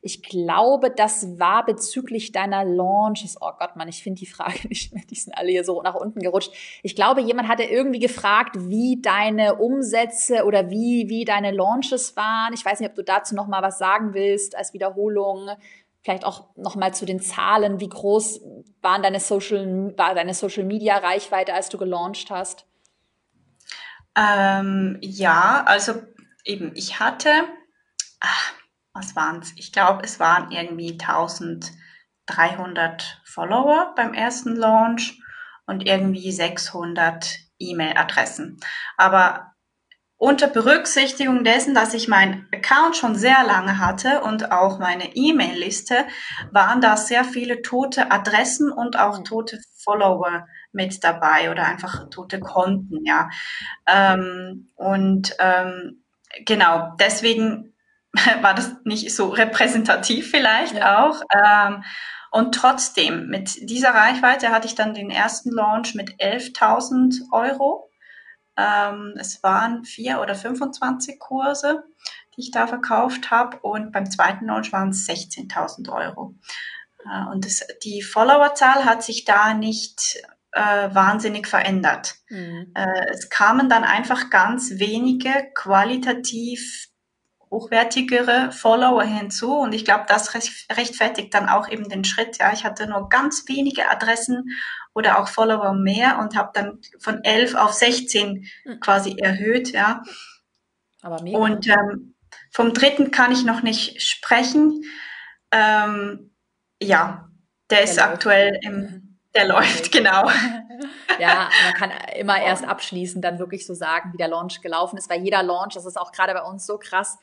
Ich 0.00 0.22
glaube, 0.22 0.90
das 0.90 1.38
war 1.38 1.66
bezüglich 1.66 2.32
deiner 2.32 2.64
Launches. 2.64 3.36
Oh 3.40 3.50
Gott, 3.58 3.76
Mann, 3.76 3.88
ich 3.88 4.02
finde 4.02 4.20
die 4.20 4.26
Frage 4.26 4.58
nicht 4.68 4.94
mehr. 4.94 5.04
Die 5.08 5.16
sind 5.16 5.36
alle 5.36 5.50
hier 5.50 5.64
so 5.64 5.82
nach 5.82 5.94
unten 5.94 6.20
gerutscht. 6.20 6.52
Ich 6.82 6.96
glaube, 6.96 7.20
jemand 7.20 7.48
hatte 7.48 7.64
irgendwie 7.64 7.98
gefragt, 7.98 8.56
wie 8.58 9.00
deine 9.02 9.56
Umsätze 9.56 10.44
oder 10.44 10.70
wie, 10.70 11.08
wie 11.08 11.24
deine 11.24 11.50
Launches 11.50 12.16
waren. 12.16 12.54
Ich 12.54 12.64
weiß 12.64 12.80
nicht, 12.80 12.88
ob 12.88 12.96
du 12.96 13.04
dazu 13.04 13.34
noch 13.34 13.48
mal 13.48 13.62
was 13.62 13.78
sagen 13.78 14.14
willst 14.14 14.56
als 14.56 14.72
Wiederholung. 14.72 15.50
Vielleicht 16.08 16.24
auch 16.24 16.56
noch 16.56 16.74
mal 16.74 16.94
zu 16.94 17.04
den 17.04 17.20
Zahlen. 17.20 17.80
Wie 17.80 17.88
groß 17.90 18.40
waren 18.80 19.02
deine 19.02 19.20
Social, 19.20 19.92
war 19.98 20.14
deine 20.14 20.32
Social 20.32 20.64
Media 20.64 20.96
Reichweite, 20.96 21.52
als 21.52 21.68
du 21.68 21.76
gelauncht 21.76 22.30
hast? 22.30 22.64
Ähm, 24.16 24.96
ja, 25.02 25.64
also 25.66 26.00
eben, 26.46 26.72
ich 26.74 26.98
hatte, 26.98 27.30
ach, 28.20 28.54
was 28.94 29.14
waren's? 29.16 29.52
Ich 29.56 29.70
glaube, 29.70 30.02
es 30.02 30.18
waren 30.18 30.50
irgendwie 30.50 30.92
1300 30.92 33.20
Follower 33.26 33.92
beim 33.94 34.14
ersten 34.14 34.56
Launch 34.56 35.20
und 35.66 35.86
irgendwie 35.86 36.32
600 36.32 37.36
E-Mail-Adressen. 37.58 38.58
Aber 38.96 39.47
unter 40.18 40.48
Berücksichtigung 40.48 41.44
dessen, 41.44 41.74
dass 41.74 41.94
ich 41.94 42.08
meinen 42.08 42.48
Account 42.52 42.96
schon 42.96 43.14
sehr 43.14 43.44
lange 43.44 43.78
hatte 43.78 44.20
und 44.22 44.50
auch 44.50 44.80
meine 44.80 45.14
E-Mail-Liste, 45.14 46.06
waren 46.50 46.80
da 46.80 46.96
sehr 46.96 47.22
viele 47.24 47.62
tote 47.62 48.10
Adressen 48.10 48.72
und 48.72 48.98
auch 48.98 49.22
tote 49.22 49.60
Follower 49.76 50.46
mit 50.72 51.04
dabei 51.04 51.52
oder 51.52 51.64
einfach 51.64 52.10
tote 52.10 52.40
Konten, 52.40 53.04
ja. 53.06 53.30
Ähm, 53.86 54.70
und 54.74 55.36
ähm, 55.38 56.04
genau, 56.44 56.94
deswegen 56.98 57.74
war 58.42 58.54
das 58.54 58.74
nicht 58.84 59.14
so 59.14 59.28
repräsentativ 59.28 60.30
vielleicht 60.32 60.74
ja. 60.74 61.06
auch. 61.06 61.22
Ähm, 61.32 61.84
und 62.30 62.54
trotzdem, 62.54 63.28
mit 63.28 63.70
dieser 63.70 63.94
Reichweite 63.94 64.50
hatte 64.50 64.66
ich 64.66 64.74
dann 64.74 64.94
den 64.94 65.10
ersten 65.10 65.50
Launch 65.50 65.94
mit 65.94 66.20
11.000 66.20 67.32
Euro 67.32 67.88
Ähm, 68.58 69.14
es 69.16 69.42
waren 69.42 69.84
vier 69.84 70.20
oder 70.20 70.34
25 70.34 71.20
Kurse, 71.20 71.84
die 72.36 72.40
ich 72.40 72.50
da 72.50 72.66
verkauft 72.66 73.30
habe 73.30 73.58
und 73.58 73.92
beim 73.92 74.10
zweiten 74.10 74.46
Launch 74.46 74.72
waren 74.72 74.88
es 74.88 75.08
16.000 75.08 75.92
Euro. 75.92 76.34
Äh, 77.04 77.30
und 77.30 77.44
das, 77.44 77.64
die 77.84 78.02
Followerzahl 78.02 78.84
hat 78.84 79.04
sich 79.04 79.24
da 79.24 79.54
nicht 79.54 80.20
äh, 80.52 80.92
wahnsinnig 80.92 81.46
verändert. 81.46 82.16
Mhm. 82.28 82.72
Äh, 82.74 83.10
es 83.12 83.28
kamen 83.30 83.68
dann 83.68 83.84
einfach 83.84 84.28
ganz 84.28 84.78
wenige 84.78 85.32
qualitativ 85.54 86.88
hochwertigere 87.50 88.52
Follower 88.52 89.02
hinzu 89.02 89.58
und 89.58 89.74
ich 89.74 89.84
glaube, 89.84 90.04
das 90.08 90.34
rechtfertigt 90.34 91.32
dann 91.34 91.48
auch 91.48 91.68
eben 91.68 91.88
den 91.88 92.04
Schritt. 92.04 92.38
Ja, 92.38 92.52
ich 92.52 92.64
hatte 92.64 92.86
nur 92.86 93.08
ganz 93.08 93.44
wenige 93.48 93.90
Adressen 93.90 94.50
oder 94.94 95.18
auch 95.18 95.28
Follower 95.28 95.72
mehr 95.74 96.18
und 96.18 96.36
habe 96.36 96.50
dann 96.54 96.80
von 96.98 97.22
11 97.22 97.54
auf 97.54 97.72
16 97.72 98.46
mhm. 98.64 98.80
quasi 98.80 99.16
erhöht. 99.18 99.72
Ja, 99.72 100.02
aber 101.02 101.22
mega. 101.22 101.38
Und 101.38 101.66
ähm, 101.68 102.14
vom 102.50 102.74
dritten 102.74 103.10
kann 103.10 103.32
ich 103.32 103.44
noch 103.44 103.62
nicht 103.62 104.02
sprechen. 104.02 104.82
Ähm, 105.50 106.34
ja, 106.82 107.28
der, 107.70 107.78
der 107.78 107.84
ist 107.84 107.96
läuft. 107.96 108.08
aktuell 108.08 108.58
im, 108.62 108.74
mhm. 108.74 109.18
der 109.34 109.46
läuft, 109.46 109.92
genau. 109.92 110.28
ja, 111.18 111.48
man 111.64 111.74
kann 111.74 111.92
immer 112.16 112.40
erst 112.40 112.64
abschließend 112.64 113.24
dann 113.24 113.38
wirklich 113.38 113.66
so 113.66 113.74
sagen, 113.74 114.12
wie 114.12 114.18
der 114.18 114.28
Launch 114.28 114.60
gelaufen 114.60 114.96
ist, 114.96 115.08
weil 115.10 115.22
jeder 115.22 115.42
Launch, 115.42 115.74
das 115.74 115.86
ist 115.86 115.96
auch 115.96 116.12
gerade 116.12 116.34
bei 116.34 116.42
uns 116.42 116.66
so 116.66 116.78
krass, 116.78 117.18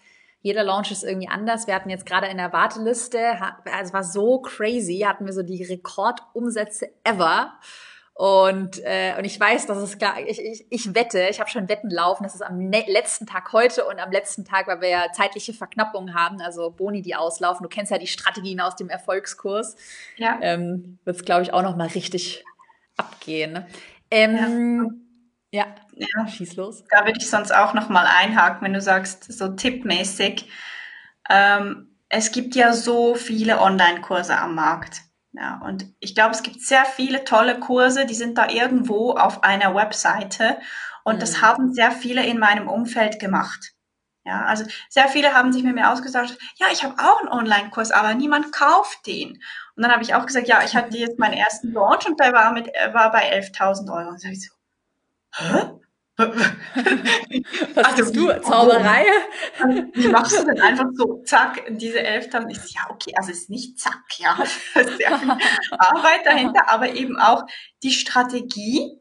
jeder 0.45 0.63
Launch 0.63 0.91
ist 0.91 1.03
irgendwie 1.03 1.27
anders. 1.27 1.65
Wir 1.65 1.73
hatten 1.73 1.89
jetzt 1.89 2.05
gerade 2.05 2.27
in 2.27 2.37
der 2.37 2.53
Warteliste, 2.53 3.19
also 3.41 3.83
es 3.83 3.93
war 3.93 4.03
so 4.03 4.39
crazy, 4.41 4.99
hatten 4.99 5.25
wir 5.25 5.33
so 5.33 5.41
die 5.41 5.63
Rekordumsätze 5.63 6.91
ever. 7.03 7.53
Und, 8.13 8.79
äh, 8.83 9.15
und 9.17 9.25
ich 9.25 9.39
weiß, 9.39 9.65
dass 9.65 9.79
es 9.79 9.97
klar, 9.97 10.19
ich, 10.23 10.39
ich, 10.39 10.67
ich 10.69 10.93
wette, 10.93 11.29
ich 11.31 11.39
habe 11.39 11.49
schon 11.49 11.67
Wetten 11.67 11.89
laufen, 11.89 12.21
dass 12.21 12.35
es 12.35 12.43
am 12.43 12.59
ne 12.59 12.83
letzten 12.87 13.25
Tag 13.25 13.53
heute 13.53 13.85
und 13.85 13.99
am 13.99 14.11
letzten 14.11 14.45
Tag, 14.45 14.67
weil 14.67 14.81
wir 14.81 14.89
ja 14.89 15.11
zeitliche 15.13 15.51
Verknappungen 15.51 16.13
haben, 16.13 16.39
also 16.39 16.69
Boni, 16.69 17.01
die 17.01 17.15
auslaufen. 17.15 17.63
Du 17.63 17.69
kennst 17.69 17.91
ja 17.91 17.97
die 17.97 18.05
Strategien 18.05 18.61
aus 18.61 18.75
dem 18.75 18.89
Erfolgskurs. 18.89 19.75
Ja. 20.17 20.37
Ähm, 20.43 20.99
Wird 21.05 21.17
es, 21.17 21.25
glaube 21.25 21.41
ich, 21.41 21.53
auch 21.53 21.63
noch 21.63 21.75
mal 21.75 21.87
richtig 21.87 22.45
abgehen. 22.97 23.65
Ähm, 24.11 24.35
ja. 24.35 25.04
Ja. 25.51 25.65
ja. 25.95 26.27
schieß 26.27 26.55
los. 26.55 26.83
Da 26.89 27.05
würde 27.05 27.19
ich 27.19 27.29
sonst 27.29 27.53
auch 27.53 27.73
noch 27.73 27.89
mal 27.89 28.05
einhaken, 28.05 28.61
wenn 28.61 28.73
du 28.73 28.81
sagst, 28.81 29.31
so 29.31 29.49
tippmäßig. 29.49 30.49
Ähm, 31.29 31.95
es 32.09 32.31
gibt 32.31 32.55
ja 32.55 32.73
so 32.73 33.15
viele 33.15 33.59
Online-Kurse 33.61 34.37
am 34.37 34.55
Markt. 34.55 35.01
Ja, 35.33 35.61
und 35.65 35.85
ich 35.99 36.15
glaube, 36.15 36.33
es 36.33 36.43
gibt 36.43 36.61
sehr 36.61 36.85
viele 36.85 37.25
tolle 37.25 37.59
Kurse, 37.59 38.05
die 38.05 38.13
sind 38.13 38.37
da 38.37 38.49
irgendwo 38.49 39.11
auf 39.11 39.43
einer 39.43 39.75
Webseite 39.75 40.57
und 41.03 41.15
mhm. 41.15 41.19
das 41.19 41.41
haben 41.41 41.73
sehr 41.73 41.91
viele 41.91 42.25
in 42.25 42.39
meinem 42.39 42.69
Umfeld 42.69 43.19
gemacht. 43.19 43.73
Ja, 44.23 44.45
also 44.45 44.65
sehr 44.89 45.07
viele 45.07 45.33
haben 45.33 45.53
sich 45.53 45.63
mit 45.63 45.75
mir 45.75 45.91
ausgesagt, 45.91 46.35
ja, 46.55 46.67
ich 46.71 46.83
habe 46.83 46.95
auch 46.97 47.19
einen 47.19 47.29
Online-Kurs, 47.29 47.91
aber 47.91 48.15
niemand 48.15 48.51
kauft 48.51 49.05
den. 49.05 49.33
Und 49.75 49.83
dann 49.83 49.91
habe 49.91 50.01
ich 50.01 50.15
auch 50.15 50.25
gesagt, 50.25 50.47
ja, 50.47 50.63
ich 50.63 50.75
hatte 50.75 50.97
jetzt 50.97 51.19
meinen 51.19 51.33
ersten 51.33 51.73
Launch 51.73 52.07
und 52.07 52.19
der 52.19 52.33
war 52.33 52.51
mit 52.51 52.67
war 52.93 53.11
bei 53.11 53.31
11.000 53.39 53.91
Euro. 53.93 54.09
Und 54.09 54.23
dann 54.23 54.31
ich 54.31 54.41
so, 54.41 54.55
hä? 55.37 55.71
Was 56.17 57.85
also, 57.85 57.97
bist 57.97 58.15
du? 58.15 58.41
Zauberei? 58.41 59.05
Wie 59.93 60.07
machst 60.07 60.39
du 60.39 60.45
denn 60.45 60.61
einfach 60.61 60.85
so, 60.93 61.21
zack, 61.25 61.63
diese 61.69 61.99
elf? 62.01 62.27
Ich 62.49 62.73
ja, 62.73 62.89
okay, 62.89 63.13
also 63.17 63.31
es 63.31 63.39
ist 63.39 63.49
nicht 63.49 63.79
zack, 63.79 64.03
ja. 64.17 64.37
Sehr 64.73 65.19
viel 65.19 65.37
Arbeit 65.77 66.25
dahinter, 66.25 66.69
aber 66.69 66.89
eben 66.93 67.19
auch 67.19 67.43
die 67.83 67.91
Strategie, 67.91 68.97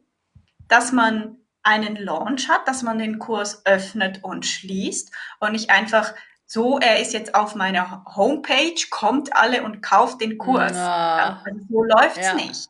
dass 0.67 0.91
man 0.91 1.37
einen 1.63 1.95
Launch 1.95 2.49
hat, 2.49 2.67
dass 2.67 2.83
man 2.83 2.99
den 2.99 3.17
Kurs 3.17 3.65
öffnet 3.65 4.23
und 4.23 4.45
schließt 4.45 5.11
und 5.39 5.53
nicht 5.53 5.69
einfach 5.69 6.13
so, 6.45 6.77
er 6.79 6.99
ist 6.99 7.13
jetzt 7.13 7.33
auf 7.33 7.55
meiner 7.55 8.03
Homepage, 8.15 8.75
kommt 8.91 9.35
alle 9.35 9.63
und 9.63 9.81
kauft 9.81 10.21
den 10.21 10.37
Kurs. 10.37 10.73
Ja. 10.73 11.41
Also 11.43 11.59
so 11.69 11.83
läuft's 11.83 12.25
ja. 12.25 12.33
nicht. 12.35 12.69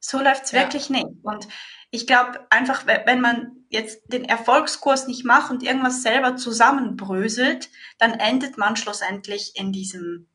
So 0.00 0.18
läuft's 0.18 0.50
ja. 0.52 0.60
wirklich 0.60 0.90
nicht. 0.90 1.06
Und 1.22 1.46
ich 1.96 2.06
glaube 2.06 2.46
einfach, 2.50 2.86
wenn 2.86 3.22
man 3.22 3.52
jetzt 3.70 4.02
den 4.12 4.26
Erfolgskurs 4.26 5.08
nicht 5.08 5.24
macht 5.24 5.50
und 5.50 5.62
irgendwas 5.62 6.02
selber 6.02 6.36
zusammenbröselt, 6.36 7.70
dann 7.98 8.12
endet 8.12 8.58
man 8.58 8.76
schlussendlich 8.76 9.52
in 9.54 9.72
diesem 9.72 10.28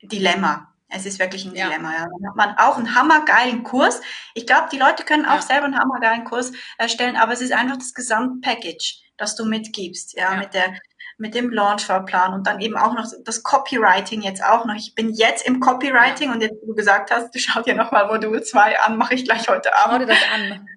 Dilemma. 0.00 0.72
Es 0.88 1.04
ist 1.04 1.18
wirklich 1.18 1.44
ein 1.44 1.56
ja. 1.56 1.66
Dilemma. 1.66 1.92
Ja. 1.92 2.06
Dann 2.06 2.28
hat 2.28 2.36
man 2.36 2.56
auch 2.56 2.76
einen 2.76 2.94
hammergeilen 2.94 3.64
Kurs. 3.64 4.00
Ich 4.34 4.46
glaube, 4.46 4.68
die 4.70 4.78
Leute 4.78 5.02
können 5.02 5.26
auch 5.26 5.36
ja. 5.36 5.42
selber 5.42 5.64
einen 5.64 5.78
hammergeilen 5.78 6.22
Kurs 6.22 6.52
erstellen, 6.78 7.16
aber 7.16 7.32
es 7.32 7.40
ist 7.40 7.52
einfach 7.52 7.78
das 7.78 7.94
Gesamtpackage, 7.94 9.02
das 9.16 9.34
du 9.34 9.44
mitgibst, 9.44 10.16
ja, 10.16 10.34
ja. 10.34 10.38
mit 10.38 10.54
der 10.54 10.72
mit 11.18 11.34
dem 11.34 11.50
Launchfahrplan 11.50 12.34
und 12.34 12.46
dann 12.46 12.60
eben 12.60 12.76
auch 12.76 12.94
noch 12.94 13.06
das 13.24 13.42
Copywriting 13.42 14.22
jetzt 14.22 14.42
auch 14.42 14.64
noch. 14.64 14.74
Ich 14.74 14.94
bin 14.94 15.10
jetzt 15.10 15.46
im 15.46 15.60
Copywriting 15.60 16.32
und 16.32 16.40
jetzt, 16.40 16.60
wie 16.62 16.66
du 16.66 16.74
gesagt 16.74 17.10
hast, 17.10 17.32
du 17.34 17.38
schau 17.38 17.62
dir 17.62 17.74
nochmal 17.74 18.08
Modul 18.08 18.42
2 18.42 18.80
an, 18.80 18.96
mache 18.96 19.14
ich 19.14 19.24
gleich 19.24 19.48
heute 19.48 19.74
Abend. 19.76 19.92
Schau 19.92 19.98
dir 19.98 20.06
das 20.06 20.18
an. 20.34 20.68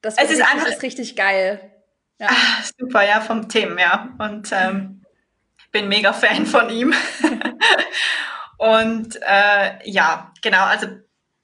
Das 0.00 0.16
es 0.16 0.30
ist 0.30 0.42
einfach 0.42 0.68
ist 0.68 0.82
richtig 0.82 1.16
geil. 1.16 1.72
Ja. 2.18 2.28
Ach, 2.30 2.64
super, 2.78 3.06
ja, 3.06 3.20
vom 3.20 3.48
Tim, 3.48 3.78
ja. 3.78 4.14
Und 4.18 4.50
ähm, 4.52 5.04
bin 5.72 5.88
mega 5.88 6.12
Fan 6.12 6.46
von 6.46 6.70
ihm. 6.70 6.94
und 8.58 9.18
äh, 9.22 9.88
ja, 9.88 10.32
genau, 10.42 10.64
also 10.64 10.86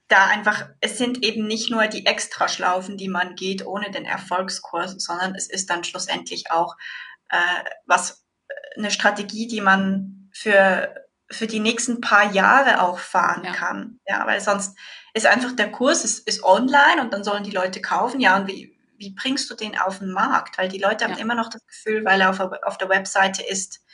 da 0.09 0.27
einfach, 0.27 0.69
es 0.81 0.99
sind 0.99 1.25
eben 1.25 1.47
nicht 1.47 1.71
nur 1.71 1.87
die 1.87 2.07
Extraschlaufen, 2.07 2.97
die 2.97 3.09
man 3.09 3.35
geht 3.37 3.65
ohne 3.67 3.91
den 3.91 4.05
Erfolgskurs, 4.05 4.97
sondern 4.99 5.35
es 5.35 5.49
ist 5.49 5.71
dann 5.71 5.85
schlussendlich 5.85 6.51
auch 6.51 6.77
äh, 7.31 7.65
was 7.87 8.25
eine 8.77 8.91
Strategie, 8.91 9.47
die 9.47 9.61
man 9.61 10.29
für 10.33 10.95
für 11.35 11.47
die 11.47 11.61
nächsten 11.61 12.01
paar 12.01 12.33
Jahre 12.33 12.83
auch 12.83 12.99
fahren 12.99 13.45
ja. 13.45 13.53
kann. 13.53 14.01
Ja, 14.07 14.27
weil 14.27 14.41
sonst 14.41 14.77
ist 15.13 15.27
einfach 15.27 15.53
der 15.53 15.71
Kurs 15.71 16.05
ist, 16.05 16.27
ist 16.27 16.43
online 16.43 17.01
und 17.01 17.13
dann 17.13 17.25
sollen 17.25 17.45
die 17.45 17.51
Leute 17.51 17.81
kaufen. 17.81 18.21
Ja, 18.21 18.37
und 18.37 18.47
wie, 18.49 18.77
wie 18.97 19.15
bringst 19.15 19.51
du 19.51 19.55
den 19.55 19.79
auf 19.79 19.99
den 19.99 20.13
Markt? 20.13 20.59
Weil 20.59 20.69
die 20.69 20.79
Leute 20.79 21.05
ja. 21.05 21.11
haben 21.11 21.19
immer 21.19 21.35
noch 21.35 21.51
das 21.51 21.65
Gefühl, 21.67 22.05
weil 22.05 22.21
er 22.21 22.31
auf, 22.31 22.41
auf 22.41 22.79
der 22.79 22.89
Webseite 22.89 23.43
ist, 23.43 23.85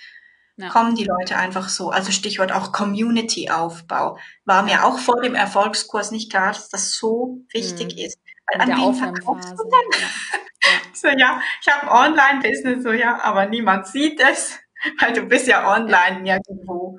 ja. 0.57 0.69
kommen 0.69 0.95
die 0.95 1.05
Leute 1.05 1.37
einfach 1.37 1.69
so. 1.69 1.91
Also 1.91 2.13
Stichwort 2.13 2.53
auch 2.53 2.73
Community-Aufbau. 2.73 4.19
War 4.45 4.63
mir 4.63 4.85
auch 4.85 4.99
vor 4.99 5.21
dem 5.23 5.35
Erfolgskurs 5.35 6.11
nicht 6.11 6.31
klar, 6.31 6.49
dass 6.49 6.69
das 6.69 6.93
so 6.93 7.41
wichtig 7.53 7.95
mhm. 7.95 8.05
ist. 8.05 8.19
Weil 8.53 8.63
an 8.63 8.69
wen 8.69 8.95
verkaufst 8.95 9.51
du 9.51 9.65
denn? 9.65 10.09
So, 10.93 11.09
ja, 11.09 11.41
ich 11.63 11.73
habe 11.73 11.91
ein 11.91 12.13
Online-Business, 12.13 12.83
so 12.83 12.93
ja, 12.93 13.19
aber 13.23 13.47
niemand 13.47 13.87
sieht 13.87 14.21
es, 14.21 14.59
weil 15.01 15.15
du 15.15 15.23
bist 15.23 15.47
ja 15.47 15.75
online 15.75 16.29
irgendwo. 16.29 16.99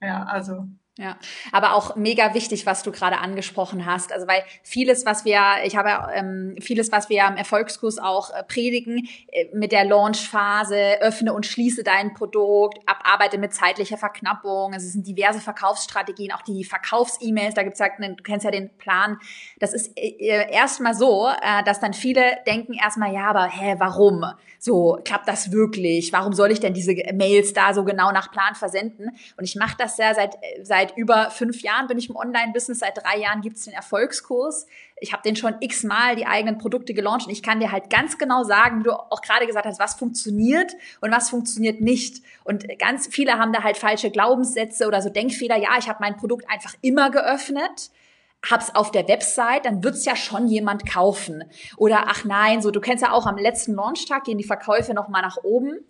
Ja, 0.00 0.24
also 0.24 0.68
ja, 1.00 1.16
aber 1.52 1.74
auch 1.74 1.94
mega 1.94 2.34
wichtig, 2.34 2.66
was 2.66 2.82
du 2.82 2.90
gerade 2.90 3.18
angesprochen 3.18 3.86
hast. 3.86 4.12
Also 4.12 4.26
weil 4.26 4.42
vieles, 4.64 5.06
was 5.06 5.24
wir, 5.24 5.40
ich 5.62 5.76
habe 5.76 6.12
ähm, 6.12 6.56
vieles, 6.60 6.90
was 6.90 7.08
wir 7.08 7.24
im 7.28 7.36
Erfolgskurs 7.36 7.98
auch 7.98 8.30
äh, 8.30 8.42
predigen, 8.42 9.08
äh, 9.30 9.46
mit 9.54 9.70
der 9.70 9.84
Launchphase, 9.84 11.00
öffne 11.00 11.34
und 11.34 11.46
schließe 11.46 11.84
dein 11.84 12.14
Produkt, 12.14 12.80
abarbeite 12.86 13.38
mit 13.38 13.54
zeitlicher 13.54 13.96
Verknappung. 13.96 14.74
Also 14.74 14.86
es 14.86 14.92
sind 14.92 15.06
diverse 15.06 15.38
Verkaufsstrategien, 15.38 16.32
auch 16.32 16.42
die 16.42 16.64
Verkaufs-E-Mails. 16.64 17.54
Da 17.54 17.62
gibt's 17.62 17.78
ja, 17.78 17.86
du 17.96 18.22
kennst 18.24 18.44
ja 18.44 18.50
den 18.50 18.68
Plan. 18.76 19.18
Das 19.60 19.74
ist 19.74 19.96
äh, 19.96 20.16
äh 20.18 20.52
erstmal 20.52 20.94
so, 20.94 21.28
äh, 21.28 21.62
dass 21.62 21.78
dann 21.78 21.94
viele 21.94 22.38
denken 22.44 22.72
erstmal, 22.72 23.14
ja, 23.14 23.28
aber 23.28 23.46
hä, 23.46 23.76
warum? 23.78 24.24
So 24.58 24.98
klappt 25.04 25.28
das 25.28 25.52
wirklich? 25.52 26.12
Warum 26.12 26.32
soll 26.32 26.50
ich 26.50 26.58
denn 26.58 26.74
diese 26.74 26.96
Mails 27.14 27.52
da 27.52 27.72
so 27.72 27.84
genau 27.84 28.10
nach 28.10 28.32
Plan 28.32 28.56
versenden? 28.56 29.10
Und 29.36 29.44
ich 29.44 29.54
mache 29.54 29.76
das 29.78 29.96
ja 29.98 30.12
seit 30.12 30.36
seit 30.62 30.87
seit 30.88 30.96
über 30.96 31.30
fünf 31.30 31.62
Jahren 31.62 31.86
bin 31.86 31.98
ich 31.98 32.08
im 32.08 32.16
Online-Business, 32.16 32.80
seit 32.80 32.98
drei 32.98 33.18
Jahren 33.18 33.40
gibt 33.40 33.56
es 33.56 33.64
den 33.64 33.74
Erfolgskurs. 33.74 34.66
Ich 35.00 35.12
habe 35.12 35.22
den 35.22 35.36
schon 35.36 35.54
x-mal 35.60 36.16
die 36.16 36.26
eigenen 36.26 36.58
Produkte 36.58 36.94
gelauncht 36.94 37.26
und 37.26 37.32
ich 37.32 37.42
kann 37.42 37.60
dir 37.60 37.72
halt 37.72 37.90
ganz 37.90 38.18
genau 38.18 38.44
sagen, 38.44 38.80
wie 38.80 38.84
du 38.84 38.92
auch 38.92 39.22
gerade 39.22 39.46
gesagt 39.46 39.66
hast, 39.66 39.78
was 39.78 39.94
funktioniert 39.94 40.72
und 41.00 41.12
was 41.12 41.30
funktioniert 41.30 41.80
nicht. 41.80 42.22
Und 42.44 42.66
ganz 42.78 43.06
viele 43.08 43.38
haben 43.38 43.52
da 43.52 43.62
halt 43.62 43.76
falsche 43.76 44.10
Glaubenssätze 44.10 44.86
oder 44.86 45.02
so 45.02 45.10
Denkfehler. 45.10 45.56
Ja, 45.56 45.70
ich 45.78 45.88
habe 45.88 45.98
mein 46.00 46.16
Produkt 46.16 46.48
einfach 46.50 46.74
immer 46.80 47.10
geöffnet 47.10 47.90
hab's 48.48 48.72
auf 48.72 48.92
der 48.92 49.08
Website, 49.08 49.64
dann 49.64 49.82
wird's 49.82 50.04
ja 50.04 50.14
schon 50.14 50.46
jemand 50.46 50.88
kaufen. 50.88 51.42
Oder 51.76 52.04
ach 52.06 52.24
nein, 52.24 52.62
so 52.62 52.70
du 52.70 52.80
kennst 52.80 53.02
ja 53.02 53.10
auch 53.10 53.26
am 53.26 53.36
letzten 53.36 53.74
Launchtag 53.74 54.22
gehen 54.22 54.38
die 54.38 54.44
Verkäufe 54.44 54.94
noch 54.94 55.08
mal 55.08 55.22
nach 55.22 55.38
oben 55.42 55.84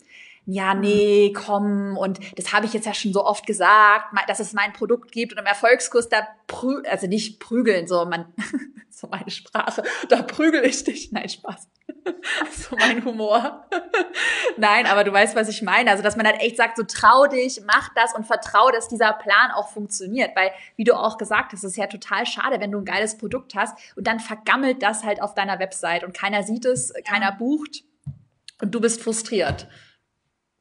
ja, 0.50 0.72
nee, 0.72 1.34
komm, 1.34 1.98
und 1.98 2.20
das 2.38 2.54
habe 2.54 2.64
ich 2.64 2.72
jetzt 2.72 2.86
ja 2.86 2.94
schon 2.94 3.12
so 3.12 3.22
oft 3.22 3.46
gesagt, 3.46 4.14
dass 4.28 4.40
es 4.40 4.54
mein 4.54 4.72
Produkt 4.72 5.12
gibt 5.12 5.34
und 5.34 5.38
im 5.38 5.44
Erfolgskurs 5.44 6.08
da 6.08 6.26
prü 6.46 6.80
also 6.88 7.06
nicht 7.06 7.38
prügeln, 7.38 7.86
so 7.86 8.06
man, 8.06 8.32
so 8.90 9.08
meine 9.08 9.30
Sprache, 9.30 9.82
da 10.08 10.22
prügel 10.22 10.64
ich 10.64 10.84
dich. 10.84 11.12
Nein, 11.12 11.28
Spaß. 11.28 11.68
so 12.50 12.76
mein 12.78 13.04
Humor. 13.04 13.68
Nein, 14.56 14.86
aber 14.86 15.04
du 15.04 15.12
weißt, 15.12 15.36
was 15.36 15.50
ich 15.50 15.60
meine. 15.60 15.90
Also, 15.90 16.02
dass 16.02 16.16
man 16.16 16.24
halt 16.24 16.40
echt 16.40 16.56
sagt, 16.56 16.78
so 16.78 16.82
trau 16.84 17.26
dich, 17.26 17.60
mach 17.66 17.92
das 17.94 18.14
und 18.14 18.26
vertrau, 18.26 18.70
dass 18.70 18.88
dieser 18.88 19.12
Plan 19.12 19.50
auch 19.50 19.68
funktioniert. 19.68 20.34
Weil, 20.34 20.50
wie 20.76 20.84
du 20.84 20.94
auch 20.94 21.18
gesagt 21.18 21.52
hast, 21.52 21.62
es 21.62 21.72
ist 21.72 21.76
ja 21.76 21.88
total 21.88 22.24
schade, 22.24 22.58
wenn 22.58 22.72
du 22.72 22.78
ein 22.78 22.86
geiles 22.86 23.18
Produkt 23.18 23.54
hast 23.54 23.76
und 23.96 24.06
dann 24.06 24.18
vergammelt 24.18 24.82
das 24.82 25.04
halt 25.04 25.20
auf 25.20 25.34
deiner 25.34 25.58
Website 25.58 26.04
und 26.04 26.14
keiner 26.14 26.42
sieht 26.42 26.64
es, 26.64 26.94
keiner 27.06 27.32
bucht 27.32 27.84
Und 28.62 28.74
du 28.74 28.80
bist 28.80 29.02
frustriert. 29.02 29.68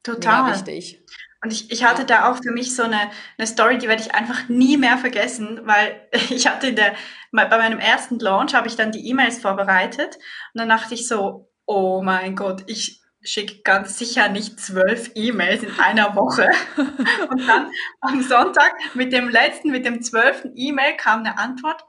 Total. 0.07 0.53
Wichtig. 0.53 1.03
Und 1.43 1.51
ich, 1.51 1.69
ich 1.69 1.83
hatte 1.83 2.05
da 2.05 2.31
auch 2.31 2.37
für 2.37 2.51
mich 2.51 2.75
so 2.75 2.83
eine, 2.83 3.11
eine 3.37 3.45
Story, 3.45 3.77
die 3.77 3.87
werde 3.87 4.01
ich 4.01 4.15
einfach 4.15 4.47
nie 4.49 4.77
mehr 4.77 4.97
vergessen, 4.97 5.61
weil 5.65 6.07
ich 6.29 6.47
hatte 6.47 6.67
in 6.67 6.75
der, 6.75 6.95
bei 7.31 7.47
meinem 7.47 7.79
ersten 7.79 8.17
Launch 8.19 8.55
habe 8.55 8.67
ich 8.67 8.75
dann 8.75 8.91
die 8.91 9.07
E-Mails 9.09 9.39
vorbereitet 9.39 10.15
und 10.15 10.59
dann 10.59 10.69
dachte 10.69 10.93
ich 10.93 11.07
so, 11.07 11.51
oh 11.65 12.01
mein 12.01 12.35
Gott, 12.35 12.63
ich 12.67 13.01
schicke 13.21 13.61
ganz 13.63 13.99
sicher 13.99 14.29
nicht 14.29 14.59
zwölf 14.59 15.11
E-Mails 15.13 15.63
in 15.63 15.77
einer 15.79 16.15
Woche. 16.15 16.49
und 16.77 17.47
dann 17.47 17.69
am 17.99 18.21
Sonntag 18.21 18.73
mit 18.93 19.11
dem 19.11 19.27
letzten, 19.27 19.71
mit 19.71 19.85
dem 19.85 20.01
zwölften 20.01 20.53
E-Mail 20.55 20.95
kam 20.95 21.19
eine 21.19 21.37
Antwort, 21.37 21.83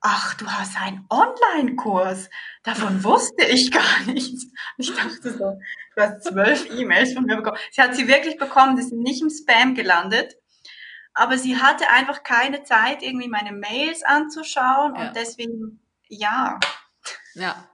ach, 0.00 0.34
du 0.34 0.46
hast 0.46 0.80
einen 0.80 1.06
Online-Kurs. 1.10 2.30
Davon 2.62 3.02
wusste 3.02 3.46
ich 3.46 3.70
gar 3.72 4.00
nichts. 4.06 4.46
Ich 4.76 4.94
dachte 4.94 5.32
so, 5.32 5.58
du 5.96 6.02
hast 6.02 6.24
zwölf 6.24 6.68
E-Mails 6.70 7.14
von 7.14 7.24
mir 7.24 7.36
bekommen. 7.36 7.58
Sie 7.70 7.80
hat 7.80 7.94
sie 7.94 8.06
wirklich 8.06 8.36
bekommen, 8.38 8.76
die 8.76 8.82
sind 8.82 9.00
nicht 9.00 9.22
im 9.22 9.30
Spam 9.30 9.74
gelandet. 9.74 10.36
Aber 11.14 11.38
sie 11.38 11.56
hatte 11.56 11.88
einfach 11.90 12.22
keine 12.22 12.62
Zeit, 12.62 13.02
irgendwie 13.02 13.28
meine 13.28 13.52
Mails 13.52 14.02
anzuschauen 14.04 14.94
ja. 14.94 15.08
und 15.08 15.16
deswegen, 15.16 15.80
ja. 16.08 16.60
Ja. 17.34 17.68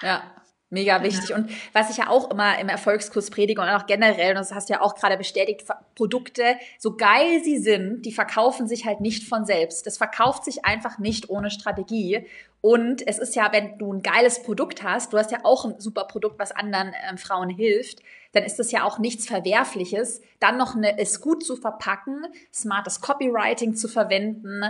Ja. 0.00 0.41
Mega 0.72 1.02
wichtig. 1.02 1.28
Ja. 1.28 1.36
Und 1.36 1.50
was 1.74 1.90
ich 1.90 1.98
ja 1.98 2.08
auch 2.08 2.30
immer 2.30 2.58
im 2.58 2.70
Erfolgskurs 2.70 3.28
predige 3.28 3.60
und 3.60 3.68
auch 3.68 3.84
generell, 3.84 4.30
und 4.30 4.36
das 4.36 4.54
hast 4.54 4.70
du 4.70 4.72
ja 4.72 4.80
auch 4.80 4.94
gerade 4.94 5.18
bestätigt, 5.18 5.66
Produkte, 5.94 6.56
so 6.78 6.96
geil 6.96 7.42
sie 7.44 7.58
sind, 7.58 8.06
die 8.06 8.12
verkaufen 8.12 8.66
sich 8.66 8.86
halt 8.86 9.02
nicht 9.02 9.28
von 9.28 9.44
selbst. 9.44 9.86
Das 9.86 9.98
verkauft 9.98 10.46
sich 10.46 10.64
einfach 10.64 10.98
nicht 10.98 11.28
ohne 11.28 11.50
Strategie. 11.50 12.26
Und 12.62 13.06
es 13.06 13.18
ist 13.18 13.36
ja, 13.36 13.52
wenn 13.52 13.76
du 13.76 13.92
ein 13.92 14.00
geiles 14.00 14.42
Produkt 14.42 14.82
hast, 14.82 15.12
du 15.12 15.18
hast 15.18 15.30
ja 15.30 15.40
auch 15.42 15.66
ein 15.66 15.78
super 15.78 16.04
Produkt, 16.04 16.38
was 16.38 16.52
anderen 16.52 16.94
äh, 16.94 17.18
Frauen 17.18 17.50
hilft, 17.50 17.98
dann 18.32 18.44
ist 18.44 18.58
das 18.58 18.72
ja 18.72 18.84
auch 18.84 18.98
nichts 18.98 19.26
Verwerfliches, 19.26 20.22
dann 20.40 20.56
noch 20.56 20.74
eine, 20.74 20.98
es 20.98 21.20
gut 21.20 21.44
zu 21.44 21.56
verpacken, 21.56 22.24
smartes 22.50 23.02
Copywriting 23.02 23.74
zu 23.74 23.88
verwenden, 23.88 24.64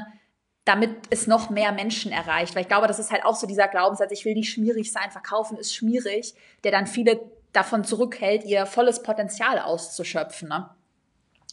damit 0.65 0.91
es 1.11 1.27
noch 1.27 1.51
mehr 1.51 1.73
Menschen 1.73 2.13
erreicht. 2.13 2.55
Weil 2.55 2.63
ich 2.63 2.69
glaube, 2.69 2.87
das 2.87 2.99
ist 2.99 3.11
halt 3.11 3.25
auch 3.25 3.35
so 3.35 3.47
dieser 3.47 3.69
Glaubenssatz, 3.69 4.13
ich 4.13 4.25
will 4.25 4.35
nicht 4.35 4.53
schmierig 4.53 4.93
sein, 4.93 5.11
verkaufen 5.11 5.57
ist 5.57 5.75
schmierig, 5.75 6.35
der 6.65 6.73
dann 6.73 6.87
viele 6.87 7.21
davon 7.53 7.85
zurückhält, 7.85 8.45
ihr 8.45 8.67
volles 8.67 9.03
Potenzial 9.03 9.59
auszuschöpfen. 9.59 10.49
Ne? 10.49 10.71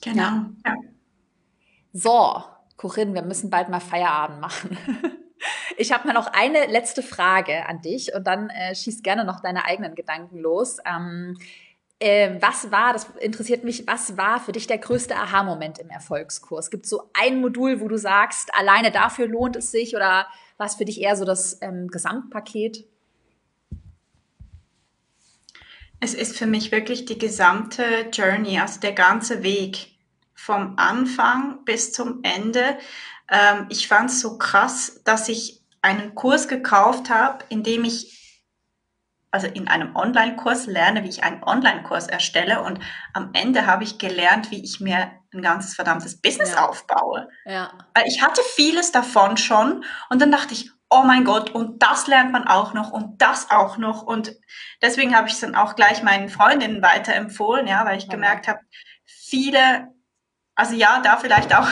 Genau. 0.01 0.45
Ja. 0.65 0.75
So, 1.91 2.43
Corinne, 2.77 3.13
wir 3.13 3.23
müssen 3.23 3.49
bald 3.49 3.69
mal 3.69 3.79
Feierabend 3.79 4.39
machen. 4.39 4.77
Ich 5.77 5.93
habe 5.93 6.05
mal 6.05 6.13
noch 6.13 6.27
eine 6.27 6.65
letzte 6.65 7.01
Frage 7.01 7.65
an 7.65 7.81
dich 7.81 8.13
und 8.13 8.27
dann 8.27 8.49
äh, 8.49 8.75
schieß 8.75 9.01
gerne 9.01 9.23
noch 9.23 9.39
deine 9.39 9.63
eigenen 9.63 9.95
Gedanken 9.95 10.37
los. 10.37 10.79
Ähm, 10.85 11.37
äh, 11.99 12.41
was 12.41 12.71
war, 12.71 12.93
das 12.93 13.07
interessiert 13.19 13.63
mich, 13.63 13.85
was 13.85 14.15
war 14.15 14.39
für 14.39 14.53
dich 14.53 14.67
der 14.67 14.77
größte 14.77 15.15
Aha-Moment 15.15 15.79
im 15.79 15.89
Erfolgskurs? 15.89 16.71
Gibt 16.71 16.85
es 16.85 16.89
so 16.89 17.09
ein 17.13 17.41
Modul, 17.41 17.81
wo 17.81 17.87
du 17.87 17.97
sagst, 17.97 18.53
alleine 18.55 18.91
dafür 18.91 19.27
lohnt 19.27 19.57
es 19.57 19.71
sich 19.71 19.95
oder 19.95 20.27
was 20.57 20.75
für 20.75 20.85
dich 20.85 21.01
eher 21.01 21.15
so 21.15 21.25
das 21.25 21.61
ähm, 21.61 21.87
Gesamtpaket? 21.89 22.85
Es 25.99 26.13
ist 26.13 26.37
für 26.37 26.47
mich 26.47 26.71
wirklich 26.71 27.03
die 27.05 27.17
gesamte 27.17 27.83
Journey, 28.13 28.59
also 28.59 28.79
der 28.79 28.93
ganze 28.93 29.43
Weg 29.43 29.97
vom 30.33 30.75
Anfang 30.77 31.65
bis 31.65 31.91
zum 31.91 32.23
Ende. 32.23 32.77
Ähm, 33.29 33.65
ich 33.67 33.89
fand 33.89 34.09
es 34.09 34.21
so 34.21 34.37
krass, 34.37 35.01
dass 35.03 35.27
ich 35.27 35.61
einen 35.81 36.15
Kurs 36.15 36.47
gekauft 36.47 37.09
habe, 37.09 37.43
in 37.49 37.63
dem 37.63 37.83
ich 37.83 38.18
also 39.31 39.47
in 39.47 39.67
einem 39.67 39.95
Online-Kurs 39.95 40.65
lerne, 40.65 41.03
wie 41.03 41.09
ich 41.09 41.23
einen 41.23 41.43
Online-Kurs 41.43 42.07
erstelle 42.07 42.63
und 42.63 42.79
am 43.13 43.31
Ende 43.33 43.67
habe 43.67 43.83
ich 43.83 43.99
gelernt, 43.99 44.51
wie 44.51 44.63
ich 44.63 44.79
mir 44.79 45.11
ein 45.33 45.41
ganzes 45.41 45.75
verdammtes 45.75 46.19
Business 46.19 46.53
ja. 46.53 46.67
aufbaue. 46.67 47.29
Ja. 47.45 47.71
Ich 48.05 48.23
hatte 48.23 48.41
vieles 48.55 48.91
davon 48.91 49.37
schon 49.37 49.83
und 50.09 50.21
dann 50.21 50.31
dachte 50.31 50.53
ich, 50.53 50.71
oh 50.89 51.03
mein 51.03 51.23
Gott, 51.23 51.51
und 51.51 51.83
das 51.83 52.07
lernt 52.07 52.31
man 52.31 52.47
auch 52.47 52.73
noch 52.73 52.91
und 52.91 53.21
das 53.21 53.51
auch 53.51 53.77
noch 53.77 54.01
und 54.01 54.35
deswegen 54.81 55.15
habe 55.15 55.27
ich 55.27 55.35
es 55.35 55.39
dann 55.39 55.55
auch 55.55 55.75
gleich 55.75 56.01
meinen 56.01 56.29
Freundinnen 56.29 56.81
weiterempfohlen, 56.81 57.67
ja, 57.67 57.85
weil 57.85 57.99
ich 57.99 58.09
gemerkt 58.09 58.47
habe, 58.47 58.59
viele, 59.05 59.93
also 60.55 60.73
ja, 60.73 60.99
da 61.01 61.17
vielleicht 61.17 61.55
auch 61.55 61.67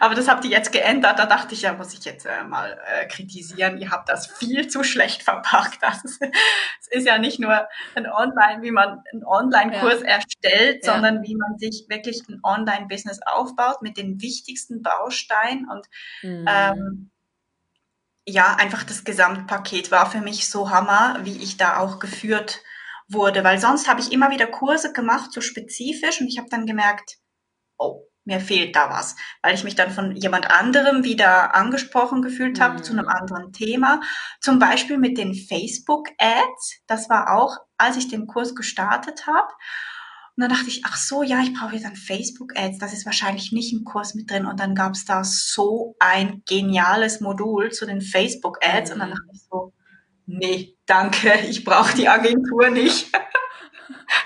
aber 0.00 0.14
das 0.14 0.28
habt 0.28 0.44
ihr 0.44 0.50
jetzt 0.50 0.72
geändert. 0.72 1.18
Da 1.18 1.26
dachte 1.26 1.54
ich, 1.54 1.62
ja, 1.62 1.72
muss 1.72 1.92
ich 1.92 2.04
jetzt 2.04 2.26
äh, 2.26 2.44
mal 2.44 2.78
äh, 2.86 3.06
kritisieren. 3.06 3.78
Ihr 3.78 3.90
habt 3.90 4.08
das 4.08 4.26
viel 4.26 4.68
zu 4.68 4.82
schlecht 4.82 5.22
verpackt. 5.22 5.78
Das 5.86 6.04
ist, 6.04 6.20
es 6.22 6.88
ist 6.88 7.06
ja 7.06 7.18
nicht 7.18 7.38
nur 7.38 7.68
ein 7.94 8.06
Online, 8.06 8.62
wie 8.62 8.70
man 8.70 9.02
einen 9.12 9.24
Online-Kurs 9.24 10.00
ja. 10.00 10.06
erstellt, 10.06 10.84
ja. 10.84 10.92
sondern 10.92 11.22
wie 11.22 11.36
man 11.36 11.58
sich 11.58 11.86
wirklich 11.88 12.22
ein 12.28 12.40
Online-Business 12.42 13.20
aufbaut 13.24 13.82
mit 13.82 13.96
den 13.96 14.20
wichtigsten 14.20 14.82
Bausteinen 14.82 15.68
und 15.68 15.86
mhm. 16.22 16.44
ähm, 16.48 17.10
ja, 18.28 18.56
einfach 18.56 18.82
das 18.82 19.04
Gesamtpaket 19.04 19.90
war 19.90 20.10
für 20.10 20.20
mich 20.20 20.48
so 20.48 20.70
Hammer, 20.70 21.20
wie 21.22 21.40
ich 21.42 21.56
da 21.56 21.78
auch 21.78 22.00
geführt 22.00 22.62
wurde, 23.08 23.44
weil 23.44 23.58
sonst 23.58 23.88
habe 23.88 24.00
ich 24.00 24.12
immer 24.12 24.30
wieder 24.30 24.46
Kurse 24.46 24.92
gemacht, 24.92 25.32
so 25.32 25.40
spezifisch 25.40 26.20
und 26.20 26.26
ich 26.26 26.38
habe 26.38 26.48
dann 26.50 26.66
gemerkt, 26.66 27.18
oh, 27.78 28.05
mir 28.26 28.40
fehlt 28.40 28.76
da 28.76 28.90
was, 28.90 29.16
weil 29.40 29.54
ich 29.54 29.64
mich 29.64 29.76
dann 29.76 29.90
von 29.90 30.14
jemand 30.16 30.50
anderem 30.50 31.04
wieder 31.04 31.54
angesprochen 31.54 32.22
gefühlt 32.22 32.60
habe 32.60 32.78
mhm. 32.78 32.82
zu 32.82 32.92
einem 32.92 33.08
anderen 33.08 33.52
Thema. 33.52 34.00
Zum 34.40 34.58
Beispiel 34.58 34.98
mit 34.98 35.16
den 35.16 35.34
Facebook-Ads. 35.34 36.82
Das 36.86 37.08
war 37.08 37.36
auch, 37.36 37.56
als 37.78 37.96
ich 37.96 38.08
den 38.08 38.26
Kurs 38.26 38.54
gestartet 38.54 39.26
habe. 39.26 39.48
Und 40.36 40.42
dann 40.42 40.50
dachte 40.50 40.68
ich, 40.68 40.82
ach 40.84 40.96
so, 40.96 41.22
ja, 41.22 41.40
ich 41.40 41.54
brauche 41.54 41.74
jetzt 41.74 41.86
ein 41.86 41.96
Facebook-Ads. 41.96 42.78
Das 42.78 42.92
ist 42.92 43.06
wahrscheinlich 43.06 43.52
nicht 43.52 43.72
im 43.72 43.84
Kurs 43.84 44.14
mit 44.14 44.30
drin. 44.30 44.44
Und 44.44 44.60
dann 44.60 44.74
gab 44.74 44.92
es 44.92 45.04
da 45.04 45.24
so 45.24 45.94
ein 45.98 46.42
geniales 46.46 47.20
Modul 47.20 47.70
zu 47.70 47.86
den 47.86 48.02
Facebook-Ads. 48.02 48.90
Mhm. 48.90 48.94
Und 48.94 48.98
dann 48.98 49.08
mhm. 49.10 49.14
dachte 49.14 49.30
ich 49.32 49.42
so, 49.48 49.72
nee, 50.26 50.76
danke, 50.84 51.32
ich 51.48 51.64
brauche 51.64 51.96
die 51.96 52.08
Agentur 52.08 52.70
nicht. 52.70 53.08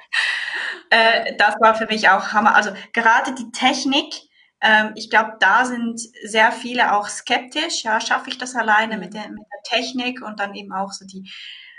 Äh, 0.90 1.36
das 1.36 1.54
war 1.60 1.74
für 1.74 1.86
mich 1.86 2.08
auch 2.08 2.32
Hammer. 2.32 2.54
Also 2.54 2.70
gerade 2.92 3.34
die 3.34 3.50
Technik, 3.52 4.12
ähm, 4.60 4.92
ich 4.96 5.08
glaube, 5.08 5.36
da 5.40 5.64
sind 5.64 6.00
sehr 6.24 6.52
viele 6.52 6.92
auch 6.94 7.08
skeptisch. 7.08 7.84
Ja, 7.84 8.00
schaffe 8.00 8.30
ich 8.30 8.38
das 8.38 8.54
alleine 8.56 8.98
mit 8.98 9.14
der, 9.14 9.28
mit 9.28 9.38
der 9.40 9.78
Technik 9.78 10.20
und 10.22 10.40
dann 10.40 10.54
eben 10.54 10.72
auch 10.72 10.92
so 10.92 11.06
die 11.06 11.30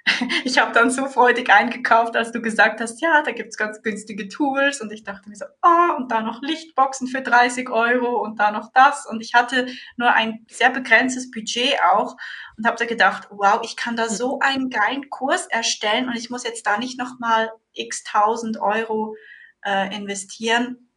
ich 0.45 0.57
habe 0.57 0.71
dann 0.71 0.89
so 0.89 1.05
freudig 1.05 1.51
eingekauft, 1.51 2.15
als 2.15 2.31
du 2.31 2.41
gesagt 2.41 2.81
hast, 2.81 3.01
ja, 3.01 3.21
da 3.21 3.31
gibt's 3.31 3.57
ganz 3.57 3.81
günstige 3.81 4.27
Tools 4.27 4.81
und 4.81 4.91
ich 4.91 5.03
dachte 5.03 5.29
mir 5.29 5.35
so, 5.35 5.45
oh, 5.61 5.95
und 5.97 6.11
da 6.11 6.21
noch 6.21 6.41
Lichtboxen 6.41 7.07
für 7.07 7.21
30 7.21 7.69
Euro 7.69 8.21
und 8.21 8.39
da 8.39 8.51
noch 8.51 8.71
das 8.73 9.05
und 9.05 9.21
ich 9.21 9.33
hatte 9.33 9.67
nur 9.97 10.11
ein 10.13 10.45
sehr 10.49 10.71
begrenztes 10.71 11.29
Budget 11.29 11.75
auch 11.91 12.15
und 12.57 12.65
habe 12.65 12.77
da 12.77 12.85
gedacht, 12.85 13.27
wow, 13.29 13.61
ich 13.63 13.75
kann 13.75 13.95
da 13.95 14.09
so 14.09 14.39
einen 14.39 14.69
geilen 14.69 15.09
Kurs 15.09 15.45
erstellen 15.47 16.07
und 16.07 16.15
ich 16.15 16.29
muss 16.29 16.43
jetzt 16.43 16.65
da 16.65 16.77
nicht 16.77 16.97
nochmal 16.97 17.51
x 17.73 18.03
tausend 18.03 18.59
Euro 18.59 19.15
äh, 19.63 19.95
investieren. 19.95 20.89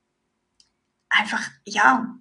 Einfach, 1.10 1.42
ja, 1.64 2.16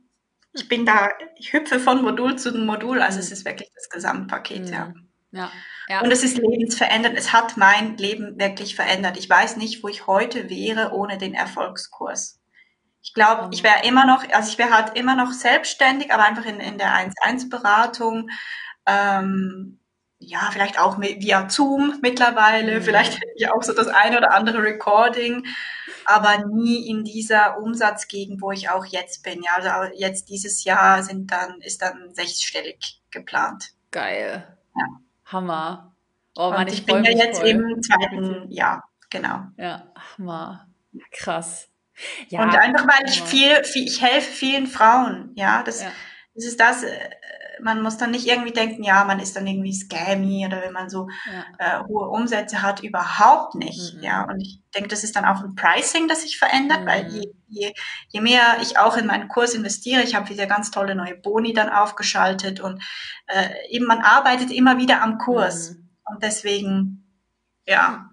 ich 0.53 0.67
bin 0.67 0.85
da, 0.85 1.09
ich 1.37 1.51
hüpfe 1.51 1.79
von 1.79 2.03
Modul 2.03 2.37
zu 2.37 2.55
Modul, 2.55 3.01
also 3.01 3.17
es 3.19 3.31
ist 3.31 3.43
wirklich 3.43 3.71
das 3.73 3.89
Gesamtpaket, 3.89 4.69
ja. 4.69 4.85
Mhm. 4.87 5.12
Ja, 5.33 5.51
ja. 5.89 6.01
Und 6.01 6.11
es 6.11 6.23
ist 6.23 6.37
lebensverändernd. 6.37 7.17
Es 7.17 7.33
hat 7.33 7.57
mein 7.57 7.97
Leben 7.97 8.39
wirklich 8.39 8.75
verändert. 8.75 9.17
Ich 9.17 9.29
weiß 9.29 9.57
nicht, 9.57 9.83
wo 9.83 9.87
ich 9.87 10.07
heute 10.07 10.49
wäre 10.49 10.93
ohne 10.93 11.17
den 11.17 11.33
Erfolgskurs. 11.33 12.39
Ich 13.01 13.13
glaube, 13.13 13.49
ich 13.51 13.63
wäre 13.63 13.85
immer 13.85 14.05
noch, 14.05 14.23
also 14.31 14.49
ich 14.49 14.57
wäre 14.57 14.71
halt 14.71 14.97
immer 14.97 15.15
noch 15.15 15.33
selbstständig, 15.33 16.13
aber 16.13 16.23
einfach 16.23 16.45
in, 16.45 16.61
in 16.61 16.77
der 16.77 16.93
1-1-Beratung. 16.93 18.29
Ähm, 18.85 19.79
ja, 20.19 20.49
vielleicht 20.51 20.79
auch 20.79 20.97
mit, 20.97 21.21
via 21.21 21.49
Zoom 21.49 21.99
mittlerweile, 22.01 22.79
mhm. 22.79 22.83
vielleicht 22.83 23.15
hätte 23.15 23.33
ich 23.35 23.51
auch 23.51 23.61
so 23.61 23.73
das 23.73 23.87
eine 23.87 24.17
oder 24.17 24.33
andere 24.33 24.63
Recording, 24.63 25.45
aber 26.05 26.45
nie 26.45 26.87
in 26.87 27.03
dieser 27.03 27.57
Umsatzgegend, 27.59 28.41
wo 28.41 28.51
ich 28.51 28.69
auch 28.69 28.85
jetzt 28.85 29.23
bin. 29.23 29.41
Ja, 29.43 29.55
also 29.55 29.93
jetzt 29.97 30.29
dieses 30.29 30.63
Jahr 30.63 31.03
sind 31.03 31.31
dann, 31.31 31.59
ist 31.59 31.81
dann 31.81 32.13
sechsstellig 32.13 33.01
geplant. 33.11 33.71
Geil. 33.91 34.57
Ja. 34.75 35.02
Hammer. 35.33 35.95
Oh 36.35 36.49
Mann, 36.49 36.67
ich, 36.67 36.75
ich 36.75 36.85
bin 36.85 37.03
ja 37.03 37.11
jetzt 37.11 37.39
voll. 37.39 37.49
im 37.49 37.81
zweiten 37.81 38.51
Jahr, 38.51 38.89
genau. 39.09 39.47
Ja, 39.57 39.91
Hammer. 40.17 40.67
Krass. 41.11 41.69
Ja, 42.29 42.43
und 42.43 42.55
einfach 42.55 42.87
weil 42.87 43.07
ich 43.07 43.21
viel, 43.21 43.63
viel 43.63 43.87
ich 43.87 44.01
helfe 44.01 44.31
vielen 44.31 44.67
Frauen, 44.67 45.31
ja, 45.35 45.61
das, 45.63 45.81
ja. 45.81 45.91
das 46.33 46.45
ist 46.45 46.59
das, 46.59 46.83
äh, 46.83 47.09
man 47.63 47.81
muss 47.81 47.97
dann 47.97 48.11
nicht 48.11 48.27
irgendwie 48.27 48.51
denken, 48.51 48.83
ja, 48.83 49.03
man 49.05 49.19
ist 49.19 49.35
dann 49.35 49.47
irgendwie 49.47 49.73
scammy 49.73 50.45
oder 50.45 50.61
wenn 50.61 50.73
man 50.73 50.89
so 50.89 51.07
ja. 51.25 51.81
äh, 51.81 51.83
hohe 51.85 52.09
Umsätze 52.09 52.61
hat, 52.61 52.83
überhaupt 52.83 53.55
nicht. 53.55 53.95
Mhm. 53.95 54.03
Ja, 54.03 54.23
und 54.23 54.39
ich 54.41 54.61
denke, 54.75 54.89
das 54.89 55.03
ist 55.03 55.15
dann 55.15 55.25
auch 55.25 55.41
ein 55.43 55.55
Pricing, 55.55 56.07
das 56.07 56.21
sich 56.21 56.37
verändert, 56.37 56.81
mhm. 56.81 56.85
weil 56.85 57.07
je, 57.07 57.33
je, 57.47 57.73
je 58.09 58.21
mehr 58.21 58.57
ich 58.61 58.77
auch 58.77 58.97
in 58.97 59.07
meinen 59.07 59.27
Kurs 59.27 59.53
investiere, 59.53 60.03
ich 60.03 60.15
habe 60.15 60.29
wieder 60.29 60.45
ganz 60.45 60.71
tolle 60.71 60.95
neue 60.95 61.15
Boni 61.15 61.53
dann 61.53 61.69
aufgeschaltet 61.69 62.59
und 62.59 62.83
äh, 63.27 63.49
eben 63.69 63.85
man 63.85 64.01
arbeitet 64.01 64.51
immer 64.51 64.77
wieder 64.77 65.01
am 65.01 65.17
Kurs. 65.17 65.71
Mhm. 65.71 65.89
Und 66.05 66.23
deswegen, 66.23 67.09
ja, 67.65 68.09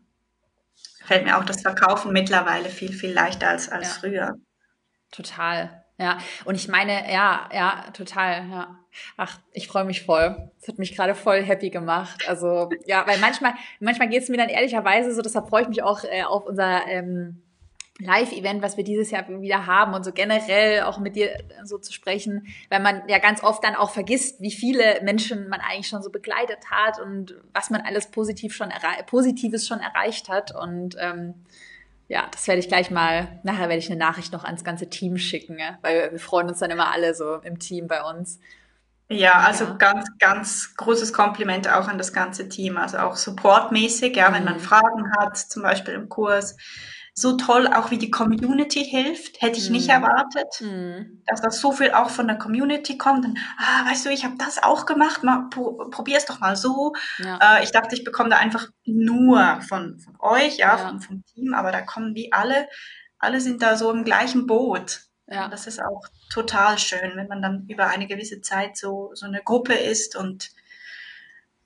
fällt 1.04 1.24
mir 1.24 1.38
auch 1.38 1.44
das 1.44 1.62
Verkaufen 1.62 2.12
mittlerweile 2.12 2.68
viel, 2.68 2.92
viel 2.92 3.12
leichter 3.12 3.48
als, 3.48 3.68
als 3.68 3.88
ja. 3.88 3.94
früher. 4.00 4.34
Total. 5.10 5.79
Ja, 6.00 6.16
und 6.46 6.54
ich 6.54 6.66
meine, 6.66 7.12
ja, 7.12 7.46
ja, 7.52 7.84
total, 7.92 8.48
ja. 8.50 8.78
Ach, 9.18 9.38
ich 9.52 9.68
freue 9.68 9.84
mich 9.84 10.02
voll. 10.02 10.50
Das 10.58 10.68
hat 10.68 10.78
mich 10.78 10.96
gerade 10.96 11.14
voll 11.14 11.42
happy 11.42 11.68
gemacht. 11.68 12.26
Also, 12.26 12.70
ja, 12.86 13.06
weil 13.06 13.18
manchmal, 13.18 13.52
manchmal 13.80 14.08
geht 14.08 14.22
es 14.22 14.30
mir 14.30 14.38
dann 14.38 14.48
ehrlicherweise 14.48 15.14
so, 15.14 15.20
deshalb 15.20 15.50
freue 15.50 15.62
ich 15.62 15.68
mich 15.68 15.82
auch 15.82 16.02
äh, 16.04 16.22
auf 16.24 16.46
unser 16.46 16.86
ähm, 16.86 17.42
Live-Event, 17.98 18.62
was 18.62 18.78
wir 18.78 18.84
dieses 18.84 19.10
Jahr 19.10 19.28
wieder 19.28 19.66
haben 19.66 19.92
und 19.92 20.02
so 20.02 20.12
generell 20.12 20.84
auch 20.84 20.98
mit 20.98 21.16
dir 21.16 21.36
so 21.64 21.76
zu 21.76 21.92
sprechen, 21.92 22.46
weil 22.70 22.80
man 22.80 23.02
ja 23.06 23.18
ganz 23.18 23.42
oft 23.42 23.62
dann 23.62 23.74
auch 23.74 23.90
vergisst, 23.90 24.40
wie 24.40 24.52
viele 24.52 25.02
Menschen 25.02 25.50
man 25.50 25.60
eigentlich 25.60 25.88
schon 25.88 26.02
so 26.02 26.08
begleitet 26.08 26.70
hat 26.70 26.98
und 26.98 27.34
was 27.52 27.68
man 27.68 27.82
alles 27.82 28.10
positiv 28.10 28.54
schon 28.54 28.70
Positives 29.06 29.68
schon 29.68 29.80
erreicht 29.80 30.30
hat. 30.30 30.54
Und 30.56 30.96
ähm, 30.98 31.34
ja, 32.10 32.26
das 32.32 32.48
werde 32.48 32.58
ich 32.58 32.66
gleich 32.66 32.90
mal, 32.90 33.38
nachher 33.44 33.68
werde 33.68 33.76
ich 33.76 33.88
eine 33.88 33.96
Nachricht 33.98 34.32
noch 34.32 34.42
ans 34.42 34.64
ganze 34.64 34.90
Team 34.90 35.16
schicken, 35.16 35.60
ja? 35.60 35.78
weil 35.80 36.10
wir 36.10 36.18
freuen 36.18 36.48
uns 36.48 36.58
dann 36.58 36.72
immer 36.72 36.92
alle 36.92 37.14
so 37.14 37.36
im 37.36 37.60
Team 37.60 37.86
bei 37.86 38.02
uns. 38.02 38.40
Ja, 39.08 39.34
also 39.34 39.64
ja. 39.64 39.74
ganz, 39.74 40.08
ganz 40.18 40.74
großes 40.76 41.12
Kompliment 41.12 41.72
auch 41.72 41.86
an 41.86 41.98
das 41.98 42.12
ganze 42.12 42.48
Team. 42.48 42.78
Also 42.78 42.98
auch 42.98 43.14
supportmäßig, 43.14 44.16
ja, 44.16 44.34
wenn 44.34 44.42
man 44.42 44.54
mhm. 44.54 44.60
Fragen 44.60 45.12
hat, 45.16 45.36
zum 45.36 45.62
Beispiel 45.62 45.94
im 45.94 46.08
Kurs 46.08 46.56
so 47.14 47.36
toll, 47.36 47.66
auch 47.66 47.90
wie 47.90 47.98
die 47.98 48.10
Community 48.10 48.84
hilft, 48.84 49.42
hätte 49.42 49.58
ich 49.58 49.68
mm. 49.68 49.72
nicht 49.72 49.88
mhm. 49.88 49.94
erwartet, 49.94 50.60
mm. 50.60 51.22
dass 51.26 51.40
das 51.40 51.60
so 51.60 51.72
viel 51.72 51.90
auch 51.92 52.10
von 52.10 52.26
der 52.26 52.38
Community 52.38 52.96
kommt. 52.96 53.24
Und, 53.24 53.38
ah, 53.58 53.88
weißt 53.90 54.06
du, 54.06 54.10
ich 54.10 54.24
habe 54.24 54.36
das 54.38 54.62
auch 54.62 54.86
gemacht, 54.86 55.22
mal, 55.22 55.48
probier 55.50 56.16
es 56.16 56.26
doch 56.26 56.40
mal 56.40 56.56
so. 56.56 56.94
Ja. 57.18 57.58
Äh, 57.58 57.64
ich 57.64 57.72
dachte, 57.72 57.94
ich 57.94 58.04
bekomme 58.04 58.30
da 58.30 58.36
einfach 58.36 58.68
nur 58.84 59.60
von, 59.68 59.98
von 59.98 60.16
euch, 60.20 60.58
ja, 60.58 60.76
ja. 60.76 60.78
Vom, 60.78 61.00
vom 61.00 61.24
Team, 61.26 61.54
aber 61.54 61.72
da 61.72 61.82
kommen 61.82 62.14
die 62.14 62.32
alle, 62.32 62.68
alle 63.18 63.40
sind 63.40 63.62
da 63.62 63.76
so 63.76 63.90
im 63.90 64.04
gleichen 64.04 64.46
Boot. 64.46 65.02
Ja. 65.26 65.44
Und 65.44 65.52
das 65.52 65.66
ist 65.66 65.80
auch 65.80 66.02
total 66.32 66.78
schön, 66.78 67.12
wenn 67.14 67.28
man 67.28 67.42
dann 67.42 67.66
über 67.68 67.86
eine 67.86 68.06
gewisse 68.06 68.40
Zeit 68.40 68.76
so, 68.76 69.10
so 69.14 69.26
eine 69.26 69.42
Gruppe 69.42 69.74
ist 69.74 70.16
und 70.16 70.50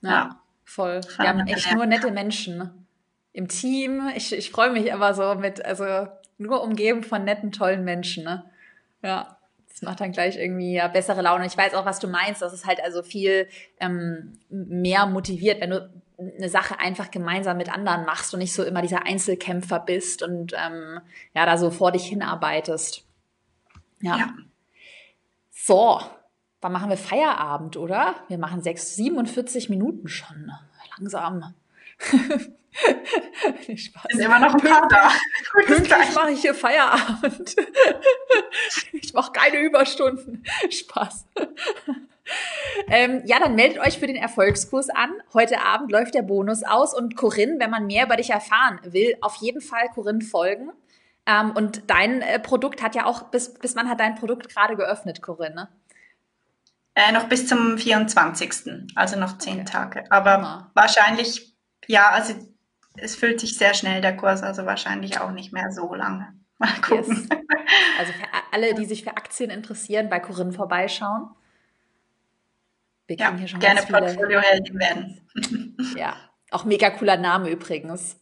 ja, 0.01 0.09
ja 0.09 0.41
voll. 0.63 1.01
Wir 1.17 1.27
haben 1.27 1.47
echt 1.47 1.73
nur 1.73 1.85
nette 1.85 2.11
Menschen. 2.11 2.84
Im 3.35 3.49
Team. 3.49 4.09
Ich, 4.15 4.31
ich 4.31 4.49
freue 4.49 4.71
mich 4.71 4.93
aber 4.93 5.13
so 5.13 5.35
mit, 5.35 5.63
also 5.65 6.07
nur 6.37 6.63
umgeben 6.63 7.03
von 7.03 7.25
netten, 7.25 7.51
tollen 7.51 7.83
Menschen. 7.83 8.23
Ne? 8.23 8.45
Ja, 9.03 9.37
das 9.67 9.81
macht 9.81 9.99
dann 9.99 10.13
gleich 10.13 10.37
irgendwie 10.37 10.75
ja, 10.75 10.87
bessere 10.87 11.21
Laune. 11.21 11.45
Ich 11.45 11.57
weiß 11.57 11.73
auch, 11.73 11.85
was 11.85 11.99
du 11.99 12.07
meinst, 12.07 12.41
dass 12.41 12.53
es 12.53 12.65
halt 12.65 12.81
also 12.81 13.03
viel 13.03 13.49
ähm, 13.81 14.39
mehr 14.47 15.05
motiviert, 15.05 15.59
wenn 15.59 15.71
du 15.71 15.89
eine 16.17 16.47
Sache 16.47 16.79
einfach 16.79 17.11
gemeinsam 17.11 17.57
mit 17.57 17.69
anderen 17.69 18.05
machst 18.05 18.33
und 18.33 18.39
nicht 18.39 18.53
so 18.53 18.63
immer 18.63 18.81
dieser 18.81 19.05
Einzelkämpfer 19.05 19.81
bist 19.81 20.23
und 20.23 20.53
ähm, 20.53 21.01
ja, 21.33 21.45
da 21.45 21.57
so 21.57 21.71
vor 21.71 21.91
dich 21.91 22.05
hinarbeitest. 22.05 23.03
Ja. 23.99 24.17
ja. 24.17 24.33
So, 25.51 25.99
wann 26.61 26.71
machen 26.71 26.89
wir 26.89 26.95
Feierabend, 26.95 27.75
oder? 27.75 28.15
Wir 28.29 28.37
machen 28.37 28.61
6, 28.61 28.95
47 28.95 29.69
Minuten 29.69 30.07
schon. 30.07 30.53
Langsam. 30.97 31.53
Spaß. 33.77 34.03
Sind 34.11 34.21
immer 34.21 34.39
noch 34.39 34.53
ein 34.53 34.61
paar 34.61 34.87
da. 34.87 35.11
Pünktlich 35.65 36.13
mache 36.13 36.31
ich 36.31 36.41
hier 36.41 36.53
Feierabend. 36.53 37.55
ich 38.93 39.13
mache 39.13 39.31
keine 39.31 39.59
Überstunden. 39.59 40.43
Spaß. 40.69 41.25
Ähm, 42.87 43.21
ja, 43.25 43.39
dann 43.39 43.55
meldet 43.55 43.79
euch 43.79 43.99
für 43.99 44.07
den 44.07 44.15
Erfolgskurs 44.15 44.89
an. 44.89 45.11
Heute 45.33 45.61
Abend 45.61 45.91
läuft 45.91 46.15
der 46.15 46.23
Bonus 46.23 46.63
aus 46.63 46.93
und 46.93 47.15
Corinne, 47.15 47.59
wenn 47.59 47.69
man 47.69 47.85
mehr 47.85 48.05
über 48.05 48.17
dich 48.17 48.31
erfahren 48.31 48.79
will, 48.83 49.15
auf 49.21 49.35
jeden 49.35 49.61
Fall 49.61 49.87
Corinne 49.93 50.21
folgen. 50.21 50.71
Ähm, 51.25 51.51
und 51.51 51.89
dein 51.89 52.21
äh, 52.21 52.39
Produkt 52.39 52.83
hat 52.83 52.95
ja 52.95 53.05
auch, 53.05 53.23
bis, 53.23 53.53
bis 53.53 53.75
wann 53.75 53.89
hat 53.89 53.99
dein 53.99 54.15
Produkt 54.15 54.49
gerade 54.49 54.75
geöffnet, 54.75 55.21
Corinne? 55.21 55.69
Äh, 56.93 57.11
noch 57.11 57.27
bis 57.27 57.47
zum 57.47 57.77
24. 57.77 58.87
Also 58.95 59.19
noch 59.19 59.37
zehn 59.37 59.61
okay. 59.61 59.65
Tage. 59.65 60.11
Aber 60.11 60.33
Hammer. 60.33 60.71
wahrscheinlich, 60.73 61.55
ja, 61.87 62.09
also 62.09 62.33
es 62.97 63.15
füllt 63.15 63.39
sich 63.39 63.57
sehr 63.57 63.73
schnell 63.73 64.01
der 64.01 64.15
Kurs, 64.15 64.43
also 64.43 64.65
wahrscheinlich 64.65 65.19
auch 65.19 65.31
nicht 65.31 65.53
mehr 65.53 65.71
so 65.71 65.93
lange. 65.93 66.33
Mal 66.57 66.71
gucken. 66.81 67.27
Yes. 67.29 67.39
Also 67.99 68.13
für 68.13 68.27
alle, 68.51 68.73
die 68.73 68.85
sich 68.85 69.03
für 69.03 69.11
Aktien 69.11 69.49
interessieren, 69.49 70.09
bei 70.09 70.19
Corinne 70.19 70.53
vorbeischauen. 70.53 71.29
Wir 73.07 73.17
ja, 73.17 73.35
hier 73.35 73.47
schon 73.47 73.59
gerne 73.59 73.81
Portfolioheldin 73.81 74.79
werden. 74.79 75.75
ja, 75.97 76.15
auch 76.51 76.65
mega 76.65 76.89
cooler 76.91 77.17
Name 77.17 77.49
übrigens. 77.49 78.17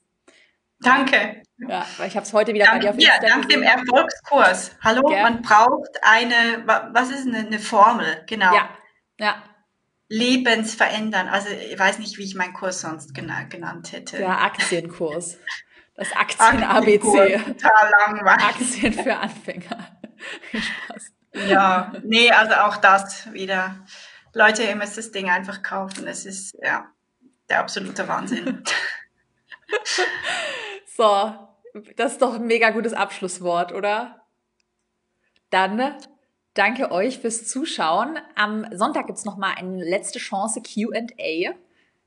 Danke. 0.80 1.44
Ja, 1.58 1.86
ich 2.06 2.16
habe 2.16 2.26
es 2.26 2.34
heute 2.34 2.54
wieder 2.54 2.66
dank, 2.66 2.82
bei 2.82 2.82
dir 2.82 2.90
auf 2.90 2.96
Instagram 2.96 3.30
Ja, 3.30 3.36
dank 3.36 3.50
dem 3.50 3.62
Erfolgskurs. 3.64 4.72
Hallo, 4.82 5.08
Gern. 5.08 5.22
man 5.22 5.42
braucht 5.42 5.92
eine, 6.02 6.64
was 6.66 7.10
ist 7.12 7.28
eine, 7.28 7.48
eine 7.48 7.60
Formel? 7.60 8.24
Genau. 8.28 8.54
Ja, 8.54 8.70
ja 9.20 9.44
lebensverändern. 10.14 11.28
Also 11.28 11.50
ich 11.50 11.78
weiß 11.78 11.98
nicht, 11.98 12.18
wie 12.20 12.24
ich 12.24 12.36
meinen 12.36 12.54
Kurs 12.54 12.82
sonst 12.82 13.16
genannt 13.16 13.92
hätte. 13.92 14.18
Der 14.18 14.42
Aktienkurs. 14.42 15.40
Das 15.96 16.12
Aktien-ABC. 16.14 17.00
Total 17.00 17.92
langweilig. 18.08 18.44
Aktien 18.44 18.94
für 18.94 19.16
Anfänger. 19.16 19.98
Spaß. 20.52 21.12
Ja, 21.48 21.94
nee, 22.04 22.32
also 22.32 22.54
auch 22.56 22.78
das 22.78 23.32
wieder. 23.34 23.84
Leute, 24.34 24.64
ihr 24.64 24.76
müsst 24.76 24.98
das 24.98 25.12
Ding 25.12 25.30
einfach 25.30 25.64
kaufen. 25.64 26.06
Es 26.06 26.26
ist 26.26 26.56
ja 26.62 26.88
der 27.50 27.60
absolute 27.60 28.08
Wahnsinn. 28.08 28.64
so, 30.96 31.34
das 31.96 32.14
ist 32.14 32.22
doch 32.22 32.36
ein 32.36 32.46
mega 32.46 32.70
gutes 32.70 32.94
Abschlusswort, 32.94 33.72
oder? 33.72 34.28
Dann 35.50 35.96
Danke 36.54 36.92
euch 36.92 37.20
fürs 37.20 37.48
Zuschauen. 37.48 38.20
Am 38.36 38.66
Sonntag 38.72 39.08
gibt's 39.08 39.26
noch 39.26 39.38
mal 39.38 39.54
eine 39.56 39.84
letzte 39.84 40.20
Chance 40.20 40.62
QA, 40.62 41.56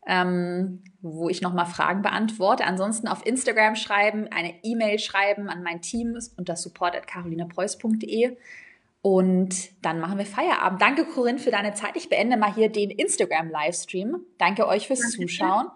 ähm, 0.07 0.85
wo 1.01 1.29
ich 1.29 1.43
noch 1.43 1.53
mal 1.53 1.65
Fragen 1.65 2.03
beantworte. 2.03 2.65
Ansonsten 2.65 3.09
auf 3.09 3.27
Instagram 3.27 3.75
schreiben, 3.75 4.29
eine 4.31 4.55
E-Mail 4.63 5.01
schreiben 5.01 5.49
an 5.49 5.65
mein 5.65 5.83
Team 5.83 6.17
unter 6.37 6.55
support.carolinapreuß.de. 6.55 8.37
Und 9.03 9.85
dann 9.85 10.01
machen 10.01 10.19
wir 10.19 10.27
Feierabend. 10.27 10.81
Danke, 10.81 11.05
Corinne, 11.05 11.39
für 11.39 11.51
deine 11.51 11.75
Zeit. 11.75 11.97
Ich 11.97 12.09
beende 12.09 12.37
mal 12.37 12.53
hier 12.55 12.69
den 12.69 12.91
Instagram-Livestream. 12.91 14.21
Danke 14.39 14.67
euch 14.67 14.87
fürs. 14.87 15.11
Zuschauen. 15.11 15.67